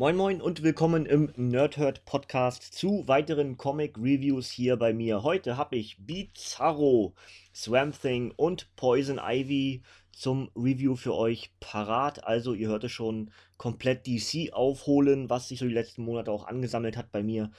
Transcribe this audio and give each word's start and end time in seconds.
Moin 0.00 0.16
Moin 0.16 0.40
und 0.40 0.62
willkommen 0.62 1.04
im 1.04 1.30
Nerdhurt 1.36 2.06
Podcast 2.06 2.62
zu 2.62 3.06
weiteren 3.06 3.58
Comic 3.58 3.98
Reviews 3.98 4.50
hier 4.50 4.78
bei 4.78 4.94
mir. 4.94 5.22
Heute 5.22 5.58
habe 5.58 5.76
ich 5.76 5.98
Bizarro, 5.98 7.12
Swamp 7.54 8.00
Thing 8.00 8.32
und 8.34 8.74
Poison 8.76 9.20
Ivy 9.22 9.82
zum 10.10 10.50
Review 10.56 10.96
für 10.96 11.14
euch 11.14 11.50
parat. 11.60 12.24
Also 12.24 12.54
ihr 12.54 12.68
hört 12.68 12.84
es 12.84 12.92
schon, 12.92 13.30
komplett 13.58 14.06
DC 14.06 14.54
aufholen, 14.54 15.28
was 15.28 15.48
sich 15.48 15.58
so 15.58 15.66
die 15.66 15.74
letzten 15.74 16.02
Monate 16.02 16.32
auch 16.32 16.46
angesammelt 16.46 16.96
hat 16.96 17.12
bei 17.12 17.22
mir 17.22 17.50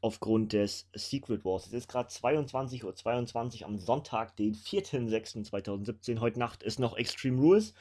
aufgrund 0.00 0.52
des 0.52 0.88
Secret 0.94 1.44
Wars. 1.44 1.66
Es 1.66 1.72
ist 1.72 1.88
gerade 1.88 2.10
22.22 2.10 2.84
Uhr 2.84 2.94
22 2.94 3.66
am 3.66 3.76
Sonntag, 3.76 4.36
den 4.36 4.54
4.6.2017. 4.54 6.20
Heute 6.20 6.38
Nacht 6.38 6.62
ist 6.62 6.78
noch 6.78 6.96
Extreme 6.96 7.40
Rules. 7.40 7.74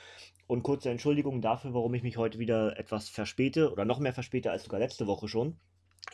Und 0.47 0.63
kurze 0.63 0.89
Entschuldigung 0.89 1.41
dafür, 1.41 1.73
warum 1.73 1.93
ich 1.93 2.03
mich 2.03 2.17
heute 2.17 2.39
wieder 2.39 2.79
etwas 2.79 3.09
verspäte 3.09 3.71
oder 3.71 3.83
noch 3.83 3.99
mehr 3.99 4.13
verspäte 4.13 4.49
als 4.49 4.63
sogar 4.63 4.79
letzte 4.79 5.05
Woche 5.05 5.27
schon. 5.27 5.57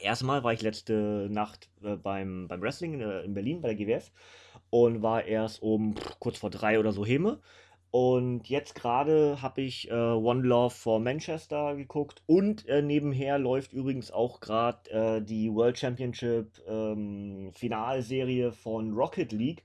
Erstmal 0.02 0.44
war 0.44 0.53
ich 0.53 0.63
letzte 0.63 1.27
Nacht 1.30 1.70
äh, 1.84 1.95
beim, 1.95 2.48
beim 2.48 2.61
Wrestling 2.61 2.95
in, 2.95 3.02
äh, 3.02 3.22
in, 3.22 3.35
Berlin 3.35 3.61
bei 3.61 3.73
der 3.73 3.77
GWF 3.77 4.11
und 4.72 5.03
war 5.03 5.23
erst 5.25 5.61
um 5.61 5.95
pff, 5.95 6.20
kurz 6.20 6.39
vor 6.39 6.49
drei 6.49 6.80
oder 6.80 6.91
so 6.91 7.05
Heme. 7.05 7.39
Und 7.91 8.49
jetzt 8.49 8.73
gerade 8.73 9.39
habe 9.44 9.61
ich 9.61 9.91
äh, 9.91 9.94
One 9.94 10.41
Love 10.41 10.73
for 10.73 11.00
Manchester 11.00 11.75
geguckt 11.75 12.23
und 12.25 12.67
äh, 12.67 12.81
nebenher 12.81 13.38
läuft 13.38 13.72
übrigens 13.72 14.09
auch 14.09 14.39
gerade 14.39 14.89
äh, 14.89 15.22
die 15.22 15.53
World 15.53 15.77
Championship 15.77 16.59
ähm, 16.67 17.52
Finalserie 17.53 18.52
von 18.52 18.94
Rocket 18.94 19.31
League. 19.31 19.63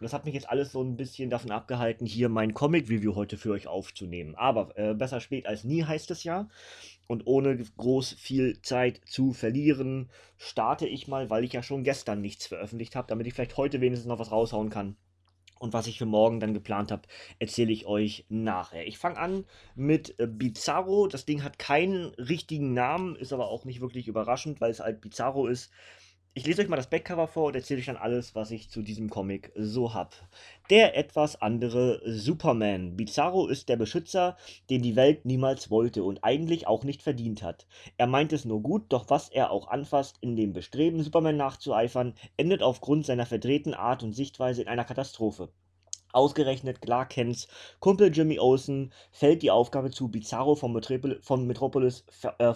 Das 0.00 0.12
hat 0.12 0.24
mich 0.24 0.34
jetzt 0.34 0.48
alles 0.48 0.72
so 0.72 0.82
ein 0.82 0.96
bisschen 0.96 1.28
davon 1.28 1.50
abgehalten, 1.50 2.06
hier 2.06 2.28
mein 2.28 2.54
Comic-Review 2.54 3.16
heute 3.16 3.36
für 3.36 3.50
euch 3.50 3.66
aufzunehmen. 3.66 4.36
Aber 4.36 4.76
äh, 4.76 4.94
besser 4.94 5.20
spät 5.20 5.46
als 5.46 5.64
nie 5.64 5.82
heißt 5.84 6.10
es 6.10 6.22
ja. 6.24 6.48
Und 7.08 7.26
ohne 7.26 7.56
groß 7.56 8.12
viel 8.12 8.60
Zeit 8.62 9.00
zu 9.06 9.32
verlieren, 9.32 10.10
starte 10.36 10.86
ich 10.86 11.08
mal, 11.08 11.30
weil 11.30 11.42
ich 11.42 11.52
ja 11.52 11.62
schon 11.62 11.82
gestern 11.82 12.20
nichts 12.20 12.46
veröffentlicht 12.46 12.94
habe, 12.94 13.08
damit 13.08 13.26
ich 13.26 13.34
vielleicht 13.34 13.56
heute 13.56 13.80
wenigstens 13.80 14.08
noch 14.08 14.18
was 14.18 14.30
raushauen 14.30 14.70
kann. 14.70 14.96
Und 15.58 15.72
was 15.72 15.88
ich 15.88 15.98
für 15.98 16.06
morgen 16.06 16.38
dann 16.38 16.54
geplant 16.54 16.92
habe, 16.92 17.02
erzähle 17.40 17.72
ich 17.72 17.86
euch 17.86 18.24
nachher. 18.28 18.86
Ich 18.86 18.98
fange 18.98 19.18
an 19.18 19.44
mit 19.74 20.18
äh, 20.20 20.28
Bizarro. 20.28 21.08
Das 21.08 21.26
Ding 21.26 21.42
hat 21.42 21.58
keinen 21.58 22.06
richtigen 22.14 22.74
Namen, 22.74 23.16
ist 23.16 23.32
aber 23.32 23.48
auch 23.48 23.64
nicht 23.64 23.80
wirklich 23.80 24.06
überraschend, 24.06 24.60
weil 24.60 24.70
es 24.70 24.80
halt 24.80 25.00
Bizarro 25.00 25.48
ist. 25.48 25.72
Ich 26.34 26.46
lese 26.46 26.62
euch 26.62 26.68
mal 26.68 26.76
das 26.76 26.88
Backcover 26.88 27.26
vor 27.26 27.46
und 27.46 27.56
erzähle 27.56 27.80
euch 27.80 27.86
dann 27.86 27.96
alles, 27.96 28.34
was 28.34 28.52
ich 28.52 28.70
zu 28.70 28.82
diesem 28.82 29.10
Comic 29.10 29.50
so 29.56 29.92
habe. 29.92 30.14
Der 30.70 30.96
etwas 30.96 31.42
andere 31.42 32.00
Superman. 32.04 32.96
Bizarro 32.96 33.48
ist 33.48 33.68
der 33.68 33.76
Beschützer, 33.76 34.36
den 34.70 34.80
die 34.80 34.94
Welt 34.94 35.24
niemals 35.24 35.70
wollte 35.70 36.04
und 36.04 36.22
eigentlich 36.22 36.66
auch 36.66 36.84
nicht 36.84 37.02
verdient 37.02 37.42
hat. 37.42 37.66
Er 37.96 38.06
meint 38.06 38.32
es 38.32 38.44
nur 38.44 38.62
gut, 38.62 38.84
doch 38.90 39.10
was 39.10 39.30
er 39.30 39.50
auch 39.50 39.66
anfasst, 39.68 40.18
in 40.20 40.36
dem 40.36 40.52
Bestreben, 40.52 41.02
Superman 41.02 41.36
nachzueifern, 41.36 42.14
endet 42.36 42.62
aufgrund 42.62 43.04
seiner 43.04 43.26
verdrehten 43.26 43.74
Art 43.74 44.04
und 44.04 44.12
Sichtweise 44.12 44.62
in 44.62 44.68
einer 44.68 44.84
Katastrophe. 44.84 45.48
Ausgerechnet 46.12 46.80
Clark 46.80 47.10
Kents 47.10 47.48
Kumpel 47.80 48.10
Jimmy 48.14 48.38
Olsen 48.38 48.92
fällt 49.12 49.42
die 49.42 49.50
Aufgabe 49.50 49.90
zu, 49.90 50.08
Bizarro 50.08 50.54
von, 50.54 50.72
Metropol 50.72 51.18
von 51.22 51.46
Metropolis 51.46 52.04
äh. 52.38 52.54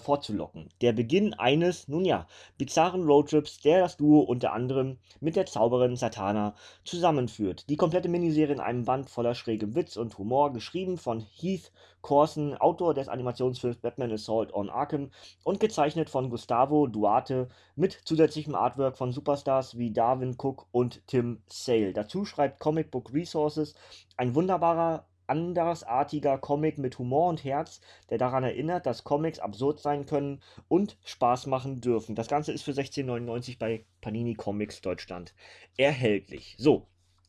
Der 0.81 0.93
Beginn 0.93 1.35
eines, 1.35 1.89
nun 1.89 2.05
ja, 2.05 2.27
bizarren 2.59 3.05
Roadtrips, 3.05 3.61
der 3.61 3.81
das 3.81 3.97
Duo 3.97 4.21
unter 4.21 4.53
anderem 4.53 4.99
mit 5.21 5.37
der 5.37 5.47
Zauberin 5.47 5.97
Satana 5.97 6.55
zusammenführt. 6.85 7.69
Die 7.69 7.77
komplette 7.77 8.09
Miniserie 8.09 8.55
in 8.55 8.61
einem 8.61 8.85
Band 8.85 9.11
voller 9.11 9.35
schrägem 9.35 9.75
Witz 9.75 9.97
und 9.97 10.17
Humor, 10.19 10.53
geschrieben 10.53 10.97
von 10.97 11.21
Heath 11.21 11.71
Corson, 12.03 12.57
Autor 12.57 12.95
des 12.95 13.09
Animationsfilms 13.09 13.77
Batman 13.77 14.13
Assault 14.13 14.53
on 14.53 14.69
Arkham 14.69 15.11
und 15.45 15.61
gezeichnet 15.61 16.11
von 16.11 16.31
Gustavo 16.31 16.89
Duarte 16.89 17.49
mit 17.77 17.93
zusätzlichem 18.05 18.57
Artwork 18.57 18.99
von 18.99 19.13
Superstars 19.13 19.79
wie 19.79 19.93
Darwin 19.93 20.37
Cook 20.37 20.67
und 20.73 21.07
Tim 21.07 21.43
Sale. 21.47 21.93
Dazu 21.93 22.25
schreibt 22.25 22.59
Comic 22.59 22.91
Book 22.91 23.13
Resources 23.43 23.75
ein 24.17 24.35
wunderbarer 24.35 25.07
andersartiger 25.27 26.37
Comic 26.37 26.79
mit 26.79 26.99
Humor 26.99 27.29
und 27.29 27.45
Herz, 27.45 27.81
der 28.11 28.19
daran 28.19 28.45
erinnert, 28.45 28.87
dass 28.87 29.05
Comics 29.05 29.39
absurd 29.39 29.81
sein 29.81 30.05
können 30.05 30.43
und 30.69 30.99
Spaß 31.05 31.47
machen 31.47 31.81
dürfen. 31.81 32.15
Das 32.15 32.29
Ganze 32.29 32.53
ist 32.53 32.63
für 32.63 32.73
16,99 32.73 33.59
bei 33.59 33.85
Panini 34.01 34.35
Comics 34.35 34.81
Deutschland 34.81 35.35
erhältlich. 35.77 36.57
So, 36.59 36.87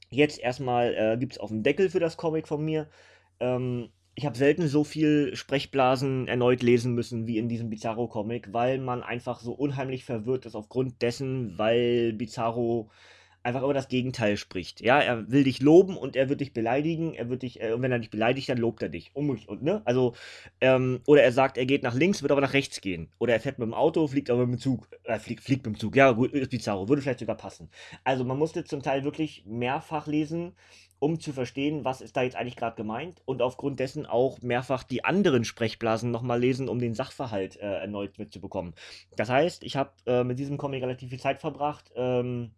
jetzt 0.10 0.40
erstmal 0.40 0.94
äh, 0.96 1.18
gibt 1.18 1.34
es 1.34 1.38
auf 1.38 1.50
dem 1.50 1.64
Deckel 1.64 1.90
für 1.90 2.00
das 2.00 2.18
Comic 2.18 2.48
von 2.48 2.66
mir. 2.66 2.90
Ähm, 3.40 3.90
ich 4.16 4.26
habe 4.26 4.38
selten 4.38 4.68
so 4.68 4.84
viel 4.84 5.36
Sprechblasen 5.36 6.28
erneut 6.28 6.62
lesen 6.62 6.94
müssen 6.94 7.26
wie 7.26 7.38
in 7.38 7.48
diesem 7.48 7.70
Bizarro-Comic, 7.70 8.54
weil 8.54 8.80
man 8.80 9.02
einfach 9.02 9.40
so 9.40 9.54
unheimlich 9.54 10.04
verwirrt 10.04 10.46
ist 10.46 10.56
aufgrund 10.56 11.02
dessen, 11.02 11.58
weil 11.58 12.14
Bizarro 12.14 12.92
einfach 13.44 13.62
über 13.62 13.74
das 13.74 13.90
Gegenteil 13.90 14.38
spricht. 14.38 14.82
Ja, 14.82 15.00
er 15.00 15.30
will 15.30 15.44
dich 15.44 15.62
loben 15.62 15.98
und 15.98 16.16
er 16.16 16.30
wird 16.30 16.42
dich 16.42 16.54
beleidigen, 16.54 17.14
er 17.14 17.30
wird 17.30 17.44
dich, 17.44 17.62
äh, 17.62 17.74
und 17.74 17.82
wenn 17.82 17.92
er 17.92 18.00
dich 18.00 18.10
beleidigt, 18.10 18.50
dann 18.50 18.58
lobt 18.58 18.82
er 18.82 18.90
dich. 18.90 19.12
Mich 19.16 19.48
und 19.48 19.62
ne? 19.64 19.82
Also, 19.86 20.16
ähm, 20.62 21.02
oder 21.06 21.24
er 21.24 21.32
sagt, 21.32 21.58
er 21.58 21.66
geht 21.66 21.84
nach 21.84 21.94
links, 21.94 22.22
wird 22.22 22.32
aber 22.32 22.42
nach 22.42 22.54
rechts 22.54 22.82
gehen. 22.82 23.10
Oder 23.20 23.34
er 23.34 23.40
fährt 23.40 23.60
mit 23.60 23.68
dem 23.68 23.74
Auto, 23.74 24.08
fliegt 24.08 24.30
aber 24.30 24.46
mit 24.46 24.60
dem 24.60 24.62
Zug. 24.62 24.88
Äh, 25.04 25.20
fliegt, 25.20 25.44
fliegt 25.44 25.66
mit 25.66 25.76
dem 25.76 25.80
Zug. 25.80 25.96
Ja, 25.96 26.12
gut, 26.12 26.32
ist 26.32 26.50
Bizarro, 26.50 26.88
würde 26.88 27.02
vielleicht 27.02 27.20
sogar 27.20 27.38
passen. 27.38 27.70
Also 28.04 28.24
man 28.24 28.38
musste 28.40 28.64
zum 28.64 28.82
Teil 28.82 29.04
wirklich 29.04 29.44
mehrfach 29.46 30.08
lesen, 30.08 30.54
um 31.00 31.20
zu 31.20 31.34
verstehen, 31.34 31.84
was 31.84 32.00
ist 32.00 32.16
da 32.16 32.24
jetzt 32.24 32.38
eigentlich 32.38 32.56
gerade 32.56 32.78
gemeint 32.78 33.22
und 33.26 33.42
aufgrund 33.42 33.82
dessen 33.82 34.06
auch 34.06 34.42
mehrfach 34.42 34.84
die 34.84 35.04
anderen 35.04 35.44
Sprechblasen 35.44 36.12
nochmal 36.12 36.40
lesen, 36.40 36.70
um 36.70 36.80
den 36.80 36.94
Sachverhalt 36.94 37.58
äh, 37.58 37.80
erneut 37.80 38.18
mitzubekommen. 38.20 38.74
Das 39.18 39.30
heißt, 39.30 39.64
ich 39.64 39.76
habe 39.76 39.92
äh, 40.06 40.24
mit 40.24 40.40
diesem 40.40 40.58
Comic 40.58 40.82
relativ 40.82 41.10
viel 41.10 41.20
Zeit 41.20 41.42
verbracht. 41.42 41.92
Ähm, 41.96 42.52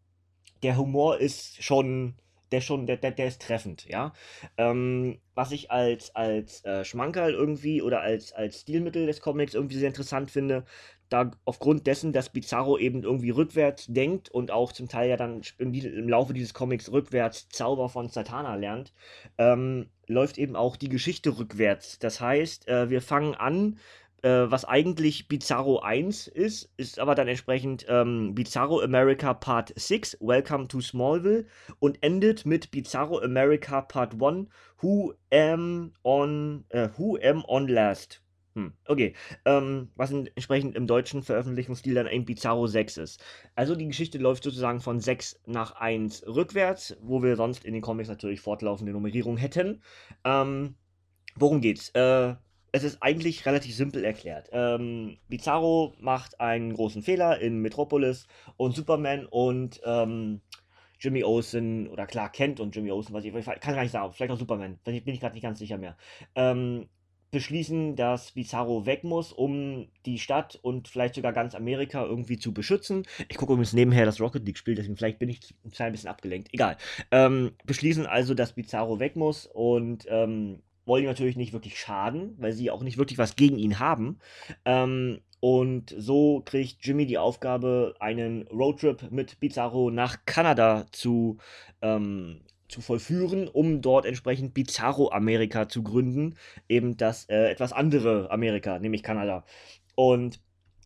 der 0.64 0.78
Humor 0.78 1.20
ist 1.20 1.64
schon, 1.64 2.16
der 2.52 2.62
schon, 2.62 2.86
der, 2.88 2.98
der, 2.98 3.12
der 3.12 3.28
ist 3.28 3.42
treffend, 3.42 3.86
ja. 3.88 4.14
Ähm, 4.58 5.20
was 5.34 5.52
ich 5.52 5.72
als, 5.72 6.16
als 6.16 6.64
äh, 6.66 6.86
Schmankerl 6.86 7.34
irgendwie 7.34 7.82
oder 7.82 8.02
als, 8.02 8.34
als 8.34 8.62
Stilmittel 8.62 9.06
des 9.06 9.22
Comics 9.22 9.54
irgendwie 9.54 9.78
sehr 9.78 9.90
interessant 9.90 10.32
finde, 10.32 10.66
da 11.10 11.32
aufgrund 11.46 11.86
dessen, 11.88 12.14
dass 12.14 12.30
Bizarro 12.30 12.78
eben 12.78 13.04
irgendwie 13.04 13.30
rückwärts 13.30 13.86
denkt 13.88 14.30
und 14.30 14.52
auch 14.52 14.72
zum 14.72 14.90
Teil 14.90 15.10
ja 15.10 15.18
dann 15.18 15.42
im, 15.58 15.74
im 15.74 16.10
Laufe 16.10 16.34
dieses 16.34 16.54
Comics 16.54 16.92
rückwärts 16.92 17.48
Zauber 17.50 17.90
von 17.90 18.10
Satana 18.10 18.56
lernt, 18.56 18.94
ähm, 19.38 19.90
läuft 20.08 20.38
eben 20.38 20.56
auch 20.56 20.76
die 20.76 20.90
Geschichte 20.90 21.38
rückwärts. 21.38 22.00
Das 22.00 22.22
heißt, 22.22 22.68
äh, 22.68 22.90
wir 22.90 23.02
fangen 23.02 23.36
an, 23.36 23.78
äh, 24.26 24.50
was 24.50 24.66
eigentlich 24.66 25.28
Bizarro 25.28 25.80
1 25.80 26.28
ist, 26.28 26.72
ist 26.78 27.00
aber 27.00 27.14
dann 27.14 27.28
entsprechend 27.28 27.86
ähm, 27.88 28.34
Bizarro 28.34 28.82
America 28.82 29.36
Part 29.36 29.72
6, 29.76 30.18
Welcome 30.20 30.68
to 30.68 30.82
Smallville 30.82 31.46
und 31.78 32.02
endet 32.02 32.44
mit 32.44 32.72
Bizarro 32.72 33.20
America 33.20 33.82
Part 33.82 34.20
1, 34.20 34.48
Who 34.82 35.14
Am 35.32 35.94
On, 36.04 36.66
äh, 36.70 36.90
Who 36.98 37.20
Am 37.24 37.46
On 37.48 37.68
Last. 37.68 38.24
Hm, 38.56 38.74
okay. 38.88 39.14
Ähm, 39.44 39.92
was 39.96 40.12
entsprechend 40.12 40.76
im 40.76 40.88
deutschen 40.88 41.22
Veröffentlichungsstil 41.22 41.94
dann 41.94 42.08
ein 42.08 42.26
Bizarro 42.26 42.66
6 42.66 42.98
ist. 42.98 43.24
Also 43.54 43.76
die 43.76 43.88
Geschichte 43.88 44.18
läuft 44.18 44.44
sozusagen 44.44 44.80
von 44.80 45.00
6 45.00 45.42
nach 45.46 45.74
1 45.76 46.26
rückwärts, 46.26 46.98
wo 47.00 47.22
wir 47.22 47.36
sonst 47.36 47.64
in 47.64 47.74
den 47.74 47.84
Comics 47.84 48.10
natürlich 48.10 48.42
fortlaufende 48.42 48.92
Nummerierung 48.92 49.38
hätten. 49.38 49.84
Ähm, 50.24 50.76
worum 51.36 51.62
geht's? 51.62 51.90
Äh, 51.90 52.36
es 52.76 52.84
ist 52.84 53.02
eigentlich 53.02 53.46
relativ 53.46 53.74
simpel 53.74 54.04
erklärt. 54.04 54.50
Ähm, 54.52 55.18
Bizarro 55.30 55.94
macht 56.00 56.42
einen 56.42 56.74
großen 56.74 57.04
Fehler 57.04 57.40
in 57.40 57.60
Metropolis 57.60 58.28
und 58.58 58.76
Superman 58.76 59.26
und 59.28 59.80
ähm, 59.86 60.42
Jimmy 61.00 61.24
Olsen 61.24 61.88
oder 61.88 62.06
Clark 62.06 62.34
Kent 62.34 62.60
und 62.60 62.76
Jimmy 62.76 62.92
Olsen, 62.92 63.14
was 63.14 63.24
ich, 63.24 63.34
ich 63.34 63.46
kann 63.46 63.76
gar 63.76 63.84
nicht 63.84 63.94
sagen, 63.94 64.12
vielleicht 64.12 64.34
auch 64.34 64.40
Superman, 64.40 64.78
bin 64.84 64.94
ich 64.94 65.20
gerade 65.22 65.36
nicht 65.36 65.44
ganz 65.44 65.60
sicher 65.60 65.78
mehr. 65.78 65.96
Ähm, 66.36 66.90
beschließen, 67.32 67.96
dass 67.96 68.34
Bizarro 68.34 68.86
weg 68.86 69.06
muss, 69.06 69.32
um 69.32 69.88
die 70.06 70.20
Stadt 70.20 70.60
und 70.62 70.90
vielleicht 70.90 71.16
sogar 71.16 71.32
ganz 71.32 71.56
Amerika 71.56 72.04
irgendwie 72.04 72.38
zu 72.38 72.54
beschützen. 72.54 73.04
Ich 73.30 73.38
gucke 73.38 73.54
übrigens 73.54 73.74
nebenher 73.74 74.06
das 74.06 74.20
Rocket 74.20 74.46
League 74.46 74.58
Spiel, 74.58 74.76
deswegen 74.76 74.98
vielleicht 74.98 75.20
bin 75.20 75.30
ich 75.30 75.56
ein 75.64 75.72
klein 75.72 75.94
bisschen 75.94 76.10
abgelenkt. 76.10 76.50
Egal. 76.54 76.76
Ähm, 77.12 77.54
beschließen 77.66 78.06
also, 78.06 78.34
dass 78.34 78.54
Bizarro 78.54 79.00
weg 79.00 79.16
muss 79.16 79.48
und 79.48 80.06
ähm, 80.10 80.62
wollen 80.86 81.04
ihm 81.04 81.10
natürlich 81.10 81.38
nicht 81.38 81.54
wirklich 81.54 81.80
schaden, 81.80 82.36
weil 82.38 82.54
sie 82.54 82.72
auch 82.72 82.84
nicht 82.84 82.98
wirklich 82.98 83.18
was 83.18 83.36
gegen 83.36 83.58
ihn 83.58 83.80
haben. 83.80 84.20
Ähm, 84.66 85.22
und 85.40 85.94
so 85.98 86.42
kriegt 86.44 86.78
Jimmy 86.86 87.06
die 87.06 87.18
Aufgabe, 87.18 87.96
einen 88.00 88.48
Roadtrip 88.48 89.12
mit 89.12 89.40
Bizarro 89.40 89.92
nach 89.92 90.26
Kanada 90.26 90.86
zu 90.92 91.38
ähm, 91.82 92.42
zu 92.68 92.82
vollführen, 92.82 93.48
um 93.48 93.82
dort 93.82 94.06
entsprechend 94.06 94.54
Bizarro 94.54 95.12
Amerika 95.12 95.70
zu 95.70 95.84
gründen, 95.84 96.36
eben 96.68 96.98
das 96.98 97.26
äh, 97.26 97.52
etwas 97.52 97.74
andere 97.74 98.32
Amerika, 98.32 98.80
nämlich 98.80 99.04
Kanada. 99.04 99.46
Und 99.94 100.40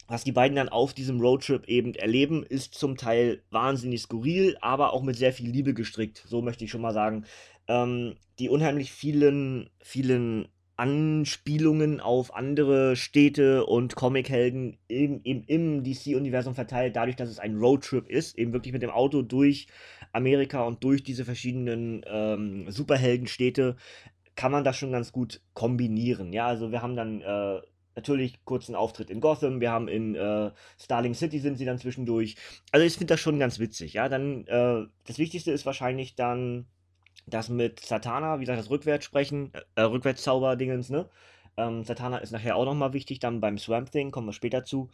was 0.07 0.24
die 0.24 0.31
beiden 0.31 0.56
dann 0.56 0.69
auf 0.69 0.94
diesem 0.94 1.22
Roadtrip 1.22 1.68
eben 1.68 1.94
erleben, 1.94 2.44
ist 2.44 2.74
zum 2.74 2.98
Teil 2.98 3.44
wahnsinnig 3.52 4.02
skurril, 4.02 4.57
aber 4.60 4.92
auch 4.92 5.04
mit 5.04 5.16
sehr 5.16 5.34
viel 5.34 5.50
Liebe 5.50 5.74
gestrickt, 5.75 6.24
so 6.28 6.42
möchte 6.42 6.66
ich 6.66 6.72
schon 6.72 6.81
mal 6.81 6.94
sagen. 6.94 7.25
Ähm, 7.69 8.18
die 8.39 8.50
unheimlich 8.50 8.92
vielen, 8.92 9.69
vielen 9.81 10.50
Anspielungen 10.80 12.00
auf 12.00 12.33
andere 12.33 12.95
Städte 12.95 13.66
und 13.66 13.98
Comichelden 13.98 14.77
eben, 14.88 15.21
eben 15.25 15.44
im 15.44 15.83
DC-Universum 15.83 16.56
verteilt, 16.56 16.95
dadurch, 16.95 17.18
dass 17.18 17.30
es 17.30 17.38
ein 17.38 17.57
Roadtrip 17.57 18.10
ist, 18.10 18.38
eben 18.38 18.54
wirklich 18.54 18.71
mit 18.71 18.81
dem 18.81 18.89
Auto 18.89 19.21
durch 19.21 19.68
Amerika 20.13 20.63
und 20.63 20.81
durch 20.83 21.04
diese 21.04 21.25
verschiedenen 21.25 22.06
ähm, 22.07 22.71
Superheldenstädte, 22.71 23.75
kann 24.38 24.54
man 24.54 24.63
das 24.63 24.77
schon 24.77 24.94
ganz 24.94 25.12
gut 25.12 25.42
kombinieren. 25.54 26.31
Ja, 26.31 26.48
also 26.48 26.71
wir 26.71 26.81
haben 26.81 26.95
dann 26.95 27.21
äh, 27.21 27.60
natürlich 27.95 28.45
kurzen 28.45 28.74
Auftritt 28.74 29.10
in 29.10 29.19
Gotham, 29.19 29.60
wir 29.60 29.71
haben 29.71 29.89
in 29.89 30.16
äh, 30.16 30.51
Starling 30.80 31.13
City 31.13 31.39
sind 31.39 31.57
sie 31.57 31.66
dann 31.66 31.77
zwischendurch. 31.77 32.38
Also 32.71 32.86
ich 32.86 32.94
finde 32.94 33.13
das 33.13 33.19
schon 33.19 33.38
ganz 33.38 33.60
witzig. 33.60 33.94
Ja, 33.94 34.07
dann 34.07 34.48
äh, 34.48 34.86
das 35.06 35.19
Wichtigste 35.19 35.51
ist 35.51 35.66
wahrscheinlich 35.66 36.16
dann 36.16 36.68
das 37.34 37.50
mit 37.50 37.80
Satana, 37.81 38.38
wie 38.38 38.44
gesagt, 38.44 38.60
das 38.60 38.70
Rückwärtssprechen, 38.70 39.52
äh, 39.76 39.81
Rückwärtszauber-Dingens, 39.81 40.90
ne? 40.90 41.10
Ähm, 41.58 41.84
Satana 41.84 42.20
ist 42.20 42.31
nachher 42.31 42.56
auch 42.56 42.66
nochmal 42.66 42.94
wichtig, 42.94 43.20
dann 43.20 43.42
beim 43.42 43.58
Swamp 43.58 43.92
Thing, 43.92 44.12
kommen 44.12 44.28
wir 44.28 44.34
später 44.34 44.64
zu. 44.64 44.90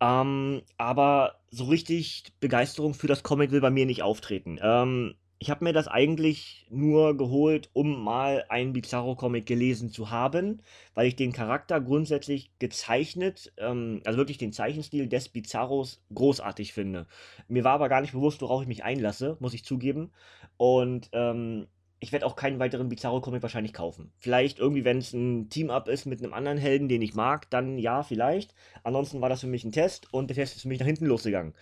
Ähm, 0.00 0.62
aber 0.78 1.36
so 1.50 1.64
richtig 1.64 2.24
Begeisterung 2.40 2.94
für 2.94 3.06
das 3.06 3.22
Comic 3.22 3.50
will 3.50 3.60
bei 3.60 3.70
mir 3.70 3.86
nicht 3.86 4.02
auftreten. 4.02 4.58
Ähm, 4.62 5.14
ich 5.42 5.48
habe 5.48 5.64
mir 5.64 5.72
das 5.72 5.88
eigentlich 5.88 6.66
nur 6.68 7.16
geholt, 7.16 7.70
um 7.72 8.04
mal 8.04 8.44
einen 8.50 8.74
Bizarro-Comic 8.74 9.46
gelesen 9.46 9.90
zu 9.90 10.10
haben, 10.10 10.60
weil 10.94 11.06
ich 11.06 11.16
den 11.16 11.32
Charakter 11.32 11.80
grundsätzlich 11.80 12.50
gezeichnet, 12.58 13.50
ähm, 13.56 14.02
also 14.04 14.18
wirklich 14.18 14.36
den 14.36 14.52
Zeichenstil 14.52 15.08
des 15.08 15.30
Bizarros 15.30 16.02
großartig 16.14 16.74
finde. 16.74 17.06
Mir 17.48 17.64
war 17.64 17.72
aber 17.72 17.88
gar 17.88 18.02
nicht 18.02 18.12
bewusst, 18.12 18.42
worauf 18.42 18.60
ich 18.60 18.68
mich 18.68 18.84
einlasse, 18.84 19.38
muss 19.40 19.54
ich 19.54 19.64
zugeben. 19.64 20.12
Und 20.58 21.08
ähm, 21.12 21.68
ich 22.00 22.12
werde 22.12 22.24
auch 22.24 22.34
keinen 22.34 22.58
weiteren 22.58 22.88
Bizarro-Comic 22.88 23.42
wahrscheinlich 23.42 23.74
kaufen. 23.74 24.10
Vielleicht 24.18 24.58
irgendwie, 24.58 24.84
wenn 24.84 24.98
es 24.98 25.12
ein 25.12 25.50
Team-Up 25.50 25.86
ist 25.86 26.06
mit 26.06 26.22
einem 26.22 26.32
anderen 26.32 26.56
Helden, 26.56 26.88
den 26.88 27.02
ich 27.02 27.14
mag, 27.14 27.48
dann 27.50 27.78
ja, 27.78 28.02
vielleicht. 28.02 28.54
Ansonsten 28.82 29.20
war 29.20 29.28
das 29.28 29.42
für 29.42 29.46
mich 29.46 29.64
ein 29.64 29.72
Test 29.72 30.12
und 30.12 30.28
der 30.28 30.34
Test 30.34 30.56
ist 30.56 30.62
für 30.62 30.68
mich 30.68 30.80
nach 30.80 30.86
hinten 30.86 31.04
losgegangen. 31.04 31.54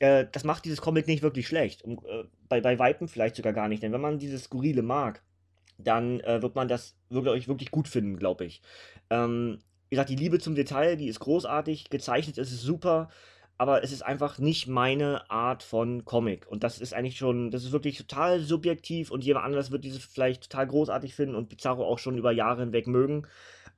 Äh, 0.00 0.26
das 0.32 0.42
macht 0.42 0.64
dieses 0.64 0.80
Comic 0.80 1.06
nicht 1.06 1.22
wirklich 1.22 1.46
schlecht. 1.46 1.84
Um, 1.84 2.00
äh, 2.06 2.24
bei, 2.48 2.60
bei 2.60 2.78
Weitem 2.80 3.06
vielleicht 3.06 3.36
sogar 3.36 3.52
gar 3.52 3.68
nicht. 3.68 3.84
Denn 3.84 3.92
wenn 3.92 4.00
man 4.00 4.18
dieses 4.18 4.44
Skurrile 4.44 4.82
mag, 4.82 5.22
dann 5.78 6.18
äh, 6.20 6.42
wird 6.42 6.56
man 6.56 6.66
das 6.66 6.96
wirklich, 7.08 7.46
wirklich 7.46 7.70
gut 7.70 7.86
finden, 7.86 8.18
glaube 8.18 8.46
ich. 8.46 8.62
Ähm, 9.10 9.60
wie 9.88 9.94
gesagt, 9.94 10.10
die 10.10 10.16
Liebe 10.16 10.40
zum 10.40 10.56
Detail, 10.56 10.96
die 10.96 11.06
ist 11.06 11.20
großartig, 11.20 11.88
gezeichnet 11.88 12.38
ist 12.38 12.50
es 12.50 12.62
super 12.62 13.10
aber 13.56 13.84
es 13.84 13.92
ist 13.92 14.02
einfach 14.02 14.38
nicht 14.38 14.66
meine 14.66 15.30
Art 15.30 15.62
von 15.62 16.04
Comic. 16.04 16.46
Und 16.48 16.64
das 16.64 16.80
ist 16.80 16.92
eigentlich 16.92 17.16
schon, 17.16 17.50
das 17.50 17.64
ist 17.64 17.72
wirklich 17.72 17.96
total 17.96 18.40
subjektiv 18.40 19.10
und 19.10 19.24
jemand 19.24 19.46
anderes 19.46 19.70
wird 19.70 19.84
dieses 19.84 20.04
vielleicht 20.04 20.50
total 20.50 20.66
großartig 20.66 21.14
finden 21.14 21.34
und 21.36 21.48
Pizarro 21.48 21.86
auch 21.86 21.98
schon 21.98 22.18
über 22.18 22.32
Jahre 22.32 22.62
hinweg 22.62 22.86
mögen. 22.86 23.26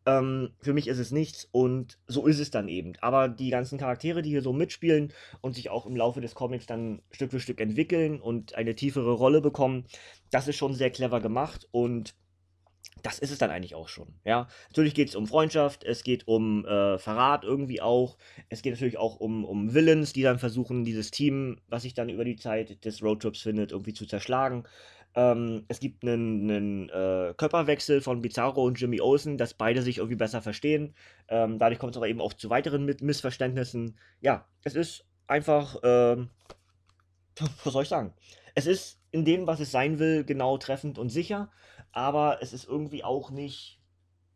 Ähm, 0.06 0.52
für 0.60 0.72
mich 0.72 0.86
ist 0.88 0.98
es 0.98 1.10
nichts 1.10 1.48
und 1.52 1.98
so 2.06 2.26
ist 2.26 2.38
es 2.38 2.50
dann 2.50 2.68
eben. 2.68 2.94
Aber 3.00 3.28
die 3.28 3.50
ganzen 3.50 3.78
Charaktere, 3.78 4.22
die 4.22 4.30
hier 4.30 4.42
so 4.42 4.52
mitspielen 4.52 5.12
und 5.40 5.54
sich 5.54 5.68
auch 5.68 5.84
im 5.84 5.96
Laufe 5.96 6.20
des 6.20 6.34
Comics 6.34 6.66
dann 6.66 7.02
Stück 7.10 7.32
für 7.32 7.40
Stück 7.40 7.60
entwickeln 7.60 8.20
und 8.20 8.54
eine 8.54 8.76
tiefere 8.76 9.12
Rolle 9.12 9.40
bekommen, 9.40 9.84
das 10.30 10.48
ist 10.48 10.56
schon 10.56 10.74
sehr 10.74 10.90
clever 10.90 11.20
gemacht 11.20 11.68
und 11.70 12.14
das 13.06 13.20
ist 13.20 13.30
es 13.30 13.38
dann 13.38 13.52
eigentlich 13.52 13.76
auch 13.76 13.86
schon. 13.86 14.08
Ja, 14.24 14.48
natürlich 14.68 14.92
geht 14.92 15.08
es 15.08 15.14
um 15.14 15.28
Freundschaft, 15.28 15.84
es 15.84 16.02
geht 16.02 16.26
um 16.26 16.64
äh, 16.66 16.98
Verrat 16.98 17.44
irgendwie 17.44 17.80
auch, 17.80 18.18
es 18.48 18.62
geht 18.62 18.72
natürlich 18.72 18.98
auch 18.98 19.20
um, 19.20 19.44
um 19.44 19.72
Villains, 19.72 20.12
die 20.12 20.22
dann 20.22 20.40
versuchen, 20.40 20.84
dieses 20.84 21.12
Team, 21.12 21.60
was 21.68 21.82
sich 21.82 21.94
dann 21.94 22.08
über 22.08 22.24
die 22.24 22.34
Zeit 22.34 22.84
des 22.84 23.04
Roadtrips 23.04 23.42
findet, 23.42 23.70
irgendwie 23.70 23.92
zu 23.92 24.06
zerschlagen. 24.06 24.64
Ähm, 25.14 25.66
es 25.68 25.78
gibt 25.78 26.02
einen, 26.02 26.50
einen 26.50 26.88
äh, 26.88 27.32
Körperwechsel 27.36 28.00
von 28.00 28.22
Bizarro 28.22 28.64
und 28.64 28.80
Jimmy 28.80 29.00
Olsen, 29.00 29.38
dass 29.38 29.54
beide 29.54 29.82
sich 29.82 29.98
irgendwie 29.98 30.16
besser 30.16 30.42
verstehen. 30.42 30.92
Ähm, 31.28 31.60
dadurch 31.60 31.78
kommt 31.78 31.92
es 31.92 31.98
aber 31.98 32.08
eben 32.08 32.20
auch 32.20 32.32
zu 32.32 32.50
weiteren 32.50 32.86
Missverständnissen. 32.86 34.00
Ja, 34.20 34.48
es 34.64 34.74
ist 34.74 35.06
einfach, 35.28 35.76
ähm, 35.84 36.30
was 37.62 37.72
soll 37.72 37.84
ich 37.84 37.88
sagen? 37.88 38.14
Es 38.56 38.66
ist 38.66 38.98
in 39.12 39.24
dem, 39.24 39.46
was 39.46 39.60
es 39.60 39.70
sein 39.70 40.00
will, 40.00 40.24
genau 40.24 40.58
treffend 40.58 40.98
und 40.98 41.10
sicher 41.10 41.52
aber 41.96 42.42
es 42.42 42.52
ist 42.52 42.68
irgendwie 42.68 43.02
auch 43.04 43.30
nicht, 43.30 43.80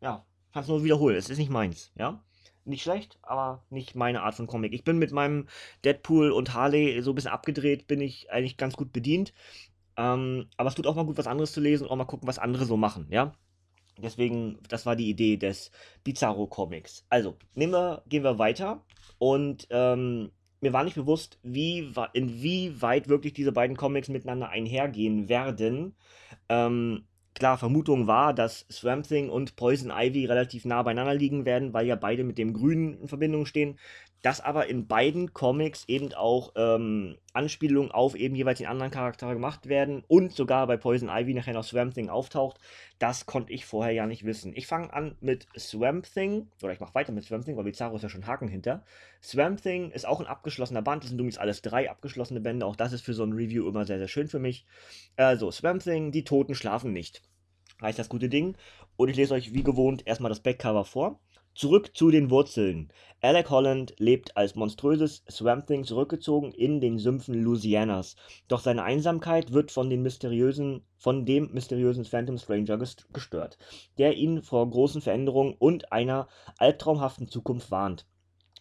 ja, 0.01 0.25
kann 0.51 0.63
es 0.63 0.67
nur 0.67 0.83
wiederholen, 0.83 1.15
es 1.15 1.29
ist 1.29 1.37
nicht 1.37 1.51
meins, 1.51 1.91
ja. 1.95 2.23
Nicht 2.65 2.81
schlecht, 2.81 3.19
aber 3.21 3.63
nicht 3.69 3.95
meine 3.95 4.23
Art 4.23 4.33
von 4.33 4.47
Comic. 4.47 4.73
Ich 4.73 4.83
bin 4.83 4.97
mit 4.97 5.11
meinem 5.11 5.47
Deadpool 5.85 6.31
und 6.31 6.55
Harley 6.55 7.01
so 7.03 7.11
ein 7.11 7.15
bisschen 7.15 7.31
abgedreht, 7.31 7.85
bin 7.85 8.01
ich 8.01 8.31
eigentlich 8.31 8.57
ganz 8.57 8.75
gut 8.75 8.91
bedient. 8.91 9.33
Ähm, 9.95 10.47
aber 10.57 10.69
es 10.69 10.75
tut 10.75 10.87
auch 10.87 10.95
mal 10.95 11.05
gut, 11.05 11.19
was 11.19 11.27
anderes 11.27 11.53
zu 11.53 11.61
lesen 11.61 11.85
und 11.85 11.91
auch 11.91 11.95
mal 11.95 12.05
gucken, 12.05 12.27
was 12.27 12.39
andere 12.39 12.65
so 12.65 12.77
machen, 12.77 13.07
ja. 13.11 13.33
Deswegen, 13.99 14.57
das 14.67 14.87
war 14.87 14.95
die 14.95 15.09
Idee 15.09 15.37
des 15.37 15.71
Bizarro 16.03 16.47
Comics. 16.47 17.05
Also, 17.09 17.37
nehmen 17.53 17.73
wir, 17.73 18.01
gehen 18.07 18.23
wir 18.23 18.39
weiter 18.39 18.83
und 19.19 19.67
ähm, 19.69 20.31
mir 20.61 20.73
war 20.73 20.83
nicht 20.83 20.95
bewusst, 20.95 21.37
wie, 21.43 21.93
inwieweit 22.13 23.07
wirklich 23.07 23.33
diese 23.33 23.51
beiden 23.51 23.77
Comics 23.77 24.09
miteinander 24.09 24.49
einhergehen 24.49 25.29
werden. 25.29 25.95
Ähm, 26.49 27.05
klar, 27.35 27.57
Vermutung 27.57 28.07
war, 28.07 28.33
dass 28.33 28.65
Swamp 28.71 29.07
Thing 29.07 29.29
und 29.29 29.55
Poison 29.55 29.91
Ivy 29.91 30.25
relativ 30.25 30.65
nah 30.65 30.81
beieinander 30.83 31.13
liegen 31.13 31.45
werden, 31.45 31.73
weil 31.73 31.85
ja 31.87 31.95
beide 31.95 32.23
mit 32.23 32.37
dem 32.37 32.53
Grünen 32.53 33.01
in 33.01 33.07
Verbindung 33.07 33.45
stehen. 33.45 33.77
Dass 34.21 34.41
aber 34.41 34.67
in 34.67 34.87
beiden 34.87 35.33
Comics 35.33 35.85
eben 35.87 36.13
auch 36.13 36.51
ähm, 36.55 37.17
Anspielungen 37.33 37.91
auf 37.91 38.15
eben 38.15 38.35
jeweils 38.35 38.59
den 38.59 38.67
anderen 38.67 38.91
Charakter 38.91 39.33
gemacht 39.33 39.67
werden 39.67 40.03
und 40.07 40.33
sogar 40.33 40.67
bei 40.67 40.77
Poison 40.77 41.09
Ivy 41.09 41.33
nachher 41.33 41.53
noch 41.53 41.63
Swamp 41.63 41.93
Thing 41.95 42.09
auftaucht, 42.09 42.59
das 42.99 43.25
konnte 43.25 43.51
ich 43.51 43.65
vorher 43.65 43.93
ja 43.93 44.05
nicht 44.05 44.25
wissen. 44.25 44.53
Ich 44.55 44.67
fange 44.67 44.93
an 44.93 45.15
mit 45.21 45.47
Swamp 45.57 46.05
Thing, 46.13 46.47
oder 46.61 46.73
ich 46.73 46.79
mache 46.79 46.93
weiter 46.93 47.11
mit 47.11 47.23
Swamp 47.23 47.45
Thing, 47.45 47.57
weil 47.57 47.63
Bizarro 47.63 47.95
ist 47.95 48.03
ja 48.03 48.09
schon 48.09 48.27
Haken 48.27 48.47
hinter. 48.47 48.83
Swamp 49.23 49.61
Thing 49.61 49.91
ist 49.91 50.05
auch 50.05 50.19
ein 50.19 50.27
abgeschlossener 50.27 50.81
Band, 50.81 51.03
das 51.03 51.09
sind 51.09 51.19
übrigens 51.19 51.37
alles 51.37 51.61
drei 51.61 51.89
abgeschlossene 51.89 52.41
Bände, 52.41 52.65
auch 52.65 52.75
das 52.75 52.93
ist 52.93 53.03
für 53.03 53.13
so 53.13 53.23
ein 53.23 53.33
Review 53.33 53.67
immer 53.67 53.85
sehr, 53.85 53.97
sehr 53.97 54.07
schön 54.07 54.27
für 54.27 54.39
mich. 54.39 54.65
Also, 55.15 55.51
Swamp 55.51 55.83
Thing, 55.83 56.11
die 56.11 56.23
Toten 56.23 56.53
schlafen 56.53 56.93
nicht 56.93 57.23
heißt 57.81 57.99
das 57.99 58.09
gute 58.09 58.29
Ding. 58.29 58.55
Und 58.95 59.09
ich 59.09 59.15
lese 59.17 59.33
euch 59.33 59.53
wie 59.53 59.63
gewohnt 59.63 60.05
erstmal 60.05 60.29
das 60.29 60.41
Backcover 60.41 60.85
vor. 60.85 61.19
Zurück 61.53 61.91
zu 61.95 62.11
den 62.11 62.29
Wurzeln. 62.29 62.93
Alec 63.19 63.49
Holland 63.49 63.93
lebt 63.99 64.37
als 64.37 64.55
monströses 64.55 65.23
Swamp 65.29 65.67
Thing 65.67 65.83
zurückgezogen 65.83 66.53
in 66.53 66.79
den 66.79 66.97
Sümpfen 66.97 67.35
Louisianas. 67.43 68.15
Doch 68.47 68.61
seine 68.61 68.83
Einsamkeit 68.83 69.51
wird 69.51 69.69
von, 69.69 69.89
den 69.89 70.01
mysteriösen, 70.01 70.85
von 70.97 71.25
dem 71.25 71.51
mysteriösen 71.51 72.05
Phantom 72.05 72.37
Stranger 72.37 72.77
gestört, 72.77 73.57
der 73.97 74.15
ihn 74.15 74.41
vor 74.41 74.67
großen 74.69 75.01
Veränderungen 75.01 75.53
und 75.59 75.91
einer 75.91 76.29
albtraumhaften 76.57 77.27
Zukunft 77.27 77.69
warnt. 77.69 78.05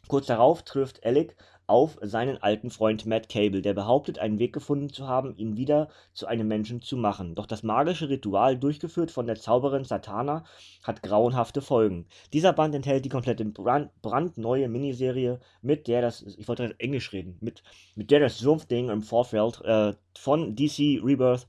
Kurz 0.09 0.27
darauf 0.27 0.65
trifft 0.65 1.05
Alec 1.05 1.37
auf 1.71 1.97
seinen 2.03 2.37
alten 2.43 2.69
Freund 2.69 3.07
Matt 3.07 3.29
Cable, 3.29 3.63
der 3.63 3.75
behauptet, 3.75 4.19
einen 4.19 4.41
Weg 4.41 4.53
gefunden 4.53 4.93
zu 4.93 5.07
haben, 5.07 5.37
ihn 5.37 5.57
wieder 5.57 5.89
zu 6.13 6.27
einem 6.27 6.49
Menschen 6.49 6.83
zu 6.83 6.97
machen. 6.97 7.37
Doch 7.37 7.47
das 7.47 7.63
magische 7.63 8.09
Ritual, 8.09 8.59
durchgeführt 8.59 9.13
von 9.13 9.27
der 9.27 9.37
Zauberin 9.37 9.85
Satana, 9.85 10.45
hat 10.83 11.03
grauenhafte 11.03 11.63
Folgen. 11.63 12.07
Dieser 12.33 12.53
Band 12.53 12.75
enthält 12.75 13.05
die 13.05 13.09
komplette 13.09 13.45
brand, 13.45 13.91
brandneue 14.03 14.69
Miniserie, 14.69 15.39
mit 15.63 15.87
der 15.87 16.03
das, 16.03 16.23
ich 16.23 16.49
wollte 16.49 16.75
Englisch 16.79 17.13
reden, 17.13 17.39
mit, 17.41 17.63
mit 17.95 18.11
der 18.11 18.19
das 18.19 18.39
Sumpf-Ding 18.39 18.91
im 18.91 19.03
Vorfeld 19.03 19.61
äh, 19.65 19.95
von 20.19 20.57
DC 20.57 21.01
Rebirth 21.05 21.47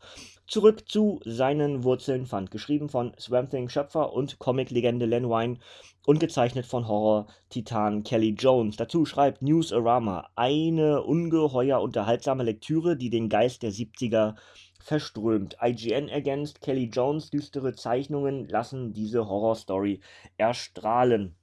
zurück 0.52 0.90
zu 0.90 1.22
seinen 1.24 1.86
Wurzeln 1.86 2.26
fand. 2.26 2.52
Geschrieben 2.52 2.90
von 2.90 3.14
Swamp 3.18 3.50
Thing 3.50 3.70
Schöpfer 3.70 4.12
und 4.12 4.38
Comic-Legende 4.38 5.06
Len 5.06 5.30
Wein 5.30 5.60
und 6.06 6.20
gezeichnet 6.20 6.66
von 6.66 6.88
Horror-Titan 6.88 8.04
Kelly 8.04 8.36
Jones. 8.38 8.76
Dazu 8.76 9.06
schreibt 9.06 9.42
Newsarama 9.42 10.30
eine 10.36 11.04
ungeheuer 11.04 11.82
unterhaltsame 11.82 12.44
Lektüre, 12.44 12.98
die 12.98 13.10
den 13.10 13.30
Geist 13.30 13.64
der 13.64 13.72
70er 13.72 14.36
verströmt. 14.80 15.58
IGN 15.62 16.08
ergänzt, 16.08 16.62
Kelly 16.62 16.86
Jones 16.86 17.30
düstere 17.30 17.76
Zeichnungen 17.76 18.48
lassen 18.48 18.94
diese 18.94 19.28
Horrorstory 19.28 20.00
erstrahlen. 20.38 21.36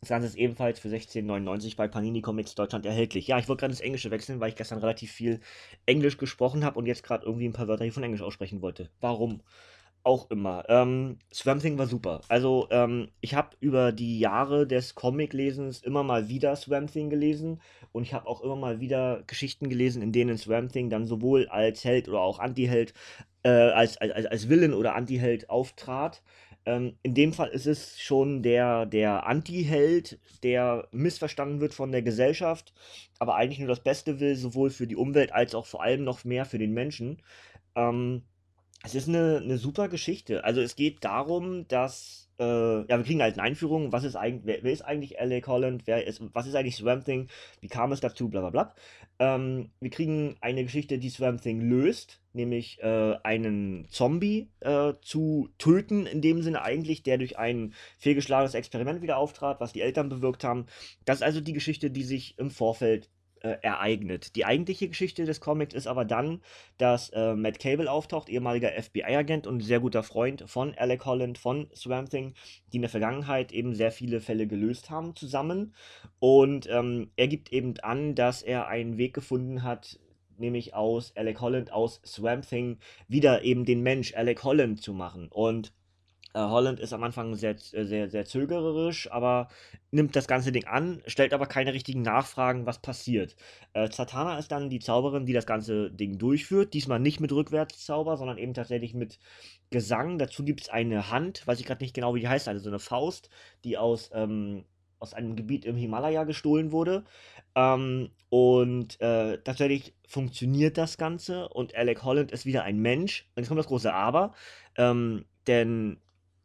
Das 0.00 0.08
Ganze 0.08 0.26
ist 0.26 0.34
ebenfalls 0.34 0.80
für 0.80 0.88
16,99 0.88 1.76
bei 1.76 1.86
Panini 1.86 2.22
Comics 2.22 2.56
Deutschland 2.56 2.84
erhältlich. 2.84 3.28
Ja, 3.28 3.38
ich 3.38 3.48
wollte 3.48 3.60
gerade 3.60 3.72
ins 3.72 3.80
Englische 3.80 4.10
wechseln, 4.10 4.40
weil 4.40 4.48
ich 4.48 4.56
gestern 4.56 4.80
relativ 4.80 5.12
viel 5.12 5.38
Englisch 5.86 6.16
gesprochen 6.16 6.64
habe 6.64 6.76
und 6.76 6.86
jetzt 6.86 7.04
gerade 7.04 7.24
irgendwie 7.24 7.46
ein 7.46 7.52
paar 7.52 7.68
Wörter 7.68 7.84
hier 7.84 7.92
von 7.92 8.02
Englisch 8.02 8.20
aussprechen 8.20 8.62
wollte. 8.62 8.90
Warum? 9.00 9.42
Auch 10.04 10.30
immer. 10.30 10.64
Ähm, 10.68 11.18
Swamp 11.32 11.62
Thing 11.62 11.78
war 11.78 11.86
super. 11.86 12.20
Also, 12.28 12.66
ähm, 12.70 13.08
ich 13.20 13.34
habe 13.34 13.56
über 13.60 13.92
die 13.92 14.18
Jahre 14.18 14.66
des 14.66 14.94
Comic-Lesens 14.94 15.82
immer 15.82 16.02
mal 16.02 16.28
wieder 16.28 16.56
Swamp 16.56 16.92
Thing 16.92 17.10
gelesen 17.10 17.60
und 17.92 18.02
ich 18.02 18.14
habe 18.14 18.26
auch 18.26 18.40
immer 18.40 18.56
mal 18.56 18.80
wieder 18.80 19.22
Geschichten 19.26 19.68
gelesen, 19.68 20.02
in 20.02 20.12
denen 20.12 20.38
Swamp 20.38 20.72
Thing 20.72 20.90
dann 20.90 21.06
sowohl 21.06 21.48
als 21.48 21.84
Held 21.84 22.08
oder 22.08 22.20
auch 22.20 22.38
Anti-Held, 22.38 22.94
äh, 23.44 23.48
als, 23.50 23.96
als, 23.98 24.26
als 24.26 24.48
Villain 24.48 24.74
oder 24.74 24.94
Anti-Held 24.94 25.50
auftrat. 25.50 26.22
Ähm, 26.64 26.96
in 27.02 27.14
dem 27.14 27.32
Fall 27.32 27.48
ist 27.48 27.66
es 27.66 28.00
schon 28.00 28.42
der, 28.42 28.86
der 28.86 29.26
Anti-Held, 29.26 30.18
der 30.42 30.88
missverstanden 30.92 31.60
wird 31.60 31.74
von 31.74 31.92
der 31.92 32.02
Gesellschaft, 32.02 32.72
aber 33.18 33.36
eigentlich 33.36 33.58
nur 33.58 33.68
das 33.68 33.82
Beste 33.82 34.20
will, 34.20 34.36
sowohl 34.36 34.70
für 34.70 34.86
die 34.86 34.96
Umwelt 34.96 35.32
als 35.32 35.54
auch 35.54 35.66
vor 35.66 35.82
allem 35.82 36.04
noch 36.04 36.24
mehr 36.24 36.44
für 36.44 36.58
den 36.58 36.72
Menschen. 36.72 37.22
Ähm, 37.74 38.22
es 38.84 38.94
ist 38.94 39.08
eine, 39.08 39.40
eine 39.42 39.58
super 39.58 39.88
Geschichte. 39.88 40.44
Also 40.44 40.60
es 40.60 40.76
geht 40.76 41.04
darum, 41.04 41.66
dass 41.68 42.22
äh, 42.38 42.44
ja, 42.44 42.88
wir 42.88 43.04
kriegen 43.04 43.22
halt 43.22 43.34
eine 43.34 43.42
Einführung, 43.42 43.92
was 43.92 44.04
ist 44.04 44.16
eigentlich, 44.16 44.44
wer, 44.44 44.62
wer 44.64 44.72
ist 44.72 44.82
eigentlich 44.82 45.18
L.A. 45.18 45.46
Holland, 45.46 45.82
wer 45.86 46.06
ist, 46.06 46.22
was 46.32 46.46
ist 46.46 46.54
eigentlich 46.54 46.76
Swamp 46.76 47.04
Thing, 47.04 47.28
wie 47.60 47.68
kam 47.68 47.92
es 47.92 48.00
dazu, 48.00 48.28
bla 48.28 48.40
bla 48.40 48.50
bla. 48.50 48.74
Ähm, 49.18 49.70
wir 49.80 49.90
kriegen 49.90 50.36
eine 50.40 50.64
Geschichte, 50.64 50.98
die 50.98 51.10
Swamp 51.10 51.42
Thing 51.42 51.60
löst, 51.60 52.20
nämlich 52.32 52.82
äh, 52.82 53.16
einen 53.22 53.86
Zombie 53.88 54.50
äh, 54.60 54.94
zu 55.02 55.50
töten, 55.58 56.06
in 56.06 56.20
dem 56.22 56.42
Sinne 56.42 56.62
eigentlich, 56.62 57.02
der 57.02 57.18
durch 57.18 57.38
ein 57.38 57.74
fehlgeschlagenes 57.98 58.54
Experiment 58.54 59.02
wieder 59.02 59.18
auftrat, 59.18 59.60
was 59.60 59.72
die 59.72 59.82
Eltern 59.82 60.08
bewirkt 60.08 60.42
haben. 60.42 60.66
Das 61.04 61.18
ist 61.18 61.22
also 61.22 61.40
die 61.40 61.52
Geschichte, 61.52 61.90
die 61.90 62.04
sich 62.04 62.38
im 62.38 62.50
Vorfeld 62.50 63.10
äh, 63.42 63.56
ereignet. 63.62 64.36
Die 64.36 64.44
eigentliche 64.44 64.88
Geschichte 64.88 65.24
des 65.24 65.40
Comics 65.40 65.74
ist 65.74 65.86
aber 65.86 66.04
dann, 66.04 66.40
dass 66.78 67.10
äh, 67.10 67.34
Matt 67.34 67.58
Cable 67.58 67.90
auftaucht, 67.90 68.28
ehemaliger 68.28 68.70
FBI-Agent 68.70 69.46
und 69.46 69.60
sehr 69.60 69.80
guter 69.80 70.02
Freund 70.02 70.44
von 70.46 70.74
Alec 70.76 71.04
Holland, 71.04 71.38
von 71.38 71.68
Swamp 71.74 72.10
Thing, 72.10 72.34
die 72.72 72.76
in 72.76 72.82
der 72.82 72.90
Vergangenheit 72.90 73.52
eben 73.52 73.74
sehr 73.74 73.92
viele 73.92 74.20
Fälle 74.20 74.46
gelöst 74.46 74.90
haben 74.90 75.14
zusammen. 75.16 75.74
Und 76.18 76.68
ähm, 76.70 77.10
er 77.16 77.28
gibt 77.28 77.52
eben 77.52 77.78
an, 77.80 78.14
dass 78.14 78.42
er 78.42 78.68
einen 78.68 78.98
Weg 78.98 79.14
gefunden 79.14 79.62
hat, 79.62 79.98
nämlich 80.38 80.74
aus 80.74 81.16
Alec 81.16 81.40
Holland, 81.40 81.72
aus 81.72 82.00
Swamp 82.04 82.48
Thing, 82.48 82.78
wieder 83.08 83.42
eben 83.42 83.64
den 83.64 83.82
Mensch 83.82 84.14
Alec 84.14 84.42
Holland 84.44 84.82
zu 84.82 84.92
machen. 84.92 85.28
Und 85.28 85.72
Holland 86.40 86.80
ist 86.80 86.92
am 86.92 87.02
Anfang 87.02 87.34
sehr, 87.34 87.56
äh, 87.72 87.84
sehr, 87.84 88.08
sehr 88.08 88.24
zögererisch, 88.24 89.10
aber 89.10 89.48
nimmt 89.90 90.16
das 90.16 90.26
ganze 90.26 90.52
Ding 90.52 90.64
an, 90.66 91.02
stellt 91.06 91.34
aber 91.34 91.46
keine 91.46 91.74
richtigen 91.74 92.02
Nachfragen, 92.02 92.64
was 92.66 92.80
passiert. 92.80 93.36
Äh, 93.74 93.90
Zatanna 93.90 94.38
ist 94.38 94.50
dann 94.50 94.70
die 94.70 94.80
Zauberin, 94.80 95.26
die 95.26 95.34
das 95.34 95.46
ganze 95.46 95.90
Ding 95.90 96.18
durchführt. 96.18 96.72
Diesmal 96.74 97.00
nicht 97.00 97.20
mit 97.20 97.32
Rückwärtszauber, 97.32 98.16
sondern 98.16 98.38
eben 98.38 98.54
tatsächlich 98.54 98.94
mit 98.94 99.18
Gesang. 99.70 100.18
Dazu 100.18 100.44
gibt 100.44 100.62
es 100.62 100.68
eine 100.68 101.10
Hand, 101.10 101.46
weiß 101.46 101.60
ich 101.60 101.66
gerade 101.66 101.84
nicht 101.84 101.94
genau, 101.94 102.14
wie 102.14 102.20
die 102.20 102.28
heißt, 102.28 102.48
also 102.48 102.62
so 102.62 102.70
eine 102.70 102.78
Faust, 102.78 103.28
die 103.64 103.76
aus, 103.76 104.10
ähm, 104.14 104.64
aus 104.98 105.14
einem 105.14 105.36
Gebiet 105.36 105.64
im 105.66 105.76
Himalaya 105.76 106.24
gestohlen 106.24 106.72
wurde. 106.72 107.04
Ähm, 107.54 108.10
und 108.30 108.98
äh, 109.02 109.38
tatsächlich 109.42 109.94
funktioniert 110.06 110.78
das 110.78 110.96
Ganze 110.96 111.48
und 111.48 111.74
Alec 111.74 112.02
Holland 112.04 112.32
ist 112.32 112.46
wieder 112.46 112.62
ein 112.64 112.78
Mensch. 112.78 113.26
Und 113.34 113.42
jetzt 113.42 113.48
kommt 113.48 113.58
das 113.58 113.66
große 113.66 113.92
Aber. 113.92 114.34
Ähm, 114.76 115.26
denn 115.46 115.98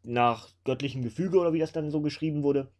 nach 0.07 0.49
göttlichem 0.63 1.03
Gefüge 1.03 1.37
oder 1.39 1.53
wie 1.53 1.59
das 1.59 1.71
dann 1.73 1.91
so 1.91 2.01
geschrieben 2.01 2.43
wurde, 2.43 2.71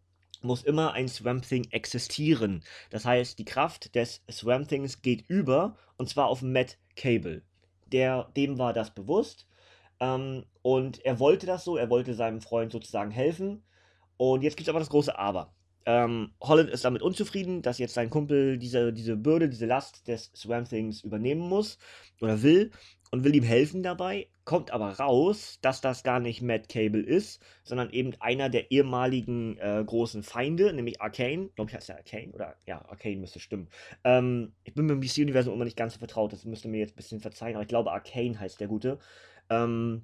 muss 0.42 0.64
immer 0.64 0.94
ein 0.94 1.08
Swamp 1.08 1.48
Thing 1.48 1.68
existieren. 1.72 2.64
Das 2.90 3.06
heißt, 3.06 3.38
die 3.40 3.46
Kraft 3.46 3.96
des 3.96 4.24
Swamp 4.32 4.68
Things 4.68 5.02
geht 5.02 5.30
über 5.30 5.76
und 5.98 6.10
zwar 6.10 6.28
auf 6.28 6.42
Matt 6.42 6.78
Cable. 6.96 7.44
Der, 7.92 8.32
dem 8.36 8.58
war 8.58 8.74
das 8.74 8.94
bewusst 8.94 9.48
ähm, 10.00 10.46
und 10.62 11.04
er 11.06 11.20
wollte 11.20 11.46
das 11.46 11.64
so, 11.64 11.78
er 11.78 11.90
wollte 11.90 12.14
seinem 12.14 12.42
Freund 12.42 12.72
sozusagen 12.72 13.12
helfen. 13.12 13.64
Und 14.18 14.42
jetzt 14.44 14.58
gibt 14.58 14.68
es 14.68 14.70
aber 14.70 14.80
das 14.80 14.90
große 14.90 15.18
Aber. 15.18 15.54
Ähm, 15.88 16.34
Holland 16.42 16.70
ist 16.70 16.84
damit 16.84 17.02
unzufrieden, 17.02 17.62
dass 17.62 17.78
jetzt 17.78 17.94
sein 17.94 18.10
Kumpel 18.10 18.58
diese, 18.58 18.92
diese 18.92 19.16
Bürde, 19.16 19.48
diese 19.48 19.66
Last 19.66 20.06
des 20.10 20.32
Swamp 20.36 20.68
Things 20.68 21.02
übernehmen 21.02 21.40
muss 21.40 21.78
oder 22.20 22.44
will 22.44 22.72
und 23.10 23.24
will 23.24 23.34
ihm 23.34 23.44
helfen 23.44 23.84
dabei, 23.84 24.28
kommt 24.44 24.72
aber 24.72 25.00
raus, 25.00 25.60
dass 25.62 25.80
das 25.80 26.04
gar 26.04 26.20
nicht 26.20 26.42
Matt 26.42 26.68
Cable 26.68 27.02
ist, 27.02 27.42
sondern 27.64 27.90
eben 27.92 28.12
einer 28.20 28.50
der 28.50 28.70
ehemaligen 28.70 29.58
äh, 29.60 29.82
großen 29.86 30.24
Feinde, 30.24 30.74
nämlich 30.74 31.00
Arcane. 31.00 31.52
Glaube 31.56 31.72
ich, 31.72 31.76
heißt 31.78 31.88
der 31.88 31.98
Arcane 32.00 32.34
oder 32.34 32.58
ja, 32.66 32.84
Arcane 32.90 33.22
müsste 33.22 33.40
stimmen. 33.40 33.70
Ähm, 34.04 34.52
ich 34.66 34.74
bin 34.74 34.88
mit 34.88 34.96
dem 34.96 35.02
DC-Universum 35.02 35.54
immer 35.54 35.64
nicht 35.64 35.78
ganz 35.78 35.94
so 35.94 36.00
vertraut, 36.00 36.34
das 36.34 36.44
müsste 36.44 36.68
mir 36.68 36.80
jetzt 36.80 36.96
ein 36.96 36.98
bisschen 36.98 37.22
verzeihen, 37.22 37.56
aber 37.56 37.64
ich 37.64 37.70
glaube, 37.70 37.94
Arcane 37.94 38.38
heißt 38.38 38.60
der 38.60 38.68
Gute. 38.68 39.00
Ähm, 39.50 40.04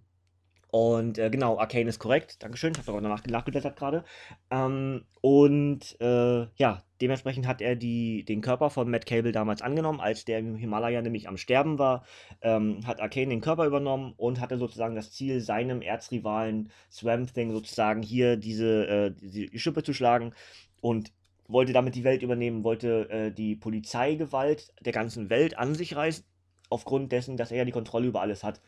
und 0.73 1.19
äh, 1.19 1.29
genau, 1.29 1.59
Arcane 1.59 1.87
ist 1.87 1.99
korrekt. 1.99 2.41
Dankeschön. 2.41 2.73
Ich 2.73 2.79
habe 2.79 2.89
aber 2.93 3.01
danach 3.01 3.23
nachgeblättert 3.27 3.75
gerade. 3.75 4.03
Ähm, 4.49 5.05
und 5.21 5.95
äh, 6.01 6.47
ja, 6.55 6.83
dementsprechend 6.99 7.45
hat 7.45 7.61
er 7.61 7.75
die, 7.75 8.25
den 8.25 8.41
Körper 8.41 8.71
von 8.71 8.89
Matt 8.89 9.05
Cable 9.05 9.31
damals 9.31 9.61
angenommen, 9.61 9.99
als 9.99 10.25
der 10.25 10.39
im 10.39 10.55
Himalaya 10.55 11.03
nämlich 11.03 11.27
am 11.27 11.37
Sterben 11.37 11.77
war. 11.77 12.05
Ähm, 12.41 12.87
hat 12.87 13.01
Arcane 13.01 13.29
den 13.29 13.41
Körper 13.41 13.67
übernommen 13.67 14.15
und 14.17 14.39
hatte 14.39 14.57
sozusagen 14.57 14.95
das 14.95 15.11
Ziel, 15.11 15.41
seinem 15.41 15.83
Erzrivalen 15.83 16.71
Swamp 16.91 17.31
Thing 17.35 17.51
sozusagen 17.51 18.01
hier 18.01 18.35
diese, 18.35 18.87
äh, 18.87 19.11
diese 19.11 19.55
Schippe 19.59 19.83
zu 19.83 19.93
schlagen. 19.93 20.33
Und 20.81 21.11
wollte 21.47 21.73
damit 21.73 21.93
die 21.93 22.03
Welt 22.03 22.23
übernehmen, 22.23 22.63
wollte 22.63 23.07
äh, 23.11 23.31
die 23.31 23.55
Polizeigewalt 23.55 24.73
der 24.81 24.93
ganzen 24.93 25.29
Welt 25.29 25.55
an 25.55 25.75
sich 25.75 25.95
reißen, 25.95 26.25
aufgrund 26.71 27.11
dessen, 27.11 27.37
dass 27.37 27.51
er 27.51 27.57
ja 27.57 27.65
die 27.65 27.71
Kontrolle 27.71 28.07
über 28.07 28.21
alles 28.21 28.43
hat, 28.43 28.59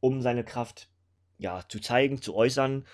um 0.00 0.20
seine 0.20 0.44
Kraft 0.44 0.90
ja, 1.38 1.62
zu 1.68 1.80
zeigen, 1.80 2.20
zu 2.20 2.34
äußern, 2.34 2.84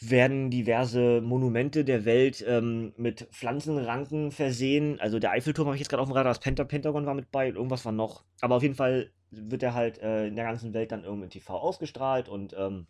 werden 0.00 0.50
diverse 0.50 1.20
Monumente 1.20 1.84
der 1.84 2.04
Welt 2.04 2.44
ähm, 2.46 2.92
mit 2.96 3.28
Pflanzenranken 3.32 4.32
versehen. 4.32 4.98
Also 5.00 5.18
der 5.18 5.30
Eiffelturm 5.30 5.66
habe 5.66 5.76
ich 5.76 5.80
jetzt 5.80 5.88
gerade 5.88 6.02
auf 6.02 6.08
dem 6.08 6.16
Radar, 6.16 6.32
das 6.32 6.40
Penta 6.40 6.64
Pentagon 6.64 7.06
war 7.06 7.14
mit 7.14 7.30
bei, 7.30 7.48
irgendwas 7.48 7.84
war 7.84 7.92
noch. 7.92 8.24
Aber 8.40 8.56
auf 8.56 8.62
jeden 8.62 8.74
Fall 8.74 9.12
wird 9.30 9.62
er 9.62 9.74
halt 9.74 9.98
äh, 9.98 10.26
in 10.26 10.36
der 10.36 10.44
ganzen 10.44 10.74
Welt 10.74 10.92
dann 10.92 11.04
irgendwie 11.04 11.24
im 11.24 11.30
TV 11.30 11.54
ausgestrahlt 11.56 12.28
und 12.28 12.54
ähm, 12.58 12.86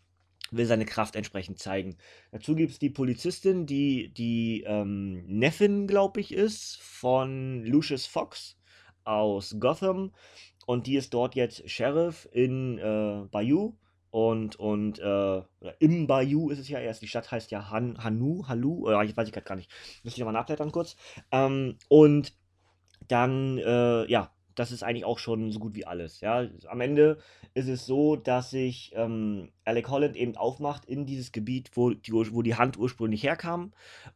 will 0.51 0.65
seine 0.65 0.85
Kraft 0.85 1.15
entsprechend 1.15 1.59
zeigen. 1.59 1.97
Dazu 2.31 2.55
gibt 2.55 2.71
es 2.71 2.79
die 2.79 2.89
Polizistin, 2.89 3.65
die 3.65 4.11
die 4.13 4.63
ähm, 4.65 5.25
Neffin, 5.27 5.87
glaube 5.87 6.19
ich, 6.21 6.33
ist, 6.33 6.77
von 6.81 7.63
Lucius 7.63 8.05
Fox 8.05 8.57
aus 9.03 9.55
Gotham. 9.59 10.11
Und 10.65 10.87
die 10.87 10.95
ist 10.95 11.13
dort 11.13 11.35
jetzt 11.35 11.69
Sheriff 11.69 12.27
in 12.31 12.79
äh, 12.79 13.27
Bayou 13.29 13.77
und, 14.15 14.55
und 14.55 14.97
äh, 14.99 15.41
im 15.79 16.07
Bayou 16.07 16.49
ist 16.49 16.59
es 16.59 16.69
ja 16.69 16.79
erst, 16.79 17.01
die 17.01 17.07
Stadt 17.09 17.29
heißt 17.31 17.51
ja 17.51 17.69
Han, 17.69 18.01
Hanu, 18.01 18.47
Halu, 18.47 18.85
oder 18.85 19.03
ich 19.03 19.17
weiß 19.17 19.27
ich 19.27 19.33
gerade 19.33 19.45
gar 19.45 19.57
nicht. 19.57 19.69
Müsste 20.05 20.17
ich 20.17 20.19
nochmal 20.19 20.39
nachblättern 20.39 20.71
kurz. 20.71 20.95
Ähm, 21.33 21.77
und 21.89 22.33
dann, 23.09 23.57
äh, 23.57 24.09
ja, 24.09 24.31
das 24.55 24.71
ist 24.71 24.83
eigentlich 24.83 25.03
auch 25.03 25.19
schon 25.19 25.51
so 25.51 25.59
gut 25.59 25.75
wie 25.75 25.85
alles. 25.85 26.21
Ja, 26.21 26.47
am 26.67 26.79
Ende 26.79 27.17
ist 27.55 27.67
es 27.67 27.85
so, 27.85 28.15
dass 28.15 28.51
sich 28.51 28.93
ähm, 28.95 29.51
Alec 29.65 29.89
Holland 29.89 30.15
eben 30.15 30.37
aufmacht 30.37 30.85
in 30.85 31.05
dieses 31.05 31.33
Gebiet, 31.33 31.71
wo 31.73 31.89
die, 31.89 32.13
wo 32.13 32.41
die 32.41 32.55
Hand 32.55 32.77
ursprünglich 32.77 33.21
herkam 33.21 33.73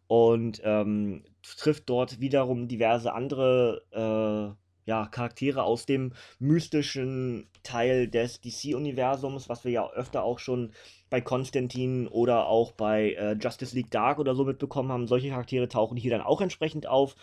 und 0.08 0.62
ähm, 0.64 1.26
trifft 1.42 1.90
dort 1.90 2.22
wiederum 2.22 2.70
diverse 2.70 3.12
andere 3.12 4.56
äh, 4.56 4.59
ja, 4.90 5.06
Charaktere 5.06 5.62
aus 5.64 5.86
dem 5.86 6.14
mystischen 6.40 7.48
Teil 7.62 8.08
des 8.08 8.42
DC-Universums, 8.42 9.48
was 9.48 9.64
wir 9.64 9.72
ja 9.72 9.88
öfter 9.92 10.24
auch 10.24 10.40
schon 10.40 10.72
bei 11.12 11.22
Konstantin 11.22 12.08
oder 12.08 12.48
auch 12.48 12.72
bei 12.72 13.14
äh, 13.14 13.34
Justice 13.34 13.76
League 13.76 13.92
Dark 13.92 14.18
oder 14.18 14.34
so 14.34 14.46
mitbekommen 14.46 14.92
haben. 14.92 15.06
Solche 15.06 15.30
Charaktere 15.30 15.70
tauchen 15.70 15.96
hier 15.96 16.10
dann 16.10 16.22
auch 16.22 16.42
entsprechend 16.42 16.88
auf, 16.88 17.16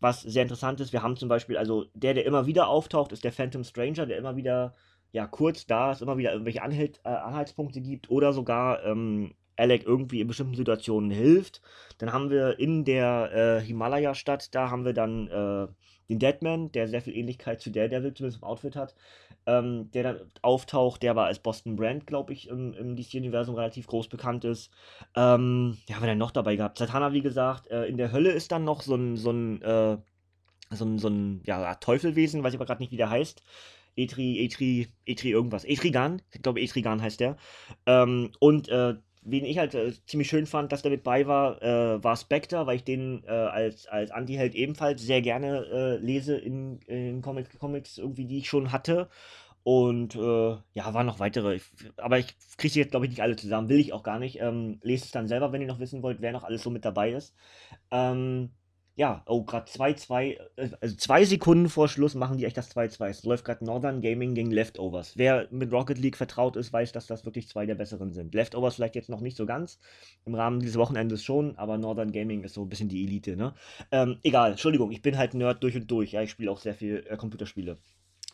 was 0.00 0.22
sehr 0.22 0.44
interessant 0.44 0.80
ist. 0.80 0.94
Wir 0.94 1.02
haben 1.02 1.18
zum 1.18 1.28
Beispiel, 1.28 1.58
also 1.58 1.84
der, 1.92 2.14
der 2.14 2.24
immer 2.24 2.46
wieder 2.46 2.68
auftaucht, 2.68 3.12
ist 3.12 3.22
der 3.22 3.32
Phantom 3.32 3.64
Stranger, 3.64 4.06
der 4.06 4.16
immer 4.16 4.36
wieder 4.36 4.74
ja, 5.12 5.26
kurz 5.26 5.66
da 5.66 5.92
ist, 5.92 6.00
immer 6.00 6.16
wieder 6.16 6.32
irgendwelche 6.32 6.62
Anhalt, 6.62 7.00
äh, 7.04 7.10
Anhaltspunkte 7.10 7.82
gibt 7.82 8.08
oder 8.08 8.32
sogar 8.32 8.82
ähm, 8.84 9.34
Alec 9.56 9.84
irgendwie 9.84 10.22
in 10.22 10.26
bestimmten 10.26 10.54
Situationen 10.54 11.10
hilft. 11.10 11.60
Dann 11.98 12.14
haben 12.14 12.30
wir 12.30 12.58
in 12.58 12.86
der 12.86 13.58
äh, 13.60 13.60
Himalaya-Stadt, 13.66 14.54
da 14.54 14.70
haben 14.70 14.86
wir 14.86 14.94
dann 14.94 15.28
äh, 15.28 15.66
den 16.10 16.18
Deadman, 16.18 16.72
der 16.72 16.88
sehr 16.88 17.00
viel 17.00 17.16
Ähnlichkeit 17.16 17.60
zu 17.60 17.70
Daredevil 17.70 18.12
zumindest 18.12 18.42
im 18.42 18.48
Outfit 18.48 18.76
hat, 18.76 18.94
ähm, 19.46 19.90
der 19.92 20.02
dann 20.02 20.20
auftaucht, 20.42 21.02
der 21.02 21.12
aber 21.12 21.24
als 21.24 21.38
Boston 21.38 21.76
Brand, 21.76 22.06
glaube 22.06 22.32
ich, 22.32 22.48
im, 22.48 22.74
im 22.74 22.96
DC-Universum 22.96 23.54
relativ 23.54 23.86
groß 23.86 24.08
bekannt 24.08 24.44
ist. 24.44 24.70
Ähm, 25.16 25.78
ja, 25.88 25.96
haben 25.96 26.02
wir 26.02 26.08
dann 26.08 26.18
noch 26.18 26.32
dabei 26.32 26.56
gehabt? 26.56 26.78
Satana, 26.78 27.12
wie 27.12 27.22
gesagt, 27.22 27.70
äh, 27.70 27.86
in 27.86 27.96
der 27.96 28.12
Hölle 28.12 28.32
ist 28.32 28.52
dann 28.52 28.64
noch 28.64 28.82
so 28.82 28.96
ein, 28.96 29.16
so 29.16 29.30
ein, 29.30 29.62
äh, 29.62 29.96
so 30.70 30.84
ein, 30.84 30.98
so 30.98 31.08
ein 31.08 31.42
ja, 31.46 31.74
Teufelwesen, 31.76 32.42
weiß 32.42 32.52
ich 32.52 32.58
aber 32.58 32.66
gerade 32.66 32.82
nicht, 32.82 32.92
wie 32.92 32.96
der 32.96 33.10
heißt. 33.10 33.42
Etri, 33.96 34.44
Etri, 34.44 34.88
Etri 35.06 35.30
irgendwas. 35.30 35.64
Etrigan, 35.64 36.22
ich 36.32 36.42
glaube 36.42 36.60
Etrigan 36.60 37.02
heißt 37.02 37.20
der. 37.20 37.36
Ähm, 37.86 38.30
und 38.40 38.68
äh, 38.68 38.94
wen 39.22 39.44
ich 39.44 39.58
halt 39.58 39.74
äh, 39.74 39.92
ziemlich 40.06 40.28
schön 40.28 40.46
fand, 40.46 40.72
dass 40.72 40.82
der 40.82 40.90
mit 40.90 41.02
bei 41.02 41.26
war, 41.26 41.62
äh, 41.62 42.02
war 42.02 42.16
Spectre, 42.16 42.66
weil 42.66 42.76
ich 42.76 42.84
den 42.84 43.22
äh, 43.24 43.30
als, 43.30 43.86
als 43.86 44.10
Anti-Held 44.10 44.54
ebenfalls 44.54 45.02
sehr 45.02 45.22
gerne 45.22 45.66
äh, 45.66 45.96
lese 45.96 46.36
in, 46.36 46.80
in 46.86 47.22
Comic, 47.22 47.58
Comics, 47.58 47.98
irgendwie, 47.98 48.26
die 48.26 48.38
ich 48.38 48.48
schon 48.48 48.72
hatte. 48.72 49.08
Und 49.62 50.16
äh, 50.16 50.56
ja, 50.72 50.94
waren 50.94 51.06
noch 51.06 51.20
weitere. 51.20 51.56
Ich, 51.56 51.64
aber 51.98 52.18
ich 52.18 52.34
kriege 52.56 52.72
sie 52.72 52.80
jetzt, 52.80 52.92
glaube 52.92 53.06
ich, 53.06 53.10
nicht 53.10 53.22
alle 53.22 53.36
zusammen. 53.36 53.68
Will 53.68 53.78
ich 53.78 53.92
auch 53.92 54.02
gar 54.02 54.18
nicht. 54.18 54.40
Ähm, 54.40 54.78
lest 54.82 55.04
es 55.04 55.10
dann 55.10 55.28
selber, 55.28 55.52
wenn 55.52 55.60
ihr 55.60 55.66
noch 55.66 55.80
wissen 55.80 56.02
wollt, 56.02 56.22
wer 56.22 56.32
noch 56.32 56.44
alles 56.44 56.62
so 56.62 56.70
mit 56.70 56.84
dabei 56.84 57.12
ist. 57.12 57.34
Ähm, 57.90 58.50
ja, 59.00 59.22
oh, 59.24 59.44
gerade 59.44 59.64
2-2, 59.64 60.36
äh, 60.56 60.70
also 60.78 60.94
zwei 60.96 61.24
Sekunden 61.24 61.70
vor 61.70 61.88
Schluss 61.88 62.14
machen 62.14 62.36
die 62.36 62.44
echt 62.44 62.58
das 62.58 62.76
2-2. 62.76 63.08
Es 63.08 63.24
läuft 63.24 63.46
gerade 63.46 63.64
Northern 63.64 64.02
Gaming 64.02 64.34
gegen 64.34 64.50
Leftovers. 64.50 65.16
Wer 65.16 65.48
mit 65.50 65.72
Rocket 65.72 65.96
League 65.96 66.18
vertraut 66.18 66.54
ist, 66.54 66.70
weiß, 66.70 66.92
dass 66.92 67.06
das 67.06 67.24
wirklich 67.24 67.48
zwei 67.48 67.64
der 67.64 67.76
besseren 67.76 68.12
sind. 68.12 68.34
Leftovers 68.34 68.74
vielleicht 68.74 68.96
jetzt 68.96 69.08
noch 69.08 69.22
nicht 69.22 69.38
so 69.38 69.46
ganz, 69.46 69.78
im 70.26 70.34
Rahmen 70.34 70.60
dieses 70.60 70.76
Wochenendes 70.76 71.24
schon, 71.24 71.56
aber 71.56 71.78
Northern 71.78 72.12
Gaming 72.12 72.44
ist 72.44 72.52
so 72.52 72.62
ein 72.62 72.68
bisschen 72.68 72.90
die 72.90 73.02
Elite, 73.02 73.36
ne? 73.36 73.54
Ähm, 73.90 74.18
egal, 74.22 74.50
Entschuldigung, 74.50 74.92
ich 74.92 75.00
bin 75.00 75.16
halt 75.16 75.32
Nerd 75.32 75.62
durch 75.62 75.76
und 75.76 75.90
durch. 75.90 76.12
Ja, 76.12 76.20
ich 76.20 76.30
spiele 76.30 76.50
auch 76.50 76.58
sehr 76.58 76.74
viel 76.74 77.02
äh, 77.08 77.16
Computerspiele. 77.16 77.78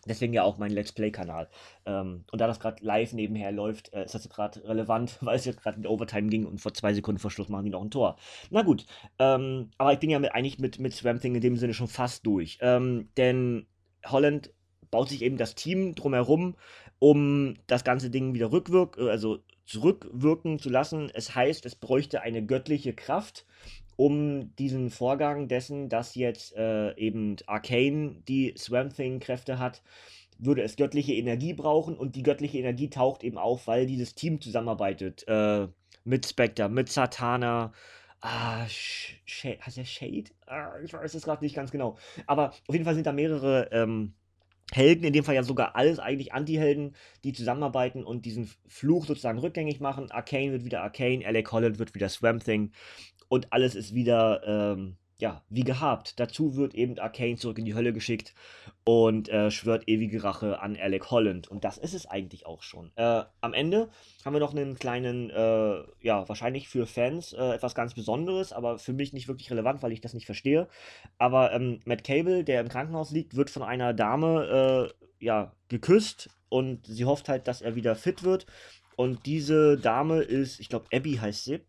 Deswegen 0.06 0.32
ja 0.32 0.42
auch 0.42 0.58
mein 0.58 0.70
Let's 0.70 0.92
Play-Kanal. 0.92 1.48
Ähm, 1.84 2.24
und 2.30 2.40
da 2.40 2.46
das 2.46 2.60
gerade 2.60 2.84
live 2.84 3.12
nebenher 3.12 3.52
läuft, 3.52 3.92
äh, 3.92 4.04
ist 4.04 4.14
das 4.14 4.28
gerade 4.28 4.66
relevant, 4.68 5.18
weil 5.20 5.36
es 5.36 5.44
jetzt 5.44 5.60
gerade 5.62 5.78
in 5.78 5.86
Overtime 5.86 6.28
ging 6.28 6.46
und 6.46 6.60
vor 6.60 6.74
zwei 6.74 6.94
Sekunden 6.94 7.18
vor 7.18 7.30
Schluss 7.30 7.48
machen 7.48 7.64
die 7.64 7.70
noch 7.70 7.82
ein 7.82 7.90
Tor. 7.90 8.16
Na 8.50 8.62
gut, 8.62 8.86
ähm, 9.18 9.70
aber 9.78 9.92
ich 9.92 9.98
bin 9.98 10.10
ja 10.10 10.18
mit, 10.18 10.32
eigentlich 10.32 10.58
mit, 10.58 10.78
mit 10.78 10.94
Swamp 10.94 11.20
Thing 11.20 11.34
in 11.34 11.40
dem 11.40 11.56
Sinne 11.56 11.74
schon 11.74 11.88
fast 11.88 12.26
durch. 12.26 12.58
Ähm, 12.60 13.08
denn 13.16 13.66
Holland 14.04 14.50
baut 14.90 15.08
sich 15.08 15.22
eben 15.22 15.36
das 15.36 15.54
Team 15.54 15.94
drumherum, 15.94 16.54
um 16.98 17.54
das 17.66 17.84
ganze 17.84 18.10
Ding 18.10 18.34
wieder 18.34 18.52
rückwirk 18.52 18.96
äh, 18.98 19.10
also 19.10 19.40
zurückwirken 19.66 20.58
zu 20.58 20.70
lassen. 20.70 21.10
Es 21.12 21.34
heißt, 21.34 21.66
es 21.66 21.74
bräuchte 21.74 22.22
eine 22.22 22.44
göttliche 22.44 22.94
Kraft, 22.94 23.44
um 23.96 24.54
diesen 24.56 24.90
Vorgang 24.90 25.48
dessen, 25.48 25.88
dass 25.88 26.14
jetzt 26.14 26.54
äh, 26.56 26.94
eben 26.96 27.36
Arcane 27.46 28.22
die 28.28 28.54
Swamp 28.56 28.94
Thing-Kräfte 28.94 29.58
hat, 29.58 29.82
würde 30.38 30.62
es 30.62 30.76
göttliche 30.76 31.14
Energie 31.14 31.54
brauchen 31.54 31.96
und 31.96 32.14
die 32.14 32.22
göttliche 32.22 32.58
Energie 32.58 32.90
taucht 32.90 33.24
eben 33.24 33.38
auf, 33.38 33.66
weil 33.66 33.86
dieses 33.86 34.14
Team 34.14 34.40
zusammenarbeitet. 34.40 35.26
Äh, 35.28 35.68
mit 36.04 36.26
Spectre, 36.26 36.68
mit 36.68 36.90
Satana. 36.90 37.72
Ah, 38.20 38.66
Sh 38.68 39.16
Sh 39.24 39.58
heißt 39.64 39.76
der 39.76 39.84
Shade? 39.84 40.30
Ah, 40.46 40.72
ich 40.82 40.92
weiß 40.92 41.14
es 41.14 41.24
gerade 41.24 41.44
nicht 41.44 41.54
ganz 41.54 41.70
genau. 41.70 41.96
Aber 42.26 42.50
auf 42.50 42.72
jeden 42.74 42.84
Fall 42.84 42.94
sind 42.94 43.06
da 43.06 43.12
mehrere 43.12 43.68
ähm, 43.72 44.14
Helden, 44.72 45.04
in 45.04 45.12
dem 45.12 45.24
Fall 45.24 45.34
ja 45.34 45.42
sogar 45.42 45.76
alles 45.76 45.98
eigentlich 45.98 46.32
Anti-Helden, 46.32 46.96
die 47.24 47.32
zusammenarbeiten 47.32 48.04
und 48.04 48.24
diesen 48.24 48.50
Fluch 48.66 49.06
sozusagen 49.06 49.38
rückgängig 49.38 49.80
machen. 49.80 50.10
Arcane 50.10 50.52
wird 50.52 50.64
wieder 50.64 50.82
Arcane, 50.82 51.24
Alec 51.26 51.52
Holland 51.52 51.78
wird 51.78 51.94
wieder 51.94 52.08
Swamp 52.08 52.44
Thing 52.44 52.72
und 53.28 53.52
alles 53.52 53.74
ist 53.74 53.94
wieder, 53.94 54.42
ähm, 54.46 54.96
ja, 55.18 55.42
wie 55.48 55.64
gehabt. 55.64 56.20
Dazu 56.20 56.56
wird 56.56 56.74
eben 56.74 56.98
Arcane 56.98 57.36
zurück 57.36 57.58
in 57.58 57.64
die 57.64 57.74
Hölle 57.74 57.92
geschickt 57.92 58.34
und 58.84 59.28
äh, 59.30 59.50
schwört 59.50 59.88
ewige 59.88 60.22
Rache 60.22 60.60
an 60.60 60.76
Alec 60.76 61.10
Holland. 61.10 61.48
Und 61.48 61.64
das 61.64 61.78
ist 61.78 61.94
es 61.94 62.06
eigentlich 62.06 62.44
auch 62.44 62.62
schon. 62.62 62.92
Äh, 62.96 63.22
am 63.40 63.54
Ende 63.54 63.88
haben 64.24 64.34
wir 64.34 64.40
noch 64.40 64.52
einen 64.52 64.74
kleinen, 64.78 65.30
äh, 65.30 65.82
ja, 66.02 66.28
wahrscheinlich 66.28 66.68
für 66.68 66.86
Fans 66.86 67.32
äh, 67.32 67.54
etwas 67.54 67.74
ganz 67.74 67.94
Besonderes, 67.94 68.52
aber 68.52 68.78
für 68.78 68.92
mich 68.92 69.14
nicht 69.14 69.28
wirklich 69.28 69.50
relevant, 69.50 69.82
weil 69.82 69.92
ich 69.92 70.02
das 70.02 70.12
nicht 70.12 70.26
verstehe. 70.26 70.68
Aber 71.16 71.52
ähm, 71.52 71.80
Matt 71.86 72.04
Cable, 72.04 72.44
der 72.44 72.60
im 72.60 72.68
Krankenhaus 72.68 73.10
liegt, 73.10 73.36
wird 73.36 73.48
von 73.48 73.62
einer 73.62 73.94
Dame, 73.94 74.92
äh, 75.00 75.06
ja, 75.18 75.52
geküsst 75.68 76.28
und 76.50 76.86
sie 76.86 77.04
hofft 77.06 77.28
halt, 77.28 77.48
dass 77.48 77.62
er 77.62 77.74
wieder 77.74 77.94
fit 77.96 78.22
wird. 78.22 78.46
Und 78.96 79.26
diese 79.26 79.76
Dame 79.76 80.20
ist, 80.20 80.60
ich 80.60 80.68
glaube, 80.68 80.86
Abby 80.92 81.14
heißt 81.14 81.44
sie. 81.44 81.60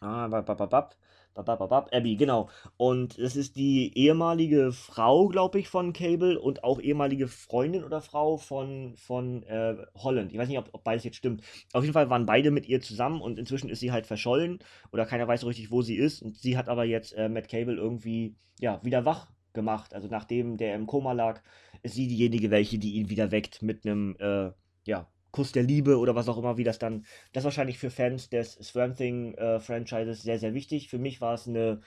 Ah, 0.00 0.28
bababab. 0.28 0.96
Bababab, 1.34 1.94
Abby, 1.94 2.16
genau. 2.16 2.48
Und 2.78 3.18
das 3.18 3.36
ist 3.36 3.56
die 3.56 3.92
ehemalige 3.96 4.72
Frau, 4.72 5.28
glaube 5.28 5.58
ich, 5.58 5.68
von 5.68 5.92
Cable 5.92 6.40
und 6.40 6.64
auch 6.64 6.80
ehemalige 6.80 7.28
Freundin 7.28 7.84
oder 7.84 8.00
Frau 8.00 8.38
von, 8.38 8.96
von 8.96 9.42
äh, 9.44 9.76
Holland. 9.96 10.32
Ich 10.32 10.38
weiß 10.38 10.48
nicht, 10.48 10.58
ob, 10.58 10.70
ob 10.72 10.82
beides 10.82 11.04
jetzt 11.04 11.16
stimmt. 11.16 11.42
Auf 11.74 11.82
jeden 11.82 11.92
Fall 11.92 12.08
waren 12.08 12.24
beide 12.24 12.50
mit 12.50 12.66
ihr 12.66 12.80
zusammen 12.80 13.20
und 13.20 13.38
inzwischen 13.38 13.68
ist 13.68 13.80
sie 13.80 13.92
halt 13.92 14.06
verschollen 14.06 14.60
oder 14.92 15.04
keiner 15.04 15.28
weiß 15.28 15.42
so 15.42 15.46
richtig, 15.46 15.70
wo 15.70 15.82
sie 15.82 15.96
ist. 15.96 16.22
Und 16.22 16.38
sie 16.38 16.56
hat 16.56 16.68
aber 16.70 16.84
jetzt 16.84 17.12
äh, 17.12 17.28
Matt 17.28 17.48
Cable 17.48 17.76
irgendwie, 17.76 18.34
ja, 18.58 18.82
wieder 18.82 19.04
wach 19.04 19.28
gemacht. 19.52 19.92
Also 19.94 20.08
nachdem 20.08 20.56
der 20.56 20.74
im 20.74 20.86
Koma 20.86 21.12
lag, 21.12 21.42
ist 21.82 21.94
sie 21.94 22.08
diejenige, 22.08 22.50
welche, 22.50 22.78
die 22.78 22.94
ihn 22.94 23.10
wieder 23.10 23.30
weckt 23.30 23.60
mit 23.62 23.84
einem, 23.84 24.16
äh, 24.20 24.52
ja, 24.86 25.06
Kuss 25.36 25.52
der 25.52 25.64
Liebe 25.64 25.98
oder 25.98 26.14
was 26.14 26.30
auch 26.30 26.38
immer, 26.38 26.56
wie 26.56 26.64
das 26.64 26.78
dann, 26.78 27.04
das 27.34 27.42
ist 27.42 27.44
wahrscheinlich 27.44 27.78
für 27.78 27.90
Fans 27.90 28.30
des 28.30 28.52
Swamp 28.54 28.96
Thing 28.96 29.34
äh, 29.34 29.60
Franchises 29.60 30.22
sehr, 30.22 30.38
sehr 30.38 30.54
wichtig. 30.54 30.88
Für 30.88 30.98
mich 30.98 31.20
war 31.20 31.34
es 31.34 31.46
eine, 31.46 31.82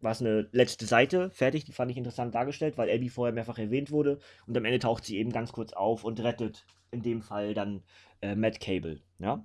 war 0.00 0.12
es 0.12 0.20
eine 0.20 0.48
letzte 0.52 0.86
Seite, 0.86 1.28
fertig, 1.30 1.64
die 1.64 1.72
fand 1.72 1.90
ich 1.90 1.96
interessant 1.96 2.32
dargestellt, 2.32 2.78
weil 2.78 2.88
Abby 2.88 3.08
vorher 3.08 3.34
mehrfach 3.34 3.58
erwähnt 3.58 3.90
wurde 3.90 4.20
und 4.46 4.56
am 4.56 4.64
Ende 4.64 4.78
taucht 4.78 5.04
sie 5.04 5.18
eben 5.18 5.32
ganz 5.32 5.50
kurz 5.50 5.72
auf 5.72 6.04
und 6.04 6.20
rettet 6.20 6.64
in 6.92 7.02
dem 7.02 7.22
Fall 7.22 7.54
dann 7.54 7.82
äh, 8.20 8.36
Matt 8.36 8.60
Cable, 8.60 9.00
ja. 9.18 9.44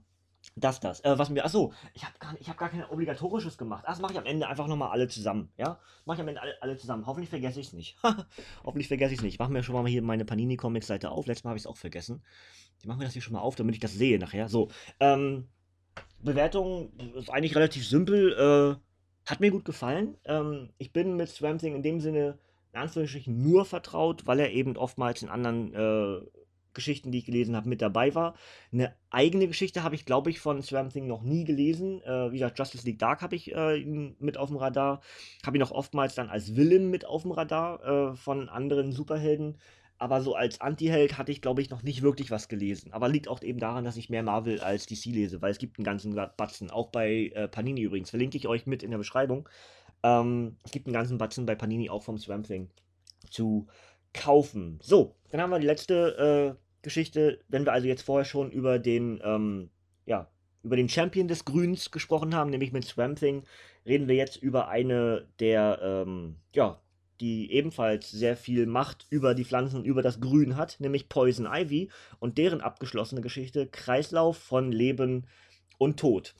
Das, 0.59 0.79
das. 0.79 1.01
Äh, 1.01 1.19
was 1.19 1.29
mir, 1.29 1.45
achso, 1.45 1.71
ich 1.93 2.03
habe 2.03 2.17
gar, 2.17 2.33
hab 2.33 2.57
gar 2.57 2.69
kein 2.69 2.83
obligatorisches 2.83 3.59
gemacht. 3.59 3.83
Das 3.85 3.99
mache 3.99 4.13
ich 4.13 4.17
am 4.17 4.25
Ende 4.25 4.47
einfach 4.47 4.65
nochmal 4.67 4.89
alle 4.89 5.07
zusammen. 5.07 5.51
Ja? 5.55 5.79
Mache 6.05 6.17
ich 6.17 6.21
am 6.21 6.27
Ende 6.29 6.41
alle, 6.41 6.53
alle 6.61 6.77
zusammen. 6.77 7.05
Hoffentlich 7.05 7.29
vergesse 7.29 7.59
ich 7.59 7.67
es 7.67 7.73
nicht. 7.73 7.97
Hoffentlich 8.63 8.87
vergesse 8.87 9.13
ich 9.13 9.19
es 9.19 9.23
nicht. 9.23 9.33
Ich 9.35 9.39
mache 9.39 9.51
mir 9.51 9.61
schon 9.61 9.75
mal 9.75 9.87
hier 9.87 10.01
meine 10.01 10.25
Panini-Comics-Seite 10.25 11.11
auf. 11.11 11.27
Letztes 11.27 11.43
Mal 11.43 11.51
habe 11.51 11.57
ich 11.57 11.63
es 11.63 11.67
auch 11.67 11.77
vergessen. 11.77 12.23
Ich 12.79 12.87
mache 12.87 12.97
mir 12.97 13.03
das 13.03 13.13
hier 13.13 13.21
schon 13.21 13.33
mal 13.33 13.41
auf, 13.41 13.55
damit 13.55 13.75
ich 13.75 13.81
das 13.81 13.93
sehe 13.93 14.17
nachher. 14.17 14.49
So. 14.49 14.69
Ähm, 14.99 15.47
Bewertung 16.23 16.91
ist 17.15 17.29
eigentlich 17.29 17.55
relativ 17.55 17.87
simpel. 17.87 18.33
Äh, 18.33 19.29
hat 19.29 19.39
mir 19.39 19.51
gut 19.51 19.63
gefallen. 19.65 20.17
Ähm, 20.25 20.71
ich 20.79 20.91
bin 20.91 21.17
mit 21.17 21.29
Swamp 21.29 21.59
Thing 21.59 21.75
in 21.75 21.83
dem 21.83 21.99
Sinne 21.99 22.39
in 22.73 22.79
Anführungsstrichen 22.79 23.41
nur 23.41 23.65
vertraut, 23.65 24.25
weil 24.25 24.39
er 24.39 24.51
eben 24.51 24.75
oftmals 24.75 25.21
in 25.21 25.29
anderen 25.29 25.73
äh, 25.73 26.21
Geschichten, 26.77 27.11
die 27.11 27.17
ich 27.17 27.25
gelesen 27.25 27.55
habe, 27.57 27.67
mit 27.67 27.81
dabei 27.81 28.15
war. 28.15 28.35
Eine 28.71 28.95
eigene 29.09 29.47
Geschichte 29.47 29.83
habe 29.83 29.95
ich, 29.95 30.05
glaube 30.05 30.29
ich, 30.29 30.39
von 30.39 30.61
Swamp 30.61 30.93
Thing 30.93 31.07
noch 31.07 31.23
nie 31.23 31.43
gelesen. 31.43 32.01
Äh, 32.03 32.31
wie 32.31 32.37
gesagt, 32.37 32.57
Justice 32.57 32.85
League 32.85 32.99
Dark 32.99 33.21
habe 33.21 33.35
ich 33.35 33.53
äh, 33.53 33.83
mit 34.19 34.37
auf 34.37 34.47
dem 34.47 34.57
Radar. 34.57 35.01
Habe 35.45 35.57
ihn 35.57 35.63
auch 35.63 35.71
oftmals 35.71 36.15
dann 36.15 36.29
als 36.29 36.55
Villain 36.55 36.89
mit 36.89 37.05
auf 37.05 37.23
dem 37.23 37.31
Radar 37.31 37.83
äh, 37.83 38.15
von 38.15 38.47
anderen 38.47 38.93
Superhelden. 38.93 39.57
Aber 39.99 40.21
so 40.21 40.35
als 40.35 40.61
Anti-Held 40.61 41.17
hatte 41.17 41.31
ich, 41.31 41.41
glaube 41.41 41.61
ich, 41.61 41.69
noch 41.69 41.81
nicht 41.81 42.03
wirklich 42.03 42.29
was 42.29 42.47
gelesen. 42.47 42.93
Aber 42.93 43.09
liegt 43.09 43.27
auch 43.27 43.41
eben 43.41 43.59
daran, 43.59 43.83
dass 43.83 43.97
ich 43.97 44.09
mehr 44.09 44.23
Marvel 44.23 44.59
als 44.59 44.85
DC 44.85 45.05
lese, 45.05 45.41
weil 45.41 45.51
es 45.51 45.57
gibt 45.57 45.79
einen 45.79 45.85
ganzen 45.85 46.13
Batzen. 46.13 46.69
Auch 46.69 46.89
bei 46.89 47.31
äh, 47.33 47.47
Panini 47.47 47.81
übrigens. 47.81 48.11
Verlinke 48.11 48.37
ich 48.37 48.47
euch 48.47 48.67
mit 48.67 48.83
in 48.83 48.91
der 48.91 48.99
Beschreibung. 48.99 49.49
Ähm, 50.03 50.57
es 50.63 50.71
gibt 50.71 50.85
einen 50.85 50.93
ganzen 50.93 51.17
Batzen 51.17 51.47
bei 51.47 51.55
Panini 51.55 51.89
auch 51.89 52.03
vom 52.03 52.19
Swamp 52.19 52.45
Thing 52.45 52.69
zu 53.29 53.67
kaufen. 54.13 54.79
So, 54.81 55.15
dann 55.31 55.41
haben 55.41 55.49
wir 55.49 55.59
die 55.59 55.67
letzte 55.67 56.55
äh, 56.57 56.66
Geschichte, 56.81 57.39
wenn 57.47 57.65
wir 57.65 57.73
also 57.73 57.87
jetzt 57.87 58.03
vorher 58.03 58.25
schon 58.25 58.51
über 58.51 58.79
den, 58.79 59.19
ähm, 59.23 59.69
ja, 60.05 60.29
über 60.63 60.75
den 60.75 60.89
Champion 60.89 61.27
des 61.27 61.45
Grüns 61.45 61.91
gesprochen 61.91 62.35
haben, 62.35 62.49
nämlich 62.49 62.71
mit 62.71 62.85
Swamp 62.85 63.19
Thing, 63.19 63.43
reden 63.85 64.07
wir 64.07 64.15
jetzt 64.15 64.37
über 64.37 64.67
eine 64.67 65.27
der, 65.39 65.79
ähm, 65.81 66.35
ja, 66.53 66.81
die 67.19 67.51
ebenfalls 67.51 68.11
sehr 68.11 68.37
viel 68.37 68.65
Macht 68.67 69.07
über 69.09 69.33
die 69.33 69.45
Pflanzen 69.45 69.77
und 69.77 69.85
über 69.85 70.01
das 70.01 70.19
Grün 70.19 70.55
hat, 70.55 70.79
nämlich 70.79 71.09
Poison 71.09 71.47
Ivy 71.47 71.89
und 72.19 72.37
deren 72.37 72.61
abgeschlossene 72.61 73.21
Geschichte 73.21 73.67
Kreislauf 73.67 74.37
von 74.37 74.71
Leben 74.71 75.25
und 75.77 75.99
Tod. 75.99 76.35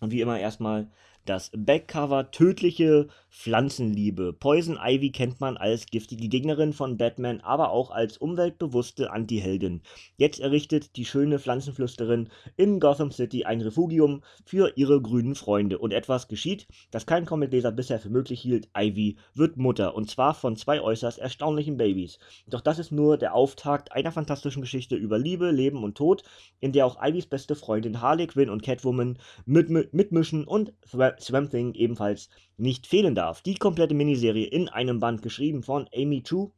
Und 0.00 0.10
wie 0.10 0.20
immer 0.20 0.38
erstmal 0.38 0.90
das 1.24 1.50
Backcover 1.54 2.30
Tödliche 2.30 3.08
Pflanzenliebe. 3.30 4.32
Poison 4.32 4.76
Ivy 4.82 5.12
kennt 5.12 5.40
man 5.40 5.56
als 5.56 5.86
giftige 5.86 6.28
Gegnerin 6.28 6.72
von 6.72 6.98
Batman, 6.98 7.40
aber 7.40 7.70
auch 7.70 7.90
als 7.90 8.18
umweltbewusste 8.18 9.12
Antiheldin. 9.12 9.82
Jetzt 10.16 10.40
errichtet 10.40 10.96
die 10.96 11.04
schöne 11.04 11.38
Pflanzenflüsterin 11.38 12.28
in 12.56 12.80
Gotham 12.80 13.12
City 13.12 13.44
ein 13.44 13.60
Refugium 13.60 14.22
für 14.44 14.72
ihre 14.76 15.00
grünen 15.00 15.36
Freunde. 15.36 15.78
Und 15.78 15.92
etwas 15.92 16.26
geschieht, 16.26 16.66
das 16.90 17.06
kein 17.06 17.24
Comicleser 17.24 17.70
bisher 17.70 18.00
für 18.00 18.10
möglich 18.10 18.40
hielt. 18.40 18.68
Ivy 18.76 19.16
wird 19.34 19.56
Mutter 19.56 19.94
und 19.94 20.10
zwar 20.10 20.34
von 20.34 20.56
zwei 20.56 20.80
äußerst 20.80 21.18
erstaunlichen 21.18 21.76
Babys. 21.76 22.18
Doch 22.48 22.60
das 22.60 22.80
ist 22.80 22.90
nur 22.90 23.16
der 23.16 23.34
Auftakt 23.34 23.92
einer 23.92 24.12
fantastischen 24.12 24.60
Geschichte 24.60 24.96
über 24.96 25.18
Liebe, 25.18 25.52
Leben 25.52 25.84
und 25.84 25.96
Tod, 25.96 26.24
in 26.58 26.72
der 26.72 26.84
auch 26.84 27.00
Ivys 27.00 27.26
beste 27.26 27.54
Freundin 27.54 28.00
Harley 28.00 28.26
Quinn 28.26 28.50
und 28.50 28.62
Catwoman 28.62 29.18
mit, 29.46 29.70
mit, 29.70 29.94
mitmischen 29.94 30.44
und 30.44 30.72
Swamp 31.20 31.50
Thing 31.50 31.74
ebenfalls 31.74 32.28
nicht 32.60 32.86
fehlen 32.86 33.14
darf. 33.14 33.42
Die 33.42 33.54
komplette 33.54 33.94
Miniserie 33.94 34.46
in 34.46 34.68
einem 34.68 35.00
Band 35.00 35.22
geschrieben 35.22 35.62
von 35.62 35.88
Amy 35.94 36.22
Chu 36.22 36.52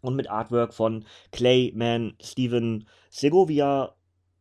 und 0.00 0.14
mit 0.14 0.30
Artwork 0.30 0.74
von 0.74 1.04
Clay 1.32 1.72
Mann, 1.74 2.14
Steven 2.22 2.86
Segovia, 3.10 3.94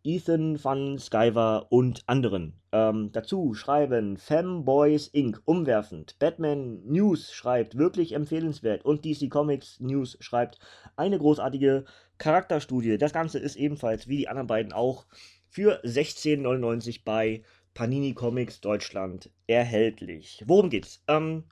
Ethan 0.04 0.64
van 0.64 0.98
Skyver 1.00 1.68
und 1.70 2.04
anderen. 2.08 2.54
Ähm, 2.72 3.10
dazu 3.12 3.54
schreiben 3.54 4.18
Femboys 4.18 5.08
Inc. 5.08 5.42
umwerfend, 5.46 6.18
Batman 6.20 6.82
News 6.86 7.34
schreibt 7.34 7.78
wirklich 7.78 8.14
empfehlenswert 8.14 8.86
und 8.86 9.04
DC 9.04 9.30
Comics 9.30 9.80
News 9.80 10.18
schreibt 10.22 10.60
eine 10.96 11.18
großartige 11.18 11.86
Charakterstudie. 12.20 12.98
Das 12.98 13.12
Ganze 13.12 13.40
ist 13.40 13.56
ebenfalls 13.56 14.08
wie 14.08 14.18
die 14.18 14.28
anderen 14.30 14.48
beiden 14.48 14.72
auch 14.72 15.06
für 15.50 15.84
16,99 15.84 17.02
bei 17.04 17.44
Panini 17.78 18.16
Comics 18.16 18.60
Deutschland 18.60 19.30
erhältlich. 19.46 20.44
Worum 20.48 20.72
geht's? 20.72 21.04
Ähm, 21.08 21.44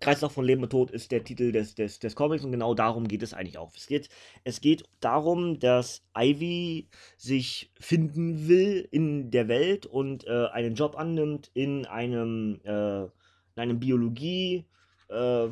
Kreislauf 0.00 0.32
von 0.32 0.44
Leben 0.44 0.64
und 0.64 0.70
Tod 0.70 0.90
ist 0.90 1.12
der 1.12 1.22
Titel 1.22 1.52
des, 1.52 1.76
des, 1.76 2.00
des 2.00 2.16
Comics 2.16 2.42
und 2.44 2.50
genau 2.50 2.74
darum 2.74 3.06
geht 3.06 3.22
es 3.22 3.34
eigentlich 3.34 3.56
auch. 3.56 3.70
Es 3.76 3.86
geht, 3.86 4.08
es 4.42 4.60
geht 4.60 4.82
darum, 4.98 5.60
dass 5.60 6.02
Ivy 6.18 6.88
sich 7.16 7.70
finden 7.78 8.48
will 8.48 8.88
in 8.90 9.30
der 9.30 9.46
Welt 9.46 9.86
und 9.86 10.26
äh, 10.26 10.46
einen 10.46 10.74
Job 10.74 10.98
annimmt 10.98 11.52
in 11.54 11.86
einem, 11.86 12.60
äh, 12.64 13.04
in 13.04 13.10
einem 13.54 13.78
Biologie, 13.78 14.64
äh, 15.08 15.46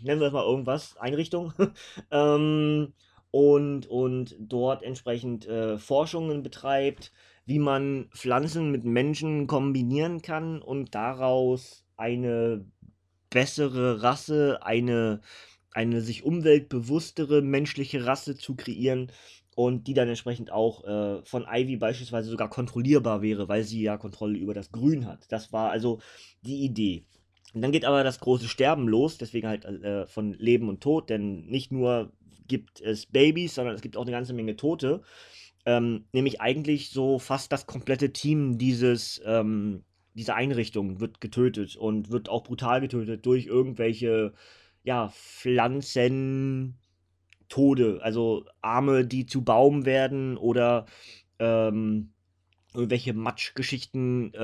nennen 0.00 0.20
wir 0.20 0.28
es 0.28 0.32
mal 0.32 0.46
irgendwas, 0.46 0.96
Einrichtung, 0.96 1.52
ähm, 2.10 2.94
und, 3.30 3.86
und 3.88 4.34
dort 4.38 4.82
entsprechend 4.82 5.46
äh, 5.46 5.76
Forschungen 5.76 6.42
betreibt, 6.42 7.12
wie 7.46 7.60
man 7.60 8.08
Pflanzen 8.12 8.70
mit 8.70 8.84
Menschen 8.84 9.46
kombinieren 9.46 10.20
kann 10.20 10.60
und 10.60 10.94
daraus 10.94 11.84
eine 11.96 12.66
bessere 13.30 14.02
Rasse, 14.02 14.58
eine, 14.62 15.20
eine 15.72 16.00
sich 16.00 16.24
umweltbewusstere 16.24 17.42
menschliche 17.42 18.04
Rasse 18.04 18.36
zu 18.36 18.56
kreieren 18.56 19.12
und 19.54 19.86
die 19.86 19.94
dann 19.94 20.08
entsprechend 20.08 20.52
auch 20.52 20.84
äh, 20.84 21.24
von 21.24 21.46
Ivy 21.50 21.76
beispielsweise 21.76 22.30
sogar 22.30 22.50
kontrollierbar 22.50 23.22
wäre, 23.22 23.48
weil 23.48 23.62
sie 23.62 23.80
ja 23.80 23.96
Kontrolle 23.96 24.38
über 24.38 24.52
das 24.52 24.70
Grün 24.72 25.06
hat. 25.06 25.30
Das 25.30 25.52
war 25.52 25.70
also 25.70 26.00
die 26.42 26.64
Idee. 26.64 27.04
Und 27.54 27.62
dann 27.62 27.72
geht 27.72 27.86
aber 27.86 28.04
das 28.04 28.20
große 28.20 28.48
Sterben 28.48 28.86
los, 28.86 29.18
deswegen 29.18 29.48
halt 29.48 29.64
äh, 29.64 30.06
von 30.06 30.34
Leben 30.34 30.68
und 30.68 30.82
Tod, 30.82 31.08
denn 31.08 31.46
nicht 31.46 31.72
nur 31.72 32.12
gibt 32.48 32.80
es 32.80 33.06
Babys, 33.06 33.54
sondern 33.54 33.74
es 33.74 33.80
gibt 33.80 33.96
auch 33.96 34.02
eine 34.02 34.10
ganze 34.10 34.34
Menge 34.34 34.56
Tote. 34.56 35.02
Ähm, 35.66 36.06
nämlich 36.12 36.40
eigentlich 36.40 36.90
so 36.90 37.18
fast 37.18 37.52
das 37.52 37.66
komplette 37.66 38.12
Team 38.12 38.56
dieses, 38.58 39.20
ähm, 39.26 39.84
dieser 40.14 40.36
Einrichtung 40.36 41.00
wird 41.00 41.20
getötet 41.20 41.76
und 41.76 42.10
wird 42.10 42.28
auch 42.28 42.44
brutal 42.44 42.80
getötet 42.80 43.26
durch 43.26 43.46
irgendwelche, 43.46 44.32
ja, 44.84 45.08
Pflanzen. 45.08 46.78
Tode, 47.48 48.00
also 48.02 48.44
Arme, 48.60 49.06
die 49.06 49.26
zu 49.26 49.42
Baum 49.42 49.84
werden 49.86 50.36
oder 50.36 50.86
ähm, 51.38 52.12
irgendwelche 52.74 53.14
Matschgeschichten, 53.14 54.34
äh, 54.34 54.38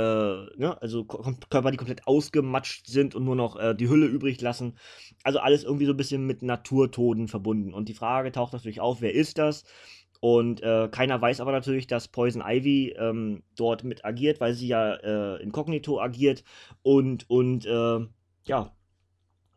ne? 0.57 0.79
also 0.81 1.05
Körper, 1.05 1.71
die 1.71 1.77
komplett 1.77 2.07
ausgematscht 2.07 2.87
sind 2.87 3.15
und 3.15 3.25
nur 3.25 3.37
noch 3.37 3.57
äh, 3.59 3.75
die 3.75 3.89
Hülle 3.89 4.07
übrig 4.07 4.41
lassen. 4.41 4.79
Also 5.23 5.39
alles 5.39 5.65
irgendwie 5.65 5.87
so 5.87 5.93
ein 5.93 5.97
bisschen 5.97 6.27
mit 6.27 6.43
Naturtoden 6.43 7.29
verbunden. 7.29 7.75
Und 7.75 7.89
die 7.89 7.95
Frage 7.95 8.33
taucht 8.33 8.53
natürlich 8.53 8.81
auf, 8.81 9.01
wer 9.03 9.13
ist 9.13 9.39
das? 9.39 9.65
Und 10.23 10.63
äh, 10.63 10.87
keiner 10.89 11.21
weiß 11.21 11.41
aber 11.41 11.51
natürlich, 11.51 11.89
dass 11.89 12.07
Poison 12.07 12.45
Ivy 12.47 12.95
ähm, 12.97 13.43
dort 13.57 13.83
mit 13.83 14.05
agiert, 14.05 14.41
weil 14.41 14.55
sie 14.55 14.69
ja 14.69 14.95
äh, 14.95 15.43
inkognito 15.43 16.01
agiert. 16.01 16.45
Und, 16.83 17.29
und 17.29 17.67
äh, 17.67 18.07
ja, 18.45 18.73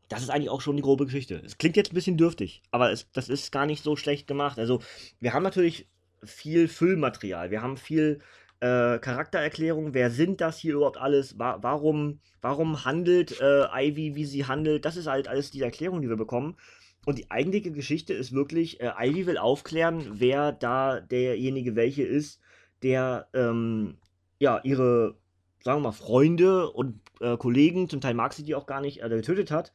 das 0.10 0.24
ist 0.24 0.32
eigentlich 0.32 0.50
auch 0.50 0.62
schon 0.62 0.76
die 0.76 0.82
grobe 0.82 1.06
Geschichte. 1.06 1.40
Es 1.46 1.60
klingt 1.60 1.78
jetzt 1.78 1.92
ein 1.92 1.94
bisschen 1.94 2.18
dürftig, 2.18 2.64
aber 2.72 2.92
es, 2.92 3.12
das 3.12 3.30
ist 3.30 3.52
gar 3.52 3.68
nicht 3.68 3.84
so 3.84 3.96
schlecht 3.96 4.26
gemacht. 4.26 4.58
Also, 4.58 4.82
wir 5.20 5.34
haben 5.34 5.44
natürlich 5.44 5.88
viel 6.24 6.68
Füllmaterial. 6.68 7.52
Wir 7.52 7.62
haben 7.62 7.78
viel 7.78 8.22
äh, 8.60 8.98
Charaktererklärung, 8.98 9.94
wer 9.94 10.10
sind 10.10 10.42
das 10.42 10.58
hier 10.58 10.74
überhaupt 10.74 10.98
alles, 10.98 11.38
Wa 11.38 11.60
warum, 11.62 12.22
warum 12.42 12.86
handelt 12.86 13.40
äh, 13.40 13.68
Ivy, 13.72 14.16
wie 14.16 14.26
sie 14.26 14.46
handelt, 14.46 14.84
das 14.84 14.98
ist 14.98 15.06
halt 15.06 15.28
alles 15.28 15.52
die 15.52 15.62
Erklärung, 15.62 16.02
die 16.02 16.10
wir 16.10 16.18
bekommen. 16.18 16.58
Und 17.06 17.20
die 17.20 17.30
eigentliche 17.32 17.72
Geschichte 17.72 18.14
ist 18.14 18.34
wirklich, 18.34 18.82
äh, 18.82 18.92
Ivy 19.00 19.28
will 19.28 19.38
aufklären, 19.38 20.06
wer 20.14 20.52
da 20.52 21.00
derjenige 21.00 21.76
welche 21.76 22.04
ist, 22.04 22.42
der 22.82 23.28
ähm, 23.34 23.98
ja 24.40 24.60
ihre, 24.64 25.16
sagen 25.64 25.80
wir 25.80 25.90
mal, 25.90 25.92
Freunde 25.92 26.70
und 26.72 27.00
äh, 27.22 27.38
Kollegen, 27.38 27.90
zum 27.90 28.02
Teil 28.02 28.16
mag 28.16 28.34
sie 28.34 28.44
die 28.44 28.56
auch 28.56 28.66
gar 28.66 28.82
nicht, 28.82 29.02
äh, 29.02 29.10
getötet 29.10 29.52
hat. 29.52 29.72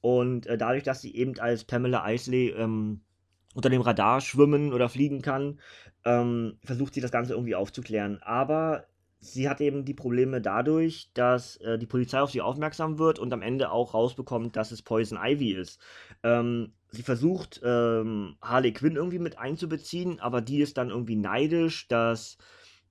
Und 0.00 0.46
äh, 0.46 0.58
dadurch, 0.58 0.82
dass 0.82 1.00
sie 1.00 1.14
eben 1.14 1.38
als 1.38 1.64
Pamela 1.64 2.10
Isley 2.10 2.50
ähm, 2.50 3.00
unter 3.54 3.70
dem 3.70 3.80
Radar 3.80 4.20
schwimmen 4.20 4.72
oder 4.72 4.88
fliegen 4.88 5.22
kann, 5.22 5.60
ähm, 6.04 6.58
versucht 6.64 6.94
sie 6.94 7.00
das 7.00 7.12
Ganze 7.12 7.32
irgendwie 7.34 7.54
aufzuklären. 7.54 8.20
Aber 8.22 8.84
sie 9.24 9.48
hat 9.48 9.60
eben 9.60 9.84
die 9.84 9.94
Probleme 9.94 10.40
dadurch, 10.40 11.10
dass 11.14 11.56
äh, 11.58 11.78
die 11.78 11.86
Polizei 11.86 12.20
auf 12.20 12.30
sie 12.30 12.42
aufmerksam 12.42 12.98
wird 12.98 13.18
und 13.18 13.32
am 13.32 13.42
Ende 13.42 13.70
auch 13.70 13.94
rausbekommt, 13.94 14.56
dass 14.56 14.70
es 14.70 14.82
Poison 14.82 15.18
Ivy 15.20 15.52
ist. 15.52 15.80
Ähm, 16.22 16.72
sie 16.90 17.02
versucht, 17.02 17.60
ähm, 17.64 18.36
Harley 18.42 18.72
Quinn 18.72 18.96
irgendwie 18.96 19.18
mit 19.18 19.38
einzubeziehen, 19.38 20.20
aber 20.20 20.40
die 20.40 20.60
ist 20.60 20.76
dann 20.76 20.90
irgendwie 20.90 21.16
neidisch, 21.16 21.88
dass 21.88 22.36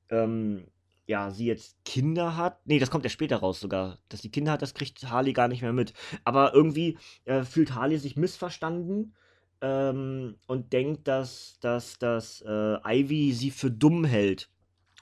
ähm, 0.09 0.65
ja, 1.05 1.31
sie 1.31 1.45
jetzt 1.45 1.83
Kinder 1.85 2.37
hat. 2.37 2.65
Nee, 2.65 2.79
das 2.79 2.89
kommt 2.89 3.03
ja 3.03 3.09
später 3.09 3.37
raus 3.37 3.59
sogar. 3.59 3.99
Dass 4.09 4.21
sie 4.21 4.31
Kinder 4.31 4.53
hat, 4.53 4.61
das 4.61 4.73
kriegt 4.73 5.09
Harley 5.09 5.33
gar 5.33 5.47
nicht 5.47 5.61
mehr 5.61 5.73
mit. 5.73 5.93
Aber 6.23 6.53
irgendwie 6.53 6.97
äh, 7.25 7.43
fühlt 7.43 7.75
Harley 7.75 7.97
sich 7.97 8.15
missverstanden 8.15 9.13
ähm, 9.61 10.37
und 10.47 10.73
denkt, 10.73 11.07
dass, 11.07 11.57
dass, 11.59 11.97
dass 11.99 12.41
äh, 12.47 12.77
Ivy 13.01 13.33
sie 13.33 13.51
für 13.51 13.69
dumm 13.69 14.05
hält. 14.05 14.49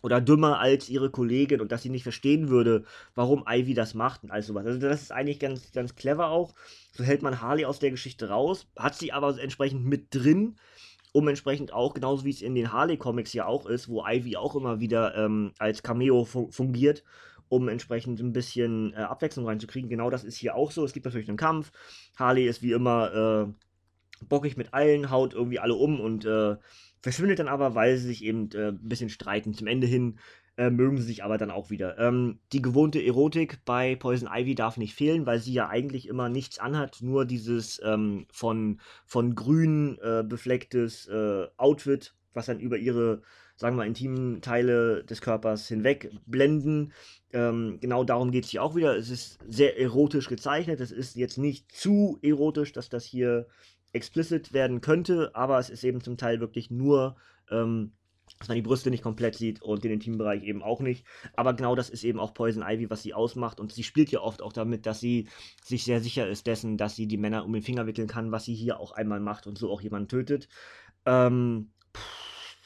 Oder 0.01 0.19
dümmer 0.19 0.59
als 0.59 0.89
ihre 0.89 1.11
Kollegin 1.11 1.61
und 1.61 1.71
dass 1.71 1.83
sie 1.83 1.89
nicht 1.89 2.03
verstehen 2.03 2.49
würde, 2.49 2.85
warum 3.13 3.45
Ivy 3.47 3.73
das 3.73 3.93
macht 3.93 4.23
und 4.23 4.31
all 4.31 4.41
sowas. 4.41 4.65
Also 4.65 4.79
das 4.79 5.03
ist 5.03 5.11
eigentlich 5.11 5.39
ganz, 5.39 5.71
ganz 5.71 5.95
clever 5.95 6.29
auch. 6.29 6.55
So 6.93 7.03
hält 7.03 7.21
man 7.21 7.41
Harley 7.41 7.65
aus 7.65 7.79
der 7.79 7.91
Geschichte 7.91 8.29
raus, 8.29 8.67
hat 8.77 8.95
sie 8.95 9.11
aber 9.11 9.39
entsprechend 9.39 9.85
mit 9.85 10.07
drin, 10.13 10.55
um 11.13 11.27
entsprechend 11.27 11.73
auch, 11.73 11.93
genauso 11.93 12.25
wie 12.25 12.29
es 12.29 12.41
in 12.41 12.55
den 12.55 12.71
Harley-Comics 12.71 13.33
ja 13.33 13.45
auch 13.45 13.65
ist, 13.65 13.89
wo 13.89 14.03
Ivy 14.05 14.37
auch 14.37 14.55
immer 14.55 14.79
wieder 14.79 15.15
ähm, 15.15 15.51
als 15.59 15.83
Cameo 15.83 16.25
fu 16.25 16.49
fungiert, 16.51 17.03
um 17.49 17.67
entsprechend 17.67 18.19
ein 18.21 18.33
bisschen 18.33 18.93
äh, 18.93 18.97
Abwechslung 18.97 19.45
reinzukriegen. 19.45 19.89
Genau 19.89 20.09
das 20.09 20.23
ist 20.23 20.37
hier 20.37 20.55
auch 20.55 20.71
so. 20.71 20.85
Es 20.85 20.93
gibt 20.93 21.05
natürlich 21.05 21.27
einen 21.27 21.37
Kampf. 21.37 21.71
Harley 22.15 22.47
ist 22.47 22.61
wie 22.61 22.71
immer 22.71 23.47
äh, 23.49 24.25
bockig 24.25 24.55
mit 24.55 24.73
allen, 24.73 25.11
haut 25.11 25.33
irgendwie 25.33 25.59
alle 25.59 25.73
um 25.75 25.99
und 25.99 26.25
äh, 26.25 26.55
verschwindet 27.01 27.39
dann 27.39 27.47
aber, 27.47 27.75
weil 27.75 27.97
sie 27.97 28.07
sich 28.07 28.23
eben 28.23 28.49
äh, 28.53 28.69
ein 28.69 28.87
bisschen 28.87 29.09
streiten. 29.09 29.53
Zum 29.53 29.67
Ende 29.67 29.87
hin 29.87 30.19
äh, 30.57 30.69
mögen 30.69 30.97
sie 30.97 31.03
sich 31.03 31.23
aber 31.23 31.37
dann 31.37 31.51
auch 31.51 31.69
wieder. 31.69 31.97
Ähm, 31.97 32.39
die 32.53 32.61
gewohnte 32.61 33.03
Erotik 33.03 33.59
bei 33.65 33.95
Poison 33.95 34.29
Ivy 34.31 34.55
darf 34.55 34.77
nicht 34.77 34.93
fehlen, 34.93 35.25
weil 35.25 35.39
sie 35.39 35.53
ja 35.53 35.69
eigentlich 35.69 36.07
immer 36.07 36.29
nichts 36.29 36.59
anhat, 36.59 37.01
nur 37.01 37.25
dieses 37.25 37.81
ähm, 37.83 38.27
von, 38.31 38.79
von 39.05 39.35
grün 39.35 39.97
äh, 40.01 40.23
beflecktes 40.23 41.07
äh, 41.07 41.47
Outfit, 41.57 42.13
was 42.33 42.45
dann 42.45 42.59
über 42.59 42.77
ihre, 42.77 43.21
sagen 43.55 43.77
wir, 43.77 43.85
intimen 43.85 44.41
Teile 44.41 45.03
des 45.03 45.21
Körpers 45.21 45.67
hinweg 45.67 46.11
blenden. 46.25 46.93
Ähm, 47.33 47.79
genau 47.79 48.03
darum 48.03 48.31
geht 48.31 48.45
es 48.45 48.51
hier 48.51 48.63
auch 48.63 48.75
wieder. 48.75 48.95
Es 48.95 49.09
ist 49.09 49.39
sehr 49.47 49.79
erotisch 49.79 50.27
gezeichnet. 50.27 50.81
Es 50.81 50.91
ist 50.91 51.15
jetzt 51.15 51.37
nicht 51.37 51.71
zu 51.71 52.19
erotisch, 52.21 52.73
dass 52.73 52.89
das 52.89 53.05
hier 53.05 53.47
explicit 53.93 54.53
werden 54.53 54.81
könnte, 54.81 55.35
aber 55.35 55.59
es 55.59 55.69
ist 55.69 55.83
eben 55.83 56.01
zum 56.01 56.17
Teil 56.17 56.39
wirklich 56.39 56.71
nur, 56.71 57.15
ähm, 57.49 57.93
dass 58.39 58.47
man 58.47 58.55
die 58.55 58.61
Brüste 58.61 58.89
nicht 58.89 59.03
komplett 59.03 59.35
sieht 59.35 59.61
und 59.61 59.83
den 59.83 59.91
Intimbereich 59.91 60.43
eben 60.43 60.63
auch 60.63 60.79
nicht. 60.79 61.05
Aber 61.35 61.53
genau 61.53 61.75
das 61.75 61.89
ist 61.89 62.03
eben 62.03 62.19
auch 62.19 62.33
Poison 62.33 62.63
Ivy, 62.65 62.89
was 62.89 63.03
sie 63.03 63.13
ausmacht. 63.13 63.59
Und 63.59 63.73
sie 63.73 63.83
spielt 63.83 64.09
ja 64.09 64.21
oft 64.21 64.41
auch 64.41 64.53
damit, 64.53 64.85
dass 64.85 64.99
sie 64.99 65.27
sich 65.63 65.83
sehr 65.83 65.99
sicher 66.01 66.27
ist 66.27 66.47
dessen, 66.47 66.77
dass 66.77 66.95
sie 66.95 67.07
die 67.07 67.17
Männer 67.17 67.45
um 67.45 67.53
den 67.53 67.61
Finger 67.61 67.87
wickeln 67.87 68.07
kann, 68.07 68.31
was 68.31 68.45
sie 68.45 68.55
hier 68.55 68.79
auch 68.79 68.93
einmal 68.93 69.19
macht 69.19 69.47
und 69.47 69.57
so 69.57 69.69
auch 69.69 69.81
jemanden 69.81 70.07
tötet. 70.07 70.47
Ähm, 71.05 71.71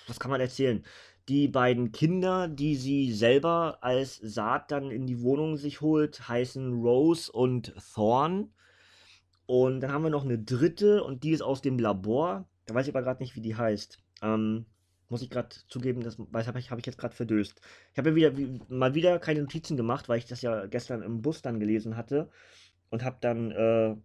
was 0.08 0.20
kann 0.20 0.32
man 0.32 0.42
erzählen? 0.42 0.84
Die 1.28 1.48
beiden 1.48 1.92
Kinder, 1.92 2.48
die 2.48 2.76
sie 2.76 3.12
selber 3.12 3.80
als 3.82 4.18
Saat 4.18 4.72
dann 4.72 4.92
in 4.92 5.08
die 5.08 5.22
Wohnung 5.22 5.58
sich 5.58 5.82
holt, 5.82 6.28
heißen 6.28 6.74
Rose 6.74 7.32
und 7.32 7.74
Thorn. 7.94 8.52
Und 9.46 9.82
dann 9.82 9.92
haben 9.92 10.04
wir 10.04 10.10
noch 10.10 10.26
eine 10.26 10.40
dritte 10.40 11.04
und 11.04 11.24
die 11.24 11.32
ist 11.32 11.42
aus 11.42 11.62
dem 11.62 11.78
Labor. 11.78 12.48
Da 12.66 12.74
weiß 12.74 12.88
ich 12.88 12.94
aber 12.94 13.04
gerade 13.04 13.22
nicht, 13.22 13.36
wie 13.36 13.42
die 13.42 13.56
heißt. 13.56 14.00
Ähm, 14.22 14.66
muss 15.10 15.22
ich 15.22 15.30
gerade 15.30 15.50
zugeben, 15.68 16.02
das 16.02 16.18
habe 16.48 16.60
ich, 16.60 16.72
hab 16.72 16.80
ich 16.80 16.86
jetzt 16.86 16.98
gerade 16.98 17.16
verdöst. 17.16 17.62
Ich 17.92 17.98
habe 18.00 18.10
ja 18.10 18.16
wieder, 18.16 18.38
wie, 18.38 18.60
mal 18.70 18.96
wieder 18.96 19.20
keine 19.20 19.42
Notizen 19.42 19.78
gemacht, 19.78 20.10
weil 20.10 20.18
ich 20.18 20.26
das 20.26 20.42
ja 20.42 20.66
gestern 20.66 21.04
im 21.04 21.22
Bus 21.22 21.42
dann 21.42 21.60
gelesen 21.60 21.96
hatte 21.96 22.30
und 22.90 23.04
habe 23.04 23.18
dann 23.22 23.52
äh, 23.52 23.96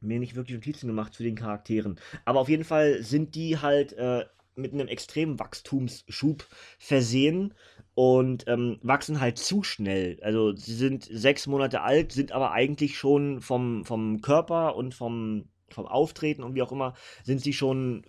mir 0.00 0.18
nicht 0.18 0.34
wirklich 0.34 0.56
Notizen 0.56 0.88
gemacht 0.88 1.14
zu 1.14 1.22
den 1.22 1.36
Charakteren. 1.36 1.98
Aber 2.24 2.40
auf 2.40 2.48
jeden 2.48 2.64
Fall 2.64 3.02
sind 3.02 3.34
die 3.36 3.58
halt 3.58 3.92
äh, 3.92 4.24
mit 4.54 4.72
einem 4.72 4.88
extremen 4.88 5.38
Wachstumsschub 5.38 6.46
versehen 6.78 7.54
und 7.94 8.44
ähm, 8.48 8.78
wachsen 8.82 9.20
halt 9.20 9.38
zu 9.38 9.62
schnell. 9.62 10.18
Also 10.22 10.54
sie 10.54 10.74
sind 10.74 11.04
sechs 11.10 11.46
Monate 11.46 11.82
alt, 11.82 12.12
sind 12.12 12.32
aber 12.32 12.52
eigentlich 12.52 12.96
schon 12.96 13.40
vom, 13.40 13.84
vom 13.84 14.20
Körper 14.20 14.76
und 14.76 14.94
vom, 14.94 15.48
vom 15.68 15.86
Auftreten 15.86 16.42
und 16.42 16.54
wie 16.54 16.62
auch 16.62 16.72
immer, 16.72 16.94
sind 17.24 17.40
sie 17.40 17.52
schon 17.52 18.04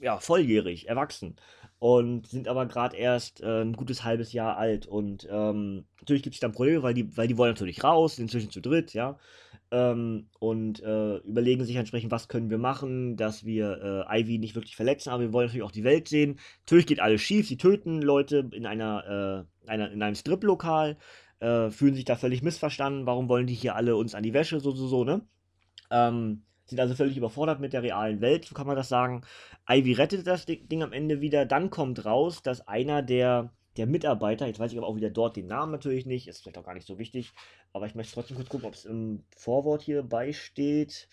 ja, 0.00 0.18
volljährig, 0.18 0.88
erwachsen. 0.88 1.36
Und 1.80 2.26
sind 2.26 2.48
aber 2.48 2.66
gerade 2.66 2.96
erst 2.96 3.40
äh, 3.40 3.62
ein 3.62 3.74
gutes 3.74 4.02
halbes 4.02 4.32
Jahr 4.32 4.56
alt. 4.56 4.86
Und 4.86 5.28
ähm, 5.30 5.84
natürlich 6.00 6.22
gibt 6.24 6.34
es 6.34 6.40
dann 6.40 6.52
Probleme, 6.52 6.82
weil 6.82 6.94
die, 6.94 7.16
weil 7.16 7.28
die 7.28 7.38
wollen 7.38 7.52
natürlich 7.52 7.84
raus, 7.84 8.16
sind 8.16 8.24
inzwischen 8.24 8.50
zu 8.50 8.60
dritt, 8.60 8.94
ja 8.94 9.18
ähm, 9.70 10.28
und 10.38 10.82
äh, 10.82 11.16
überlegen 11.18 11.64
sich 11.64 11.76
entsprechend, 11.76 12.10
was 12.10 12.28
können 12.28 12.50
wir 12.50 12.58
machen, 12.58 13.16
dass 13.16 13.44
wir 13.44 14.06
äh, 14.08 14.20
Ivy 14.20 14.38
nicht 14.38 14.54
wirklich 14.54 14.76
verletzen, 14.76 15.10
aber 15.10 15.22
wir 15.22 15.32
wollen 15.32 15.46
natürlich 15.46 15.66
auch 15.66 15.72
die 15.72 15.84
Welt 15.84 16.08
sehen. 16.08 16.38
Natürlich 16.60 16.86
geht 16.86 17.00
alles 17.00 17.20
schief, 17.20 17.48
sie 17.48 17.58
töten 17.58 18.00
Leute 18.00 18.48
in 18.52 18.66
einer, 18.66 19.46
äh, 19.66 19.70
einer 19.70 19.90
in 19.90 20.02
einem 20.02 20.14
Strip-Lokal, 20.14 20.96
äh, 21.40 21.70
fühlen 21.70 21.94
sich 21.94 22.04
da 22.04 22.16
völlig 22.16 22.42
missverstanden, 22.42 23.06
warum 23.06 23.28
wollen 23.28 23.46
die 23.46 23.54
hier 23.54 23.74
alle 23.74 23.96
uns 23.96 24.14
an 24.14 24.22
die 24.22 24.32
Wäsche, 24.32 24.60
so, 24.60 24.72
so, 24.72 24.86
so, 24.86 25.04
ne? 25.04 25.22
Ähm, 25.90 26.44
sind 26.68 26.80
also 26.80 26.94
völlig 26.94 27.16
überfordert 27.16 27.60
mit 27.60 27.72
der 27.72 27.82
realen 27.82 28.20
Welt, 28.20 28.44
so 28.44 28.54
kann 28.54 28.66
man 28.66 28.76
das 28.76 28.88
sagen. 28.88 29.22
Ivy 29.68 29.94
rettet 29.94 30.26
das 30.26 30.46
Ding 30.46 30.82
am 30.82 30.92
Ende 30.92 31.20
wieder, 31.20 31.46
dann 31.46 31.70
kommt 31.70 32.04
raus, 32.04 32.42
dass 32.42 32.66
einer 32.68 33.02
der 33.02 33.50
der 33.78 33.86
Mitarbeiter, 33.86 34.46
jetzt 34.46 34.58
weiß 34.58 34.72
ich 34.72 34.78
aber 34.78 34.88
auch 34.88 34.96
wieder 34.96 35.08
dort 35.08 35.36
den 35.36 35.46
Namen 35.46 35.70
natürlich 35.70 36.04
nicht, 36.04 36.26
ist 36.26 36.42
vielleicht 36.42 36.58
auch 36.58 36.64
gar 36.64 36.74
nicht 36.74 36.86
so 36.86 36.98
wichtig, 36.98 37.32
aber 37.72 37.86
ich 37.86 37.94
möchte 37.94 38.14
trotzdem 38.14 38.36
kurz 38.36 38.48
gucken, 38.48 38.66
ob 38.66 38.74
es 38.74 38.84
im 38.84 39.22
Vorwort 39.36 39.82
hier 39.82 40.02
beisteht. 40.02 41.08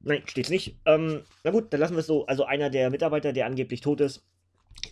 Nein, 0.00 0.22
steht 0.26 0.44
es 0.44 0.50
nicht. 0.50 0.76
Ähm, 0.84 1.22
na 1.42 1.50
gut, 1.50 1.72
dann 1.72 1.80
lassen 1.80 1.94
wir 1.94 2.00
es 2.00 2.06
so. 2.06 2.26
Also 2.26 2.44
einer 2.44 2.70
der 2.70 2.90
Mitarbeiter, 2.90 3.32
der 3.32 3.46
angeblich 3.46 3.80
tot 3.80 4.00
ist, 4.00 4.22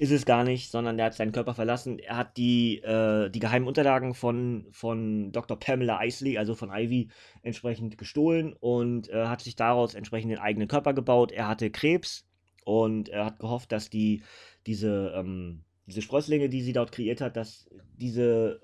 ist 0.01 0.11
es 0.11 0.27
gar 0.27 0.45
nicht, 0.45 0.71
sondern 0.71 0.99
er 0.99 1.07
hat 1.07 1.15
seinen 1.15 1.33
Körper 1.33 1.55
verlassen. 1.55 1.99
Er 1.99 2.17
hat 2.17 2.37
die, 2.37 2.79
äh, 2.79 3.31
die 3.31 3.41
geheimen 3.41 3.67
Unterlagen 3.69 4.15
von, 4.15 4.67
von 4.71 5.33
Dr. 5.33 5.59
Pamela 5.59 6.03
Isley, 6.05 6.39
also 6.39 6.55
von 6.55 6.71
Ivy, 6.71 7.09
entsprechend 7.43 7.99
gestohlen 7.99 8.55
und 8.59 9.09
äh, 9.11 9.27
hat 9.27 9.41
sich 9.41 9.57
daraus 9.57 9.95
entsprechend 9.95 10.31
den 10.31 10.39
eigenen 10.39 10.69
Körper 10.69 10.95
gebaut. 10.95 11.33
Er 11.33 11.49
hatte 11.49 11.71
Krebs 11.71 12.27
und 12.65 13.09
er 13.09 13.27
hat 13.27 13.39
gehofft, 13.39 13.73
dass 13.73 13.91
die, 13.91 14.23
diese, 14.67 15.13
ähm, 15.17 15.65
diese 15.87 16.03
Sprösslinge, 16.03 16.49
die 16.49 16.63
sie 16.63 16.73
dort 16.73 16.93
kreiert 16.93 17.21
hat, 17.21 17.37
dass 17.37 17.69
diese 17.97 18.61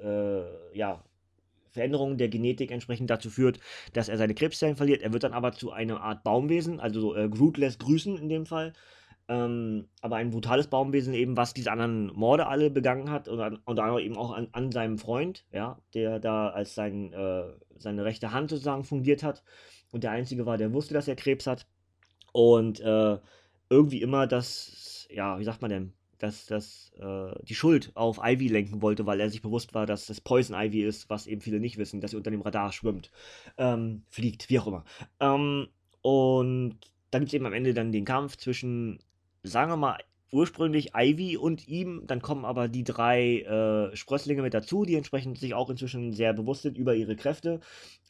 äh, 0.73 0.79
ja, 0.79 1.05
Veränderung 1.71 2.19
der 2.19 2.29
Genetik 2.29 2.71
entsprechend 2.71 3.11
dazu 3.11 3.31
führt, 3.31 3.61
dass 3.93 4.09
er 4.09 4.19
seine 4.19 4.35
Krebszellen 4.35 4.77
verliert. 4.77 5.03
Er 5.03 5.13
wird 5.13 5.23
dann 5.23 5.33
aber 5.33 5.53
zu 5.53 5.71
einer 5.71 6.01
Art 6.01 6.25
Baumwesen, 6.25 6.81
also 6.81 7.15
äh, 7.15 7.29
Groot 7.29 7.57
lässt 7.59 7.79
grüßen 7.81 8.17
in 8.19 8.29
dem 8.29 8.47
Fall. 8.47 8.73
Ähm, 9.31 9.87
aber 10.01 10.17
ein 10.17 10.31
brutales 10.31 10.67
Baumwesen 10.67 11.15
eben, 11.15 11.37
was 11.37 11.55
diese 11.55 11.71
anderen 11.71 12.09
Morde 12.17 12.49
alle 12.49 12.69
begangen 12.69 13.13
hat, 13.13 13.29
und 13.29 13.39
unter 13.65 13.85
anderem 13.85 14.05
eben 14.05 14.17
auch 14.17 14.33
an, 14.33 14.49
an, 14.51 14.73
seinem 14.73 14.99
Freund, 14.99 15.47
ja, 15.53 15.79
der 15.95 16.19
da 16.19 16.49
als 16.49 16.75
sein, 16.75 17.13
äh, 17.13 17.45
seine 17.79 18.05
rechte 18.05 18.33
Hand 18.33 18.51
sozusagen 18.51 18.83
fungiert 18.83 19.23
hat 19.23 19.45
und 19.93 20.03
der 20.03 20.11
Einzige 20.11 20.47
war, 20.47 20.59
der 20.59 20.73
wusste, 20.73 20.95
dass 20.95 21.07
er 21.07 21.15
Krebs 21.15 21.47
hat 21.47 21.69
und 22.33 22.81
äh, 22.81 23.19
irgendwie 23.69 24.03
immer 24.03 24.27
das, 24.27 25.07
ja, 25.13 25.39
wie 25.39 25.45
sagt 25.45 25.63
man 25.63 25.71
denn, 25.71 25.93
dass 26.19 26.47
das 26.47 26.91
äh, 26.99 27.33
die 27.45 27.55
Schuld 27.55 27.93
auf 27.95 28.19
Ivy 28.21 28.49
lenken 28.49 28.83
wollte, 28.83 29.07
weil 29.07 29.21
er 29.21 29.31
sich 29.31 29.43
bewusst 29.43 29.75
war, 29.75 29.87
dass 29.87 30.07
das 30.07 30.21
Poison 30.21 30.57
Ivy 30.61 30.83
ist, 30.83 31.09
was 31.09 31.29
eben 31.29 31.41
viele 31.41 31.61
nicht 31.61 31.79
wissen, 31.79 32.01
dass 32.01 32.11
sie 32.11 32.17
unter 32.17 32.33
dem 32.33 32.43
Radar 32.43 32.73
schwimmt, 32.73 33.13
ähm, 33.59 34.03
fliegt, 34.09 34.51
wie 34.51 34.59
auch 34.59 34.67
immer. 34.67 34.85
Ähm, 35.21 35.69
und 36.03 36.79
dann 37.13 37.21
gibt 37.21 37.29
es 37.29 37.35
eben 37.35 37.47
am 37.47 37.53
Ende 37.53 37.75
dann 37.75 37.93
den 37.93 38.05
Kampf 38.05 38.37
zwischen 38.37 38.99
sagen 39.43 39.71
wir 39.71 39.77
mal, 39.77 39.99
ursprünglich 40.33 40.93
Ivy 40.95 41.37
und 41.37 41.67
ihm, 41.69 42.03
dann 42.07 42.23
kommen 42.23 42.45
aber 42.45 42.69
die 42.69 42.85
drei 42.85 43.41
äh, 43.41 43.97
Sprösslinge 43.97 44.43
mit 44.43 44.55
dazu, 44.55 44.85
die 44.85 44.95
entsprechend 44.95 45.39
sich 45.39 45.55
auch 45.55 45.71
inzwischen 45.71 46.13
sehr 46.13 46.33
bewusst 46.33 46.63
sind 46.63 46.79
über 46.79 46.95
ihre 46.95 47.17
Kräfte. 47.17 47.61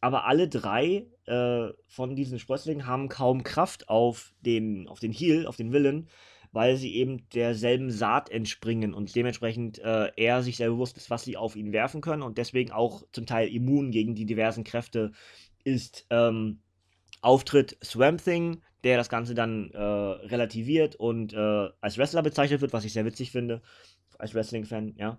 Aber 0.00 0.26
alle 0.26 0.48
drei 0.48 1.06
äh, 1.26 1.68
von 1.86 2.16
diesen 2.16 2.38
Sprösslingen 2.38 2.86
haben 2.86 3.08
kaum 3.08 3.42
Kraft 3.42 3.88
auf 3.88 4.32
den, 4.40 4.88
auf 4.88 5.00
den 5.00 5.12
Heal, 5.12 5.46
auf 5.46 5.56
den 5.56 5.72
Willen, 5.72 6.08
weil 6.52 6.76
sie 6.76 6.94
eben 6.94 7.28
derselben 7.30 7.90
Saat 7.90 8.28
entspringen 8.28 8.92
und 8.92 9.14
dementsprechend 9.14 9.78
äh, 9.78 10.10
er 10.16 10.42
sich 10.42 10.56
sehr 10.56 10.70
bewusst 10.70 10.96
ist, 10.96 11.08
was 11.08 11.22
sie 11.22 11.36
auf 11.36 11.56
ihn 11.56 11.72
werfen 11.72 12.00
können 12.00 12.22
und 12.22 12.38
deswegen 12.38 12.72
auch 12.72 13.02
zum 13.12 13.24
Teil 13.24 13.48
immun 13.48 13.92
gegen 13.92 14.14
die 14.14 14.26
diversen 14.26 14.64
Kräfte 14.64 15.12
ist. 15.64 16.06
Ähm, 16.10 16.60
Auftritt 17.22 17.76
Swamp 17.82 18.22
Thing, 18.22 18.62
der 18.84 18.96
das 18.96 19.08
Ganze 19.08 19.34
dann 19.34 19.70
äh, 19.72 19.78
relativiert 19.78 20.96
und 20.96 21.32
äh, 21.32 21.68
als 21.80 21.98
Wrestler 21.98 22.22
bezeichnet 22.22 22.60
wird, 22.60 22.72
was 22.72 22.84
ich 22.84 22.92
sehr 22.92 23.04
witzig 23.04 23.30
finde, 23.30 23.62
als 24.18 24.34
Wrestling-Fan, 24.34 24.94
ja. 24.96 25.18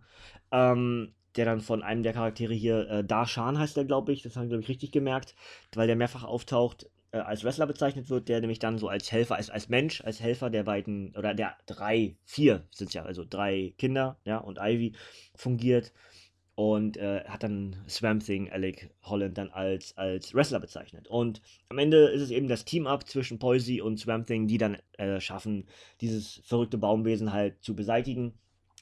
Ähm, 0.51 1.13
der 1.35 1.45
dann 1.45 1.61
von 1.61 1.81
einem 1.81 2.03
der 2.03 2.13
Charaktere 2.13 2.53
hier, 2.53 2.89
äh, 2.89 3.03
Darshan 3.03 3.57
heißt 3.57 3.77
der, 3.77 3.85
glaube 3.85 4.11
ich, 4.11 4.21
das 4.21 4.35
haben 4.35 4.43
wir, 4.43 4.49
glaube 4.49 4.63
ich, 4.63 4.69
richtig 4.69 4.91
gemerkt, 4.91 5.35
weil 5.73 5.87
der 5.87 5.95
mehrfach 5.95 6.23
auftaucht, 6.23 6.89
äh, 7.11 7.19
als 7.19 7.43
Wrestler 7.43 7.67
bezeichnet 7.67 8.09
wird, 8.09 8.27
der 8.29 8.41
nämlich 8.41 8.59
dann 8.59 8.77
so 8.77 8.87
als 8.89 9.11
Helfer, 9.11 9.35
als, 9.35 9.49
als 9.49 9.69
Mensch, 9.69 10.01
als 10.01 10.19
Helfer 10.19 10.49
der 10.49 10.63
beiden, 10.63 11.15
oder 11.15 11.33
der 11.33 11.55
drei, 11.65 12.17
vier 12.25 12.65
sind 12.71 12.87
es 12.87 12.93
ja, 12.93 13.03
also 13.03 13.25
drei 13.29 13.73
Kinder, 13.77 14.17
ja, 14.25 14.37
und 14.37 14.59
Ivy 14.59 14.93
fungiert 15.35 15.93
und 16.55 16.97
äh, 16.97 17.23
hat 17.25 17.43
dann 17.43 17.75
Swamp 17.87 18.23
Thing, 18.25 18.51
Alec 18.51 18.89
Holland, 19.03 19.37
dann 19.37 19.49
als, 19.49 19.97
als 19.97 20.33
Wrestler 20.33 20.59
bezeichnet. 20.59 21.07
Und 21.07 21.41
am 21.69 21.77
Ende 21.77 22.07
ist 22.09 22.21
es 22.21 22.31
eben 22.31 22.47
das 22.47 22.65
Team-Up 22.65 23.07
zwischen 23.07 23.39
Poisey 23.39 23.81
und 23.81 23.99
Swamp 23.99 24.27
Thing, 24.27 24.47
die 24.47 24.57
dann 24.57 24.77
äh, 24.97 25.19
schaffen, 25.19 25.65
dieses 26.01 26.41
verrückte 26.43 26.77
Baumwesen 26.77 27.33
halt 27.33 27.61
zu 27.63 27.75
beseitigen. 27.75 28.33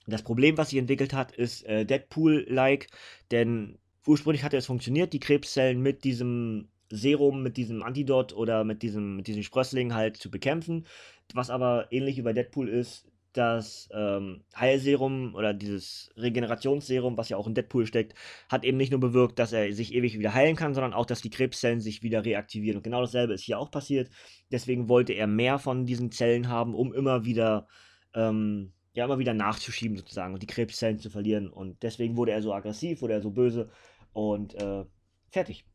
Das 0.08 0.24
Problem, 0.24 0.58
was 0.58 0.72
sich 0.72 0.80
entwickelt 0.80 1.14
hat, 1.14 1.32
ist 1.32 1.64
äh, 1.66 1.86
Deadpool-like, 1.86 2.88
denn 3.32 3.78
ursprünglich 4.06 4.44
hatte 4.44 4.58
es 4.58 4.66
funktioniert, 4.66 5.14
die 5.14 5.20
Krebszellen 5.20 5.82
mit 5.82 6.04
diesem 6.04 6.70
Serum, 6.90 7.44
mit 7.44 7.58
diesem 7.58 7.84
Antidot 7.84 8.34
oder 8.34 8.64
mit 8.64 8.82
diesem, 8.82 9.18
mit 9.18 9.28
diesem 9.28 9.44
Sprössling 9.44 9.94
halt 9.94 10.18
zu 10.18 10.32
bekämpfen. 10.32 10.86
Was 11.34 11.52
aber 11.52 11.88
ähnlich 11.92 12.18
wie 12.18 12.24
bei 12.24 12.34
Deadpool 12.34 12.68
ist, 12.68 13.06
das 13.40 13.88
ähm, 13.94 14.44
Heilserum 14.54 15.34
oder 15.34 15.54
dieses 15.54 16.12
Regenerationsserum, 16.18 17.18
was 17.18 17.30
ja 17.30 17.38
auch 17.38 17.48
in 17.48 17.54
Deadpool 17.54 17.86
steckt, 17.86 18.14
hat 18.50 18.66
eben 18.66 18.78
nicht 18.78 18.92
nur 18.92 19.00
bewirkt, 19.00 19.40
dass 19.40 19.54
er 19.54 19.72
sich 19.74 19.94
ewig 19.94 20.20
wieder 20.20 20.34
heilen 20.34 20.58
kann, 20.58 20.74
sondern 20.74 20.94
auch, 20.94 21.06
dass 21.06 21.22
die 21.22 21.30
Krebszellen 21.30 21.80
sich 21.80 22.04
wieder 22.04 22.26
reaktivieren. 22.26 22.78
Und 22.78 22.84
genau 22.84 23.00
dasselbe 23.00 23.34
ist 23.34 23.44
hier 23.44 23.58
auch 23.58 23.72
passiert. 23.72 24.10
Deswegen 24.52 24.90
wollte 24.90 25.14
er 25.14 25.26
mehr 25.26 25.58
von 25.58 25.86
diesen 25.86 26.12
Zellen 26.12 26.50
haben, 26.50 26.76
um 26.76 26.94
immer 26.94 27.24
wieder, 27.24 27.68
ähm, 28.14 28.74
ja, 28.94 29.06
immer 29.06 29.20
wieder 29.20 29.34
nachzuschieben 29.34 29.98
sozusagen 29.98 30.34
und 30.34 30.44
die 30.44 30.48
Krebszellen 30.48 31.00
zu 31.00 31.10
verlieren. 31.10 31.50
Und 31.50 31.82
deswegen 31.82 32.18
wurde 32.18 32.34
er 32.34 32.42
so 32.42 32.54
aggressiv, 32.54 33.02
wurde 33.02 33.14
er 33.14 33.22
so 33.22 33.32
böse 33.32 33.70
und 34.12 34.54
äh, 34.56 34.84
fertig. 35.32 35.66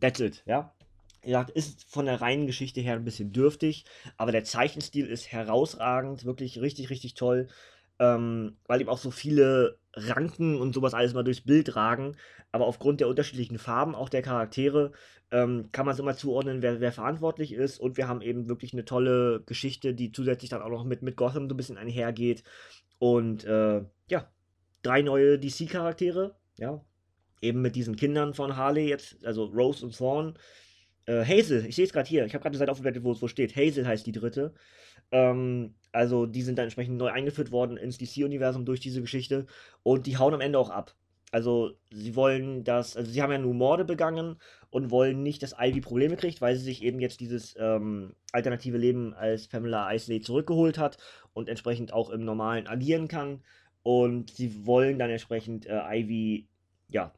That's 0.00 0.20
it, 0.20 0.42
ja 0.46 0.74
gesagt, 1.22 1.50
ist 1.50 1.84
von 1.90 2.06
der 2.06 2.20
reinen 2.20 2.46
Geschichte 2.46 2.80
her 2.80 2.94
ein 2.94 3.04
bisschen 3.04 3.32
dürftig, 3.32 3.84
aber 4.16 4.32
der 4.32 4.44
Zeichenstil 4.44 5.06
ist 5.06 5.30
herausragend, 5.32 6.24
wirklich 6.24 6.60
richtig, 6.60 6.90
richtig 6.90 7.14
toll, 7.14 7.48
ähm, 7.98 8.56
weil 8.66 8.80
ihm 8.80 8.88
auch 8.88 8.98
so 8.98 9.10
viele 9.10 9.78
Ranken 9.94 10.60
und 10.60 10.74
sowas 10.74 10.94
alles 10.94 11.14
mal 11.14 11.22
durchs 11.22 11.42
Bild 11.42 11.76
ragen, 11.76 12.16
aber 12.50 12.66
aufgrund 12.66 13.00
der 13.00 13.08
unterschiedlichen 13.08 13.58
Farben 13.58 13.94
auch 13.94 14.08
der 14.08 14.22
Charaktere 14.22 14.92
ähm, 15.30 15.70
kann 15.72 15.86
man 15.86 15.94
es 15.94 16.00
immer 16.00 16.16
zuordnen, 16.16 16.62
wer, 16.62 16.80
wer 16.80 16.92
verantwortlich 16.92 17.52
ist 17.52 17.78
und 17.78 17.96
wir 17.96 18.08
haben 18.08 18.20
eben 18.20 18.48
wirklich 18.48 18.72
eine 18.72 18.84
tolle 18.84 19.42
Geschichte, 19.46 19.94
die 19.94 20.12
zusätzlich 20.12 20.50
dann 20.50 20.62
auch 20.62 20.70
noch 20.70 20.84
mit, 20.84 21.02
mit 21.02 21.16
Gotham 21.16 21.48
so 21.48 21.54
ein 21.54 21.56
bisschen 21.56 21.78
einhergeht 21.78 22.42
und 22.98 23.44
äh, 23.44 23.82
ja, 24.08 24.30
drei 24.82 25.02
neue 25.02 25.38
DC-Charaktere, 25.38 26.34
ja, 26.56 26.84
eben 27.40 27.60
mit 27.60 27.76
diesen 27.76 27.96
Kindern 27.96 28.34
von 28.34 28.56
Harley 28.56 28.88
jetzt, 28.88 29.24
also 29.26 29.44
Rose 29.44 29.84
und 29.84 29.96
Thorn, 29.96 30.38
äh, 31.06 31.24
Hazel, 31.24 31.66
ich 31.66 31.76
sehe 31.76 31.84
es 31.84 31.92
gerade 31.92 32.08
hier. 32.08 32.24
Ich 32.26 32.34
habe 32.34 32.42
gerade 32.42 32.52
eine 32.52 32.58
Seite 32.58 32.72
aufgewertet, 32.72 33.04
wo 33.04 33.12
es 33.12 33.22
wo 33.22 33.28
steht. 33.28 33.56
Hazel 33.56 33.86
heißt 33.86 34.06
die 34.06 34.12
dritte. 34.12 34.54
Ähm, 35.10 35.74
also 35.92 36.26
die 36.26 36.42
sind 36.42 36.58
dann 36.58 36.64
entsprechend 36.64 36.96
neu 36.96 37.08
eingeführt 37.08 37.50
worden 37.52 37.76
ins 37.76 37.98
DC-Universum 37.98 38.64
durch 38.64 38.80
diese 38.80 39.00
Geschichte 39.00 39.46
und 39.82 40.06
die 40.06 40.16
hauen 40.16 40.34
am 40.34 40.40
Ende 40.40 40.58
auch 40.58 40.70
ab. 40.70 40.94
Also 41.32 41.72
sie 41.90 42.14
wollen 42.14 42.62
das, 42.62 42.96
also 42.96 43.10
sie 43.10 43.22
haben 43.22 43.32
ja 43.32 43.38
nur 43.38 43.54
Morde 43.54 43.84
begangen 43.84 44.36
und 44.70 44.90
wollen 44.90 45.22
nicht, 45.22 45.42
dass 45.42 45.54
Ivy 45.58 45.80
Probleme 45.80 46.16
kriegt, 46.16 46.40
weil 46.42 46.56
sie 46.56 46.64
sich 46.64 46.82
eben 46.82 47.00
jetzt 47.00 47.20
dieses 47.20 47.54
ähm, 47.58 48.14
alternative 48.32 48.76
Leben 48.76 49.14
als 49.14 49.48
Pamela 49.48 49.90
Isley 49.92 50.20
zurückgeholt 50.20 50.78
hat 50.78 50.98
und 51.32 51.48
entsprechend 51.48 51.92
auch 51.92 52.10
im 52.10 52.24
Normalen 52.24 52.66
agieren 52.66 53.08
kann. 53.08 53.42
Und 53.82 54.30
sie 54.30 54.66
wollen 54.66 54.98
dann 54.98 55.10
entsprechend 55.10 55.66
äh, 55.66 55.80
Ivy, 56.00 56.48
ja, 56.88 57.12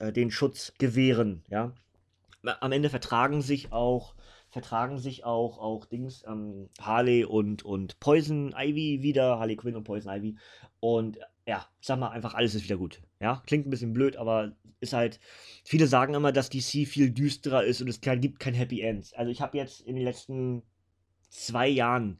äh, 0.00 0.12
den 0.12 0.32
Schutz 0.32 0.74
gewähren, 0.78 1.44
ja 1.48 1.72
am 2.42 2.72
Ende 2.72 2.90
vertragen 2.90 3.42
sich 3.42 3.72
auch 3.72 4.14
vertragen 4.50 4.98
sich 4.98 5.24
auch, 5.24 5.58
auch 5.58 5.86
Dings, 5.86 6.24
ähm, 6.26 6.68
Harley 6.80 7.24
und, 7.24 7.64
und 7.64 8.00
Poison 8.00 8.52
Ivy 8.56 9.02
wieder, 9.02 9.38
Harley 9.38 9.56
Quinn 9.56 9.76
und 9.76 9.84
Poison 9.84 10.12
Ivy. 10.12 10.36
Und 10.80 11.18
ja, 11.46 11.66
sag 11.80 11.98
mal 11.98 12.10
einfach, 12.10 12.34
alles 12.34 12.54
ist 12.54 12.64
wieder 12.64 12.76
gut. 12.76 13.00
Ja, 13.20 13.42
klingt 13.46 13.66
ein 13.66 13.70
bisschen 13.70 13.92
blöd, 13.92 14.16
aber 14.16 14.52
ist 14.80 14.92
halt, 14.92 15.20
viele 15.64 15.86
sagen 15.86 16.14
immer, 16.14 16.32
dass 16.32 16.50
DC 16.50 16.86
viel 16.86 17.10
düsterer 17.10 17.64
ist 17.64 17.80
und 17.80 17.88
es 17.88 18.00
gibt 18.00 18.40
kein 18.40 18.54
Happy 18.54 18.80
End. 18.80 19.12
Also 19.16 19.30
ich 19.30 19.40
habe 19.40 19.56
jetzt 19.56 19.82
in 19.82 19.94
den 19.94 20.04
letzten 20.04 20.62
zwei 21.28 21.68
Jahren 21.68 22.18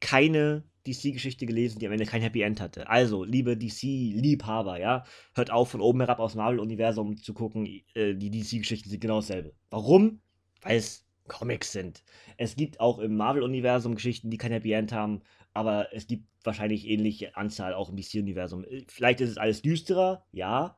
keine 0.00 0.62
DC-Geschichte 0.90 1.46
gelesen, 1.46 1.78
die 1.78 1.86
am 1.86 1.92
Ende 1.92 2.06
kein 2.06 2.22
Happy 2.22 2.42
End 2.42 2.60
hatte. 2.60 2.88
Also, 2.88 3.24
liebe 3.24 3.56
DC-Liebhaber, 3.56 4.78
ja, 4.78 5.04
hört 5.34 5.50
auf, 5.50 5.70
von 5.70 5.80
oben 5.80 6.00
herab 6.00 6.20
aus 6.20 6.34
Marvel-Universum 6.34 7.16
zu 7.16 7.34
gucken. 7.34 7.66
Äh, 7.94 8.14
die 8.14 8.30
DC-Geschichten 8.30 8.90
sind 8.90 9.00
genau 9.00 9.16
dasselbe. 9.16 9.52
Warum? 9.70 10.20
Weil 10.62 10.76
es 10.76 11.06
Comics 11.28 11.72
sind. 11.72 12.02
Es 12.36 12.56
gibt 12.56 12.80
auch 12.80 12.98
im 12.98 13.16
Marvel-Universum 13.16 13.94
Geschichten, 13.94 14.30
die 14.30 14.38
kein 14.38 14.52
Happy 14.52 14.72
End 14.72 14.92
haben, 14.92 15.20
aber 15.54 15.92
es 15.92 16.06
gibt 16.06 16.24
wahrscheinlich 16.42 16.88
ähnliche 16.88 17.36
Anzahl 17.36 17.74
auch 17.74 17.90
im 17.90 17.96
DC-Universum. 17.96 18.64
Äh, 18.64 18.84
vielleicht 18.88 19.20
ist 19.20 19.30
es 19.30 19.38
alles 19.38 19.62
düsterer, 19.62 20.24
ja, 20.32 20.76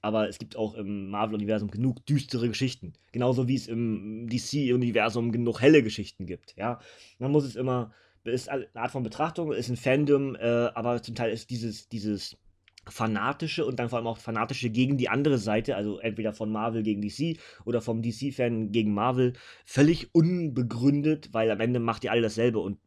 aber 0.00 0.28
es 0.28 0.38
gibt 0.38 0.56
auch 0.56 0.74
im 0.74 1.10
Marvel-Universum 1.10 1.70
genug 1.70 2.06
düstere 2.06 2.48
Geschichten. 2.48 2.92
Genauso 3.10 3.48
wie 3.48 3.56
es 3.56 3.66
im 3.66 4.28
DC-Universum 4.28 5.32
genug 5.32 5.60
helle 5.60 5.82
Geschichten 5.82 6.26
gibt, 6.26 6.54
ja. 6.56 6.80
Man 7.18 7.32
muss 7.32 7.44
es 7.44 7.56
immer 7.56 7.92
ist 8.24 8.48
eine 8.48 8.66
Art 8.74 8.90
von 8.90 9.02
Betrachtung, 9.02 9.52
ist 9.52 9.68
ein 9.68 9.76
Fandom, 9.76 10.36
äh, 10.36 10.70
aber 10.74 11.02
zum 11.02 11.14
Teil 11.14 11.32
ist 11.32 11.50
dieses, 11.50 11.88
dieses 11.88 12.36
fanatische 12.88 13.66
und 13.66 13.78
dann 13.78 13.88
vor 13.88 13.98
allem 13.98 14.06
auch 14.06 14.18
fanatische 14.18 14.70
gegen 14.70 14.96
die 14.96 15.08
andere 15.08 15.38
Seite, 15.38 15.76
also 15.76 15.98
entweder 15.98 16.32
von 16.32 16.50
Marvel 16.50 16.82
gegen 16.82 17.02
DC 17.02 17.38
oder 17.64 17.80
vom 17.80 18.02
DC-Fan 18.02 18.72
gegen 18.72 18.94
Marvel, 18.94 19.34
völlig 19.64 20.14
unbegründet, 20.14 21.32
weil 21.32 21.50
am 21.50 21.60
Ende 21.60 21.80
macht 21.80 22.04
ihr 22.04 22.12
alle 22.12 22.22
dasselbe 22.22 22.60
und 22.60 22.78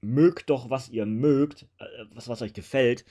mögt 0.00 0.50
doch, 0.50 0.70
was 0.70 0.88
ihr 0.88 1.06
mögt, 1.06 1.66
äh, 1.78 1.84
was, 2.12 2.28
was 2.28 2.42
euch 2.42 2.54
gefällt 2.54 3.04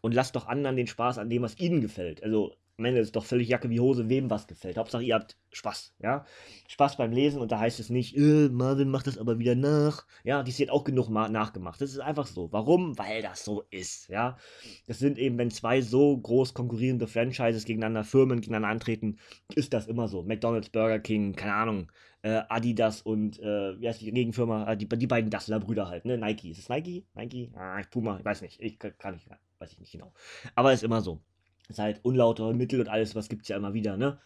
und 0.00 0.14
lasst 0.14 0.36
doch 0.36 0.46
anderen 0.46 0.76
den 0.76 0.86
Spaß 0.86 1.18
an 1.18 1.28
dem, 1.28 1.42
was 1.42 1.58
ihnen 1.58 1.80
gefällt. 1.80 2.22
Also 2.22 2.54
am 2.80 2.86
Ende 2.86 3.00
ist 3.00 3.14
doch 3.14 3.24
völlig 3.24 3.48
Jacke 3.48 3.68
wie 3.68 3.78
Hose, 3.78 4.08
wem 4.08 4.30
was 4.30 4.46
gefällt. 4.46 4.78
Hauptsache, 4.78 5.02
ihr 5.02 5.14
habt 5.14 5.36
Spaß, 5.52 5.94
ja. 6.02 6.24
Spaß 6.66 6.96
beim 6.96 7.12
Lesen 7.12 7.40
und 7.40 7.52
da 7.52 7.58
heißt 7.58 7.78
es 7.78 7.90
nicht, 7.90 8.16
äh, 8.16 8.48
Marvin 8.48 8.88
macht 8.88 9.06
das 9.06 9.18
aber 9.18 9.38
wieder 9.38 9.54
nach. 9.54 10.06
Ja, 10.24 10.42
die 10.42 10.58
wird 10.58 10.70
auch 10.70 10.84
genug 10.84 11.10
nachgemacht. 11.10 11.80
Das 11.80 11.90
ist 11.90 11.98
einfach 11.98 12.26
so. 12.26 12.50
Warum? 12.52 12.98
Weil 12.98 13.20
das 13.20 13.44
so 13.44 13.64
ist, 13.70 14.08
ja. 14.08 14.38
Das 14.86 14.98
sind 14.98 15.18
eben, 15.18 15.36
wenn 15.36 15.50
zwei 15.50 15.82
so 15.82 16.16
groß 16.16 16.54
konkurrierende 16.54 17.06
Franchises 17.06 17.66
gegeneinander, 17.66 18.02
Firmen 18.02 18.40
gegeneinander 18.40 18.68
antreten, 18.68 19.18
ist 19.54 19.74
das 19.74 19.86
immer 19.86 20.08
so. 20.08 20.22
McDonalds, 20.22 20.70
Burger 20.70 21.00
King, 21.00 21.34
keine 21.34 21.54
Ahnung, 21.54 21.92
äh, 22.22 22.40
Adidas 22.48 23.02
und, 23.02 23.38
äh, 23.40 23.78
wie 23.78 23.88
heißt 23.88 24.00
die 24.00 24.10
Gegenfirma? 24.10 24.72
Äh, 24.72 24.76
die, 24.78 24.88
die 24.88 25.06
beiden 25.06 25.28
Dassler-Brüder 25.28 25.88
halt, 25.88 26.06
ne? 26.06 26.16
Nike. 26.16 26.50
Ist 26.50 26.60
es 26.60 26.68
Nike? 26.70 27.04
Nike? 27.14 27.52
Ah, 27.54 27.82
Puma, 27.90 28.18
ich 28.18 28.24
weiß 28.24 28.40
nicht. 28.40 28.58
Ich 28.58 28.78
kann 28.78 29.14
nicht, 29.14 29.28
weiß 29.58 29.72
ich 29.72 29.80
nicht 29.80 29.92
genau. 29.92 30.14
Aber 30.54 30.72
ist 30.72 30.82
immer 30.82 31.02
so 31.02 31.20
ist 31.70 31.78
halt 31.78 32.00
unlautere 32.04 32.54
Mittel 32.54 32.80
und 32.80 32.88
alles, 32.88 33.14
was 33.14 33.28
gibt 33.28 33.42
es 33.42 33.48
ja 33.48 33.56
immer 33.56 33.74
wieder, 33.74 33.96
ne? 33.96 34.18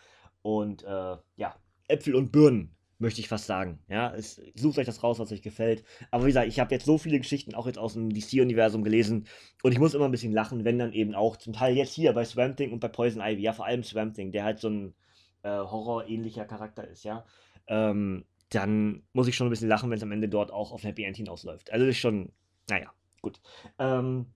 Und 0.43 0.83
äh, 0.85 1.17
ja, 1.37 1.55
Äpfel 1.89 2.15
und 2.15 2.33
Birnen, 2.33 2.75
möchte 2.99 3.21
ich 3.21 3.29
fast 3.29 3.47
sagen. 3.47 3.79
Ja, 3.89 4.15
es, 4.15 4.41
sucht 4.55 4.79
euch 4.79 4.87
das 4.87 5.03
raus, 5.03 5.19
was 5.19 5.33
euch 5.33 5.43
gefällt. 5.43 5.85
Aber 6.11 6.25
wie 6.25 6.29
gesagt, 6.29 6.49
ich 6.49 6.61
habe 6.61 6.75
jetzt 6.75 6.87
so 6.87 6.99
viele 6.99 7.19
Geschichten 7.19 7.55
auch 7.55 7.67
jetzt 7.67 7.79
aus 7.79 7.95
dem 7.95 8.11
DC-Universum 8.11 8.85
gelesen 8.85 9.27
und 9.63 9.73
ich 9.73 9.79
muss 9.79 9.95
immer 9.95 10.07
ein 10.07 10.11
bisschen 10.11 10.33
lachen, 10.33 10.65
wenn 10.65 10.79
dann 10.79 10.93
eben 10.93 11.15
auch 11.15 11.37
zum 11.37 11.53
Teil 11.53 11.77
jetzt 11.77 11.95
hier 11.95 12.13
bei 12.13 12.25
Swamp 12.25 12.57
Thing 12.57 12.73
und 12.73 12.81
bei 12.81 12.89
Poison 12.89 13.23
Ivy, 13.23 13.43
ja, 13.43 13.53
vor 13.53 13.67
allem 13.67 13.83
Swamp 13.83 14.15
Thing, 14.15 14.33
der 14.33 14.45
halt 14.45 14.59
so 14.61 14.69
ein 14.69 14.95
äh, 15.43 15.51
Horror-ähnlicher 15.51 16.45
Charakter 16.45 16.87
ist, 16.87 17.05
ja. 17.05 17.25
Ähm, 17.67 18.25
dann 18.51 19.03
muss 19.13 19.29
ich 19.29 19.37
schon 19.37 19.49
ein 19.49 19.51
bisschen 19.51 19.69
lachen, 19.69 19.91
wenn 19.91 19.97
es 19.97 20.03
am 20.03 20.13
Ende 20.13 20.29
dort 20.29 20.53
auch 20.53 20.73
auf 20.73 20.85
Happy 20.85 21.05
End 21.05 21.17
hinausläuft. 21.17 21.73
Also 21.73 21.87
das 21.87 21.95
ist 21.95 22.01
schon, 22.01 22.33
naja, 22.69 22.93
gut. 23.21 23.41
Ähm, 23.79 24.27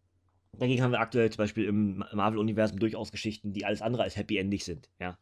Dagegen 0.56 0.82
haben 0.82 0.92
wir 0.92 1.00
aktuell 1.00 1.30
zum 1.30 1.38
Beispiel 1.38 1.64
im 1.64 2.04
Marvel-Universum 2.12 2.78
durchaus 2.78 3.12
Geschichten, 3.12 3.52
die 3.52 3.64
alles 3.64 3.82
andere 3.82 4.02
als 4.02 4.16
happy-endig 4.16 4.64
sind, 4.64 4.90
ja. 4.98 5.18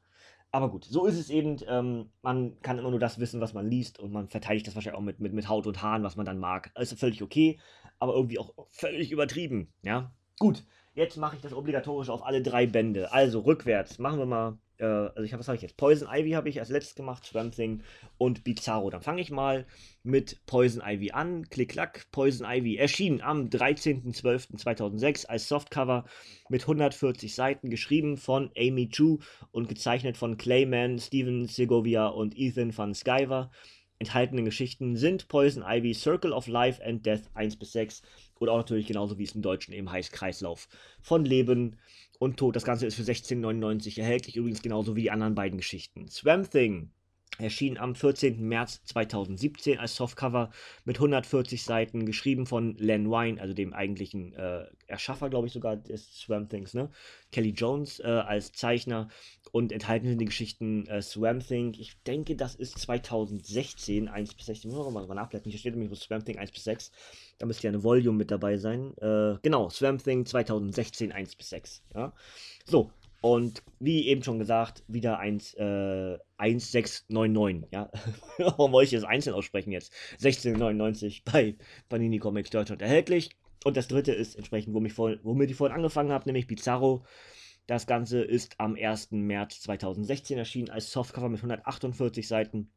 Aber 0.52 0.70
gut, 0.70 0.84
so 0.84 1.06
ist 1.06 1.18
es 1.18 1.28
eben. 1.28 1.58
Ähm, 1.68 2.10
man 2.22 2.60
kann 2.62 2.78
immer 2.78 2.90
nur 2.90 3.00
das 3.00 3.18
wissen, 3.18 3.40
was 3.40 3.52
man 3.52 3.68
liest 3.68 3.98
und 3.98 4.12
man 4.12 4.28
verteidigt 4.28 4.66
das 4.66 4.74
wahrscheinlich 4.74 4.98
auch 4.98 5.04
mit, 5.04 5.20
mit, 5.20 5.34
mit 5.34 5.48
Haut 5.48 5.66
und 5.66 5.82
Haaren, 5.82 6.02
was 6.02 6.16
man 6.16 6.24
dann 6.24 6.38
mag. 6.38 6.70
Also 6.74 6.96
völlig 6.96 7.22
okay, 7.22 7.58
aber 7.98 8.14
irgendwie 8.14 8.38
auch 8.38 8.54
völlig 8.70 9.10
übertrieben, 9.10 9.72
ja. 9.82 10.12
Gut, 10.38 10.64
jetzt 10.94 11.16
mache 11.16 11.36
ich 11.36 11.42
das 11.42 11.52
obligatorisch 11.52 12.08
auf 12.08 12.24
alle 12.24 12.42
drei 12.42 12.66
Bände. 12.66 13.12
Also 13.12 13.40
rückwärts 13.40 13.98
machen 13.98 14.18
wir 14.18 14.26
mal 14.26 14.58
äh, 14.78 14.84
also 14.84 15.22
ich 15.22 15.32
habe, 15.32 15.40
was 15.40 15.48
habe 15.48 15.56
ich 15.56 15.62
jetzt? 15.62 15.76
Poison 15.76 16.08
Ivy 16.10 16.32
habe 16.32 16.48
ich 16.48 16.60
als 16.60 16.68
letztes 16.68 16.94
gemacht, 16.94 17.24
Swamp 17.24 17.54
Thing 17.54 17.82
und 18.18 18.44
Bizarro. 18.44 18.90
Dann 18.90 19.02
fange 19.02 19.20
ich 19.20 19.30
mal 19.30 19.66
mit 20.02 20.44
Poison 20.46 20.82
Ivy 20.84 21.12
an. 21.12 21.48
Klick-Klack, 21.48 22.06
Poison 22.12 22.46
Ivy 22.48 22.76
erschien 22.76 23.20
am 23.22 23.48
13.12.2006 23.48 25.26
als 25.26 25.48
Softcover 25.48 26.04
mit 26.48 26.62
140 26.62 27.34
Seiten, 27.34 27.70
geschrieben 27.70 28.16
von 28.16 28.50
Amy 28.56 28.88
Chu 28.88 29.18
und 29.50 29.68
gezeichnet 29.68 30.16
von 30.16 30.36
Clayman, 30.36 30.98
Steven 30.98 31.46
Segovia 31.46 32.06
und 32.06 32.38
Ethan 32.38 32.76
van 32.76 32.94
Skyver. 32.94 33.50
Enthaltene 33.98 34.44
Geschichten 34.44 34.96
sind 34.96 35.26
Poison 35.28 35.64
Ivy, 35.66 35.94
Circle 35.94 36.32
of 36.32 36.48
Life 36.48 36.84
and 36.84 37.06
Death 37.06 37.30
1 37.32 37.56
bis 37.56 37.72
6 37.72 38.02
oder 38.38 38.52
auch 38.52 38.58
natürlich 38.58 38.86
genauso 38.86 39.18
wie 39.18 39.24
es 39.24 39.34
im 39.34 39.40
Deutschen 39.40 39.72
eben 39.72 39.90
heißt, 39.90 40.12
Kreislauf 40.12 40.68
von 41.00 41.24
Leben 41.24 41.78
und 42.18 42.36
Tod. 42.36 42.56
Das 42.56 42.64
Ganze 42.64 42.86
ist 42.86 42.94
für 42.94 43.02
16,99 43.02 43.98
erhältlich, 44.00 44.36
übrigens 44.36 44.62
genauso 44.62 44.96
wie 44.96 45.02
die 45.02 45.10
anderen 45.10 45.34
beiden 45.34 45.58
Geschichten. 45.58 46.08
Swamp 46.08 46.50
Thing 46.50 46.90
erschien 47.38 47.78
am 47.78 47.94
14. 47.94 48.40
März 48.46 48.82
2017 48.84 49.78
als 49.78 49.96
Softcover 49.96 50.50
mit 50.84 50.96
140 50.96 51.62
Seiten, 51.62 52.06
geschrieben 52.06 52.46
von 52.46 52.76
Len 52.76 53.10
Wein, 53.10 53.38
also 53.38 53.52
dem 53.52 53.72
eigentlichen 53.72 54.32
äh, 54.34 54.64
Erschaffer, 54.86 55.28
glaube 55.28 55.46
ich 55.46 55.52
sogar, 55.52 55.76
des 55.76 56.18
Swamp 56.18 56.50
Things, 56.50 56.74
ne? 56.74 56.90
Kelly 57.32 57.50
Jones 57.50 58.00
äh, 58.00 58.04
als 58.04 58.52
Zeichner 58.52 59.08
und 59.52 59.72
enthalten 59.72 60.08
sind 60.08 60.20
die 60.20 60.26
Geschichten 60.26 60.86
äh, 60.86 61.02
Swamp 61.02 61.46
Thing. 61.46 61.74
Ich 61.78 62.00
denke, 62.04 62.36
das 62.36 62.54
ist 62.54 62.78
2016, 62.78 64.08
1 64.08 64.34
bis 64.34 64.46
16. 64.46 64.70
Muss 64.70 64.92
mal 64.92 65.06
nachblättern. 65.14 65.50
Hier 65.50 65.60
steht 65.60 65.76
nämlich 65.76 65.98
Swamp 65.98 66.24
Thing 66.24 66.38
1 66.38 66.52
bis 66.52 66.64
6. 66.64 66.92
Da 67.38 67.46
müsste 67.46 67.66
ja 67.66 67.70
eine 67.70 67.82
Volume 67.82 68.18
mit 68.18 68.30
dabei 68.30 68.56
sein. 68.56 68.96
Äh, 68.98 69.38
genau, 69.42 69.68
Swamp 69.68 70.02
Thing 70.02 70.24
2016, 70.24 71.12
1 71.12 71.36
bis 71.36 71.50
6. 71.50 71.82
Ja. 71.94 72.12
So, 72.64 72.90
und 73.20 73.62
wie 73.80 74.06
eben 74.06 74.22
schon 74.22 74.38
gesagt, 74.38 74.84
wieder 74.88 75.18
1, 75.18 75.54
äh, 75.54 76.18
1699, 76.36 77.72
ja. 77.72 77.90
Warum 78.38 78.72
wollte 78.72 78.94
ich 78.94 79.00
das 79.00 79.08
einzeln 79.08 79.34
aussprechen 79.34 79.72
jetzt? 79.72 79.92
1699 80.12 81.24
bei 81.24 81.56
Panini 81.88 82.18
Comics 82.18 82.50
Deutschland 82.50 82.82
erhältlich. 82.82 83.30
Und 83.64 83.76
das 83.76 83.88
dritte 83.88 84.12
ist 84.12 84.36
entsprechend, 84.36 84.74
womit 84.74 84.92
ich, 84.92 84.94
vor, 84.94 85.16
womit 85.24 85.50
ich 85.50 85.56
vorhin 85.56 85.74
angefangen 85.76 86.12
habe, 86.12 86.26
nämlich 86.26 86.46
Bizarro. 86.46 87.04
Das 87.66 87.88
Ganze 87.88 88.22
ist 88.22 88.60
am 88.60 88.76
1. 88.76 89.10
März 89.10 89.60
2016 89.62 90.38
erschienen 90.38 90.70
als 90.70 90.92
Softcover 90.92 91.28
mit 91.28 91.38
148 91.38 92.28
Seiten. 92.28 92.70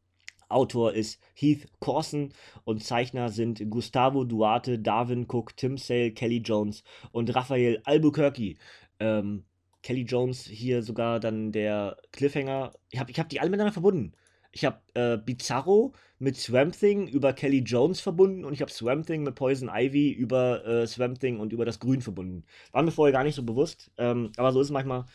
Autor 0.50 0.94
ist 0.94 1.20
Heath 1.36 1.68
Corson 1.80 2.34
und 2.64 2.84
Zeichner 2.84 3.30
sind 3.30 3.70
Gustavo 3.70 4.24
Duarte, 4.24 4.80
Darwin 4.80 5.26
Cook, 5.30 5.56
Tim 5.56 5.78
Sale, 5.78 6.12
Kelly 6.12 6.38
Jones 6.38 6.84
und 7.12 7.34
Raphael 7.36 7.82
Albuquerque. 7.86 8.58
Ähm, 9.00 9.46
Kelly 9.82 10.02
Jones 10.02 10.46
hier 10.46 10.84
sogar 10.84 11.20
dann 11.20 11.52
der 11.52 11.98
Cliffhanger. 12.12 12.74
Ich 12.90 13.00
habe 13.00 13.12
ich 13.12 13.20
hab 13.20 13.30
die 13.30 13.40
alle 13.40 13.50
miteinander 13.50 13.74
verbunden. 13.74 14.14
Ich 14.52 14.66
habe 14.66 14.80
äh, 14.96 15.18
Bizarro 15.18 15.94
mit 16.18 16.36
Swamp 16.36 16.78
Thing 16.78 17.08
über 17.08 17.34
Kelly 17.34 17.60
Jones 17.60 18.02
verbunden 18.02 18.44
und 18.44 18.54
ich 18.54 18.62
habe 18.62 18.72
Swamp 18.72 19.06
Thing 19.06 19.24
mit 19.24 19.36
Poison 19.36 19.70
Ivy 19.72 20.12
über 20.12 20.66
äh, 20.66 20.88
Swamp 20.88 21.20
Thing 21.20 21.40
und 21.40 21.54
über 21.54 21.66
das 21.66 21.80
Grün 21.80 22.02
verbunden. 22.02 22.44
War 22.72 22.82
mir 22.82 22.92
vorher 22.92 23.14
gar 23.14 23.24
nicht 23.24 23.36
so 23.36 23.44
bewusst, 23.44 23.92
ähm, 23.98 24.32
aber 24.38 24.52
so 24.52 24.60
ist 24.60 24.68
es 24.68 24.74
manchmal, 24.74 25.06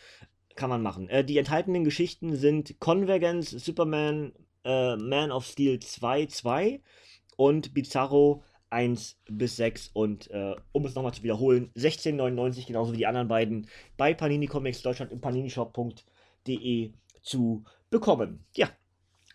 kann 0.55 0.69
man 0.69 0.81
machen. 0.81 1.09
Äh, 1.09 1.25
die 1.25 1.37
enthaltenen 1.37 1.83
Geschichten 1.83 2.35
sind 2.37 2.79
Convergence, 2.79 3.51
Superman, 3.51 4.31
äh, 4.65 4.97
Man 4.97 5.31
of 5.31 5.45
Steel 5.45 5.79
2, 5.79 6.25
2 6.25 6.81
und 7.37 7.73
Bizarro 7.73 8.43
1 8.69 9.17
bis 9.29 9.55
6 9.57 9.91
und 9.93 10.29
äh, 10.31 10.55
um 10.73 10.85
es 10.85 10.95
nochmal 10.95 11.13
zu 11.13 11.23
wiederholen, 11.23 11.71
16,99 11.75 12.67
genauso 12.67 12.91
wie 12.93 12.97
die 12.97 13.07
anderen 13.07 13.27
beiden 13.27 13.67
bei 13.95 14.13
Panini 14.13 14.47
Comics 14.47 14.81
Deutschland 14.81 15.11
im 15.11 15.21
paninishop.de 15.21 16.91
zu 17.21 17.63
bekommen. 17.89 18.43
Ja, 18.55 18.69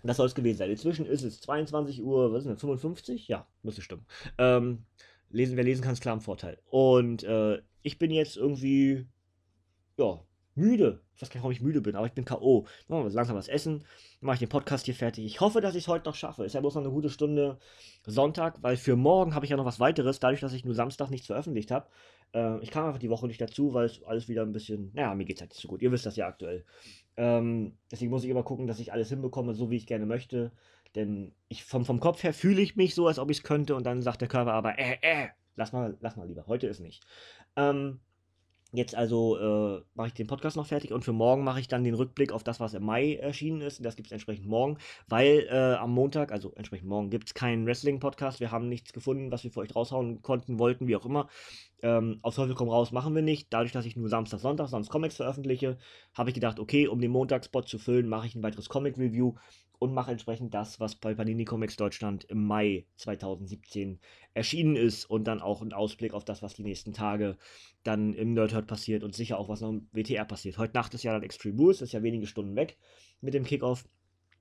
das 0.02 0.16
soll 0.16 0.26
es 0.26 0.34
gewesen 0.34 0.58
sein. 0.58 0.70
Inzwischen 0.70 1.06
ist 1.06 1.22
es 1.22 1.40
22 1.40 2.02
Uhr, 2.02 2.32
was 2.32 2.40
ist 2.40 2.48
denn, 2.48 2.58
55? 2.58 3.28
Ja, 3.28 3.46
müsste 3.62 3.82
stimmen. 3.82 4.06
Ähm, 4.38 4.84
lesen, 5.30 5.56
wer 5.56 5.64
lesen 5.64 5.82
kann, 5.82 5.92
ist 5.92 6.02
klar 6.02 6.14
im 6.14 6.20
Vorteil. 6.20 6.58
Und 6.66 7.22
äh, 7.22 7.60
ich 7.82 7.98
bin 7.98 8.10
jetzt 8.10 8.36
irgendwie, 8.36 9.06
ja, 9.96 10.22
müde. 10.54 11.00
Ich 11.14 11.22
weiß 11.22 11.30
gar 11.30 11.36
nicht, 11.36 11.42
warum 11.42 11.52
ich 11.52 11.60
müde 11.60 11.80
bin, 11.80 11.96
aber 11.96 12.06
ich 12.06 12.12
bin 12.12 12.24
K.O. 12.24 12.66
Machen 12.88 13.04
wir 13.04 13.10
langsam 13.10 13.36
was 13.36 13.48
essen. 13.48 13.84
Mache 14.20 14.34
ich 14.34 14.40
den 14.40 14.48
Podcast 14.48 14.86
hier 14.86 14.94
fertig. 14.94 15.24
Ich 15.24 15.40
hoffe, 15.40 15.60
dass 15.60 15.74
ich 15.74 15.84
es 15.84 15.88
heute 15.88 16.08
noch 16.08 16.14
schaffe. 16.14 16.44
Ist 16.44 16.54
ja 16.54 16.60
bloß 16.60 16.74
noch 16.74 16.82
eine 16.82 16.90
gute 16.90 17.10
Stunde 17.10 17.58
Sonntag, 18.06 18.62
weil 18.62 18.76
für 18.76 18.96
morgen 18.96 19.34
habe 19.34 19.44
ich 19.44 19.50
ja 19.50 19.56
noch 19.56 19.64
was 19.64 19.80
weiteres, 19.80 20.20
dadurch, 20.20 20.40
dass 20.40 20.52
ich 20.52 20.64
nur 20.64 20.74
Samstag 20.74 21.10
nichts 21.10 21.26
veröffentlicht 21.26 21.70
habe. 21.70 21.86
Äh, 22.34 22.60
ich 22.60 22.70
kam 22.70 22.86
einfach 22.86 22.98
die 22.98 23.10
Woche 23.10 23.26
nicht 23.26 23.40
dazu, 23.40 23.74
weil 23.74 23.86
es 23.86 24.02
alles 24.04 24.28
wieder 24.28 24.42
ein 24.42 24.52
bisschen. 24.52 24.90
Naja, 24.94 25.14
mir 25.14 25.24
geht 25.24 25.36
es 25.36 25.40
halt 25.40 25.50
nicht 25.50 25.62
so 25.62 25.68
gut. 25.68 25.82
Ihr 25.82 25.92
wisst 25.92 26.06
das 26.06 26.16
ja 26.16 26.26
aktuell. 26.26 26.64
Ähm, 27.16 27.76
deswegen 27.90 28.10
muss 28.10 28.24
ich 28.24 28.30
immer 28.30 28.42
gucken, 28.42 28.66
dass 28.66 28.80
ich 28.80 28.92
alles 28.92 29.08
hinbekomme, 29.08 29.54
so 29.54 29.70
wie 29.70 29.76
ich 29.76 29.86
gerne 29.86 30.06
möchte. 30.06 30.52
Denn 30.94 31.32
ich, 31.48 31.64
vom, 31.64 31.84
vom 31.84 32.00
Kopf 32.00 32.22
her 32.22 32.34
fühle 32.34 32.60
ich 32.60 32.76
mich 32.76 32.94
so, 32.94 33.06
als 33.06 33.18
ob 33.18 33.30
ich 33.30 33.38
es 33.38 33.42
könnte, 33.42 33.76
und 33.76 33.84
dann 33.84 34.02
sagt 34.02 34.20
der 34.20 34.28
Körper 34.28 34.52
aber, 34.52 34.78
äh, 34.78 34.98
äh, 35.02 35.28
lass 35.54 35.72
mal, 35.72 35.96
lass 36.00 36.16
mal 36.16 36.26
lieber. 36.26 36.46
Heute 36.46 36.66
ist 36.66 36.80
nicht. 36.80 37.04
Ähm, 37.56 38.00
Jetzt 38.72 38.94
also 38.94 39.36
äh, 39.36 39.82
mache 39.94 40.08
ich 40.08 40.14
den 40.14 40.28
Podcast 40.28 40.56
noch 40.56 40.66
fertig 40.66 40.92
und 40.92 41.04
für 41.04 41.12
morgen 41.12 41.42
mache 41.42 41.58
ich 41.58 41.66
dann 41.66 41.82
den 41.82 41.94
Rückblick 41.94 42.32
auf 42.32 42.44
das, 42.44 42.60
was 42.60 42.72
im 42.74 42.84
Mai 42.84 43.16
erschienen 43.16 43.62
ist. 43.62 43.84
Das 43.84 43.96
gibt 43.96 44.06
es 44.06 44.12
entsprechend 44.12 44.46
morgen, 44.46 44.78
weil 45.08 45.48
äh, 45.50 45.74
am 45.74 45.92
Montag, 45.92 46.30
also 46.30 46.52
entsprechend 46.54 46.88
morgen, 46.88 47.10
gibt 47.10 47.26
es 47.26 47.34
keinen 47.34 47.66
Wrestling-Podcast. 47.66 48.38
Wir 48.38 48.52
haben 48.52 48.68
nichts 48.68 48.92
gefunden, 48.92 49.32
was 49.32 49.42
wir 49.42 49.50
für 49.50 49.60
euch 49.60 49.74
raushauen 49.74 50.22
konnten, 50.22 50.60
wollten, 50.60 50.86
wie 50.86 50.94
auch 50.94 51.04
immer. 51.04 51.28
Ähm, 51.82 52.20
auf 52.22 52.36
Teufel 52.36 52.54
komm 52.54 52.68
raus 52.68 52.92
machen 52.92 53.14
wir 53.14 53.22
nicht. 53.22 53.48
Dadurch, 53.50 53.72
dass 53.72 53.86
ich 53.86 53.96
nur 53.96 54.08
Samstag, 54.08 54.38
Sonntag 54.38 54.68
sonst 54.68 54.88
Comics 54.88 55.16
veröffentliche, 55.16 55.76
habe 56.14 56.30
ich 56.30 56.34
gedacht, 56.34 56.60
okay, 56.60 56.86
um 56.86 57.00
den 57.00 57.10
Montagsspot 57.10 57.68
zu 57.68 57.78
füllen, 57.78 58.08
mache 58.08 58.28
ich 58.28 58.36
ein 58.36 58.42
weiteres 58.42 58.68
Comic-Review 58.68 59.34
und 59.80 59.94
mache 59.94 60.12
entsprechend 60.12 60.52
das, 60.52 60.78
was 60.78 60.94
bei 60.94 61.14
Panini 61.14 61.46
Comics 61.46 61.74
Deutschland 61.74 62.24
im 62.24 62.44
Mai 62.44 62.84
2017 62.96 63.98
erschienen 64.34 64.76
ist 64.76 65.06
und 65.06 65.24
dann 65.24 65.40
auch 65.40 65.62
einen 65.62 65.72
Ausblick 65.72 66.12
auf 66.12 66.22
das, 66.22 66.42
was 66.42 66.52
die 66.52 66.62
nächsten 66.62 66.92
Tage 66.92 67.38
dann 67.82 68.12
im 68.12 68.34
Nerdhurt 68.34 68.66
passiert 68.66 69.02
und 69.02 69.16
sicher 69.16 69.38
auch, 69.38 69.48
was 69.48 69.62
noch 69.62 69.70
im 69.70 69.88
WTR 69.92 70.26
passiert. 70.26 70.58
Heute 70.58 70.74
Nacht 70.74 70.92
ist 70.92 71.02
ja 71.02 71.14
dann 71.14 71.22
Extreme 71.22 71.56
Boost, 71.56 71.80
ist 71.80 71.92
ja 71.92 72.02
wenige 72.02 72.26
Stunden 72.26 72.56
weg 72.56 72.76
mit 73.22 73.32
dem 73.32 73.44
Kickoff. 73.44 73.88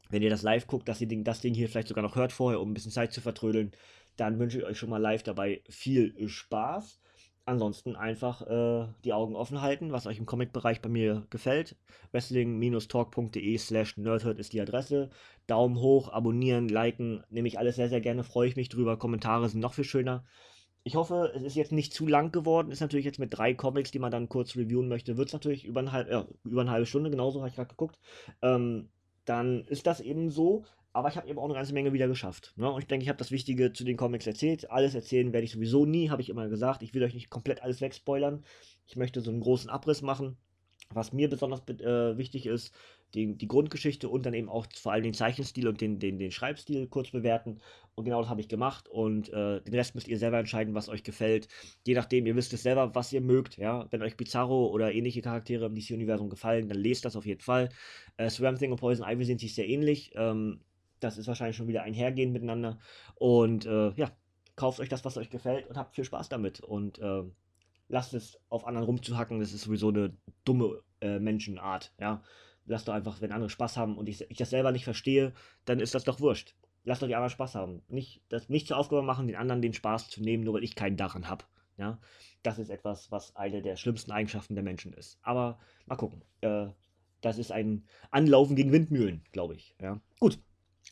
Wenn 0.09 0.23
ihr 0.23 0.29
das 0.29 0.41
live 0.41 0.67
guckt, 0.67 0.89
dass 0.89 0.99
ihr 0.99 1.07
das 1.23 1.39
Ding 1.39 1.53
hier 1.53 1.69
vielleicht 1.69 1.87
sogar 1.87 2.03
noch 2.03 2.17
hört 2.17 2.33
vorher, 2.33 2.59
um 2.59 2.71
ein 2.71 2.73
bisschen 2.73 2.91
Zeit 2.91 3.13
zu 3.13 3.21
vertrödeln, 3.21 3.71
dann 4.17 4.39
wünsche 4.39 4.57
ich 4.57 4.65
euch 4.65 4.77
schon 4.77 4.89
mal 4.89 4.97
live 4.97 5.23
dabei 5.23 5.63
viel 5.69 6.27
Spaß 6.27 6.99
ansonsten 7.49 7.95
einfach 7.95 8.41
äh, 8.47 8.87
die 9.03 9.13
Augen 9.13 9.35
offen 9.35 9.61
halten, 9.61 9.91
was 9.91 10.07
euch 10.07 10.17
im 10.17 10.25
Comic-Bereich 10.25 10.81
bei 10.81 10.89
mir 10.89 11.25
gefällt. 11.29 11.75
Wrestling-talk.de 12.11 13.57
slash 13.57 13.97
nerdhurt 13.97 14.39
ist 14.39 14.53
die 14.53 14.61
Adresse. 14.61 15.09
Daumen 15.47 15.79
hoch, 15.79 16.09
abonnieren, 16.09 16.69
liken, 16.69 17.23
nehme 17.29 17.47
ich 17.47 17.59
alles 17.59 17.75
sehr, 17.75 17.89
sehr 17.89 18.01
gerne, 18.01 18.23
freue 18.23 18.47
ich 18.47 18.55
mich 18.55 18.69
drüber. 18.69 18.97
Kommentare 18.97 19.49
sind 19.49 19.59
noch 19.59 19.73
viel 19.73 19.83
schöner. 19.83 20.23
ich 20.83 20.95
hoffe, 20.95 21.31
es 21.35 21.43
ist 21.43 21.55
jetzt 21.55 21.71
nicht 21.71 21.93
zu 21.93 22.07
lang 22.07 22.31
geworden. 22.31 22.71
Ist 22.71 22.79
natürlich 22.79 23.05
jetzt 23.05 23.19
mit 23.19 23.37
drei 23.37 23.53
Comics, 23.53 23.91
die 23.91 23.99
man 23.99 24.11
dann 24.11 24.29
kurz 24.29 24.55
reviewen 24.55 24.87
möchte, 24.87 25.17
wird 25.17 25.27
es 25.27 25.33
natürlich 25.33 25.65
über 25.65 25.81
eine, 25.81 25.91
halb, 25.91 26.09
ja, 26.09 26.27
über 26.45 26.61
eine 26.61 26.71
halbe 26.71 26.85
Stunde, 26.85 27.09
genauso 27.09 27.39
habe 27.39 27.49
ich 27.49 27.55
gerade 27.55 27.69
geguckt. 27.69 27.99
Ähm, 28.41 28.89
dann 29.25 29.65
ist 29.65 29.85
das 29.87 29.99
eben 29.99 30.29
so. 30.31 30.65
Aber 30.91 31.09
ich 31.09 31.17
habe 31.17 31.27
eben 31.27 31.37
auch 31.37 31.45
eine 31.45 31.53
ganze 31.53 31.73
Menge 31.73 31.93
wieder 31.93 32.07
geschafft. 32.07 32.53
Ne? 32.55 32.69
Und 32.69 32.81
ich 32.81 32.87
denke, 32.87 33.03
ich 33.03 33.09
habe 33.09 33.19
das 33.19 33.31
Wichtige 33.31 33.73
zu 33.73 33.83
den 33.83 33.97
Comics 33.97 34.25
erzählt. 34.25 34.71
Alles 34.71 34.95
erzählen 34.95 35.31
werde 35.33 35.45
ich 35.45 35.51
sowieso 35.51 35.85
nie, 35.85 36.09
habe 36.09 36.21
ich 36.21 36.29
immer 36.29 36.49
gesagt. 36.49 36.81
Ich 36.81 36.93
will 36.93 37.03
euch 37.03 37.13
nicht 37.13 37.29
komplett 37.29 37.61
alles 37.61 37.79
wegspoilern. 37.81 38.43
Ich 38.87 38.95
möchte 38.95 39.21
so 39.21 39.29
einen 39.29 39.41
großen 39.41 39.69
Abriss 39.69 40.01
machen. 40.01 40.37
Was 40.91 41.13
mir 41.13 41.29
besonders 41.29 41.61
äh, 41.67 42.17
wichtig 42.17 42.47
ist, 42.47 42.73
die, 43.13 43.35
die 43.35 43.47
Grundgeschichte 43.47 44.09
und 44.09 44.25
dann 44.25 44.33
eben 44.33 44.49
auch 44.49 44.65
vor 44.73 44.91
allem 44.91 45.03
den 45.03 45.13
Zeichenstil 45.13 45.67
und 45.67 45.81
den, 45.81 45.99
den, 45.99 46.17
den 46.17 46.31
Schreibstil 46.31 46.87
kurz 46.87 47.11
bewerten. 47.11 47.59
Und 47.93 48.05
genau 48.05 48.21
das 48.21 48.29
habe 48.29 48.41
ich 48.41 48.47
gemacht. 48.47 48.87
Und 48.89 49.29
äh, 49.29 49.61
den 49.61 49.75
Rest 49.75 49.93
müsst 49.93 50.07
ihr 50.07 50.17
selber 50.17 50.39
entscheiden, 50.39 50.73
was 50.73 50.89
euch 50.89 51.03
gefällt. 51.03 51.47
Je 51.85 51.93
nachdem, 51.93 52.25
ihr 52.25 52.35
wisst 52.35 52.53
es 52.53 52.63
selber, 52.63 52.95
was 52.95 53.13
ihr 53.13 53.21
mögt. 53.21 53.57
Ja? 53.57 53.85
Wenn 53.91 54.01
euch 54.01 54.17
Bizarro 54.17 54.67
oder 54.67 54.91
ähnliche 54.91 55.21
Charaktere 55.21 55.67
im 55.67 55.75
DC-Universum 55.75 56.29
gefallen, 56.29 56.67
dann 56.67 56.77
lest 56.77 57.05
das 57.05 57.15
auf 57.15 57.25
jeden 57.25 57.41
Fall. 57.41 57.69
Äh, 58.17 58.29
Swamp 58.29 58.57
Thing 58.57 58.71
und 58.71 58.79
Poison 58.79 59.07
Ivy 59.07 59.25
sind 59.25 59.41
sich 59.41 59.53
sehr 59.53 59.67
ähnlich. 59.67 60.11
Ähm, 60.15 60.61
das 60.99 61.17
ist 61.17 61.27
wahrscheinlich 61.27 61.57
schon 61.57 61.67
wieder 61.67 61.83
einhergehend 61.83 62.33
miteinander. 62.33 62.79
Und 63.15 63.65
äh, 63.65 63.91
ja, 63.91 64.11
kauft 64.55 64.79
euch 64.79 64.89
das, 64.89 65.05
was 65.05 65.17
euch 65.17 65.29
gefällt 65.29 65.67
und 65.67 65.77
habt 65.77 65.95
viel 65.95 66.03
Spaß 66.03 66.29
damit. 66.29 66.59
Und 66.59 66.99
äh, 66.99 67.23
lasst 67.87 68.13
es 68.13 68.39
auf 68.49 68.65
anderen 68.65 68.85
rumzuhacken. 68.85 69.39
Das 69.39 69.53
ist 69.53 69.63
sowieso 69.63 69.89
eine 69.89 70.15
dumme 70.45 70.81
äh, 71.01 71.19
Menschenart. 71.19 71.93
Ja, 71.99 72.23
lasst 72.65 72.87
doch 72.87 72.93
einfach, 72.93 73.21
wenn 73.21 73.31
andere 73.31 73.49
Spaß 73.49 73.77
haben 73.77 73.97
und 73.97 74.07
ich, 74.09 74.29
ich 74.29 74.37
das 74.37 74.49
selber 74.49 74.71
nicht 74.71 74.83
verstehe, 74.83 75.33
dann 75.65 75.79
ist 75.79 75.95
das 75.95 76.03
doch 76.03 76.19
wurscht. 76.19 76.55
Lasst 76.85 77.01
doch 77.01 77.07
die 77.07 77.15
anderen 77.15 77.31
Spaß 77.31 77.55
haben. 77.55 77.81
Nicht, 77.87 78.21
das, 78.29 78.49
nicht 78.49 78.67
zur 78.67 78.77
Aufgabe 78.77 79.01
machen, 79.01 79.27
den 79.27 79.35
anderen 79.35 79.61
den 79.61 79.73
Spaß 79.73 80.09
zu 80.09 80.21
nehmen, 80.21 80.43
nur 80.43 80.53
weil 80.53 80.63
ich 80.63 80.75
keinen 80.75 80.97
daran 80.97 81.27
habe. 81.27 81.45
Ja, 81.77 81.97
das 82.43 82.59
ist 82.59 82.69
etwas, 82.69 83.11
was 83.11 83.35
eine 83.35 83.61
der 83.61 83.75
schlimmsten 83.75 84.11
Eigenschaften 84.11 84.55
der 84.55 84.63
Menschen 84.63 84.93
ist. 84.93 85.17
Aber 85.21 85.59
mal 85.85 85.95
gucken. 85.95 86.23
Äh, 86.41 86.67
das 87.21 87.37
ist 87.37 87.51
ein 87.51 87.85
Anlaufen 88.11 88.55
gegen 88.55 88.71
Windmühlen, 88.71 89.23
glaube 89.31 89.55
ich. 89.55 89.75
Ja, 89.81 89.99
gut. 90.19 90.39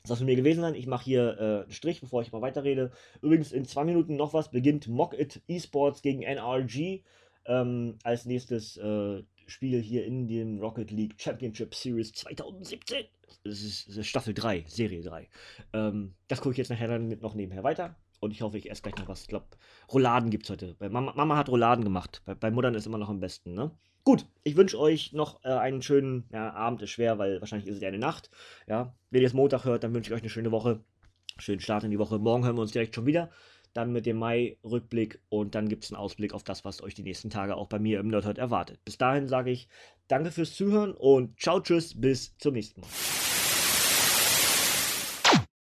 Das 0.04 0.10
soll 0.10 0.18
von 0.18 0.26
mir 0.26 0.36
gewesen 0.36 0.62
sein. 0.62 0.76
Ich 0.76 0.88
mache 0.88 1.06
hier 1.06 1.38
äh, 1.40 1.64
einen 1.64 1.72
Strich, 1.72 2.02
bevor 2.02 2.22
ich 2.22 2.32
mal 2.32 2.42
weiterrede. 2.42 2.92
Übrigens, 3.22 3.52
in 3.52 3.66
zwei 3.66 3.84
Minuten 3.84 4.16
noch 4.16 4.34
was 4.34 4.52
beginnt 4.52 4.88
Mock 4.88 5.18
It 5.18 5.42
Esports 5.48 6.02
gegen 6.02 6.22
NRG. 6.22 7.02
Ähm, 7.46 7.98
als 8.04 8.26
nächstes 8.26 8.78
äh, 8.78 9.24
Spiel 9.48 9.82
hier 9.82 10.06
in 10.06 10.28
dem 10.28 10.60
Rocket 10.60 10.92
League 10.92 11.16
Championship 11.18 11.74
Series 11.74 12.12
2017. 12.12 13.06
Das 13.44 13.62
ist, 13.62 13.88
das 13.88 13.98
ist 13.98 14.08
Staffel 14.08 14.34
3, 14.34 14.66
Serie 14.68 15.02
3. 15.02 15.30
Ähm, 15.74 16.14
das 16.28 16.42
gucke 16.42 16.52
ich 16.52 16.58
jetzt 16.58 16.70
nachher 16.70 16.88
dann 16.88 17.10
noch 17.20 17.34
nebenher 17.34 17.64
weiter. 17.64 17.96
Und 18.20 18.32
ich 18.32 18.42
hoffe, 18.42 18.58
ich 18.58 18.70
esse 18.70 18.82
gleich 18.82 18.98
noch 18.98 19.08
was. 19.08 19.22
Ich 19.22 19.28
glaube, 19.28 19.46
Rouladen 19.94 20.30
gibt 20.30 20.46
es 20.46 20.50
heute. 20.50 20.76
Mama, 20.80 21.14
Mama, 21.16 21.38
hat 21.38 21.50
Rouladen 21.50 21.84
gemacht. 21.84 22.22
Bei, 22.26 22.34
bei 22.36 22.52
Muttern 22.52 22.76
ist 22.76 22.88
immer 22.88 22.98
noch 22.98 23.10
am 23.10 23.20
besten, 23.20 23.54
ne? 23.54 23.72
Gut, 24.08 24.26
ich 24.46 24.56
wünsche 24.56 24.80
euch 24.80 25.12
noch 25.12 25.44
äh, 25.44 25.50
einen 25.50 25.82
schönen 25.82 26.30
ja, 26.32 26.54
Abend, 26.54 26.82
ist 26.82 26.92
schwer, 26.92 27.20
weil 27.20 27.42
wahrscheinlich 27.42 27.68
ist 27.68 27.76
es 27.76 27.82
ja 27.82 27.90
eine 27.90 28.00
Nacht. 28.00 28.30
Ja, 28.66 28.96
wenn 29.10 29.20
ihr 29.20 29.28
es 29.28 29.34
Montag 29.34 29.66
hört, 29.66 29.84
dann 29.84 29.94
wünsche 29.94 30.10
ich 30.10 30.16
euch 30.16 30.22
eine 30.22 30.30
schöne 30.30 30.54
Woche. 30.54 30.80
Schönen 31.40 31.60
Start 31.60 31.84
in 31.84 31.92
die 31.92 32.00
Woche. 32.00 32.18
Morgen 32.18 32.46
hören 32.46 32.56
wir 32.56 32.62
uns 32.62 32.72
direkt 32.72 32.96
schon 32.96 33.06
wieder 33.06 33.30
dann 33.74 33.92
mit 33.92 34.06
dem 34.06 34.16
Mai-Rückblick 34.16 35.20
und 35.28 35.56
dann 35.56 35.68
gibt 35.68 35.84
es 35.84 35.92
einen 35.92 36.00
Ausblick 36.00 36.34
auf 36.34 36.44
das, 36.44 36.64
was 36.64 36.82
euch 36.82 36.96
die 36.96 37.04
nächsten 37.04 37.30
Tage 37.30 37.58
auch 37.58 37.68
bei 37.68 37.80
mir 37.80 38.00
im 38.00 38.08
Nerdhurt 38.08 38.38
erwartet. 38.38 38.80
Bis 38.86 38.98
dahin 38.98 39.28
sage 39.28 39.52
ich 39.52 39.68
danke 40.08 40.32
fürs 40.32 40.56
Zuhören 40.56 40.94
und 40.94 41.38
ciao, 41.38 41.60
tschüss, 41.60 42.00
bis 42.00 42.38
zum 42.38 42.54
nächsten 42.54 42.80
Mal. 42.80 42.88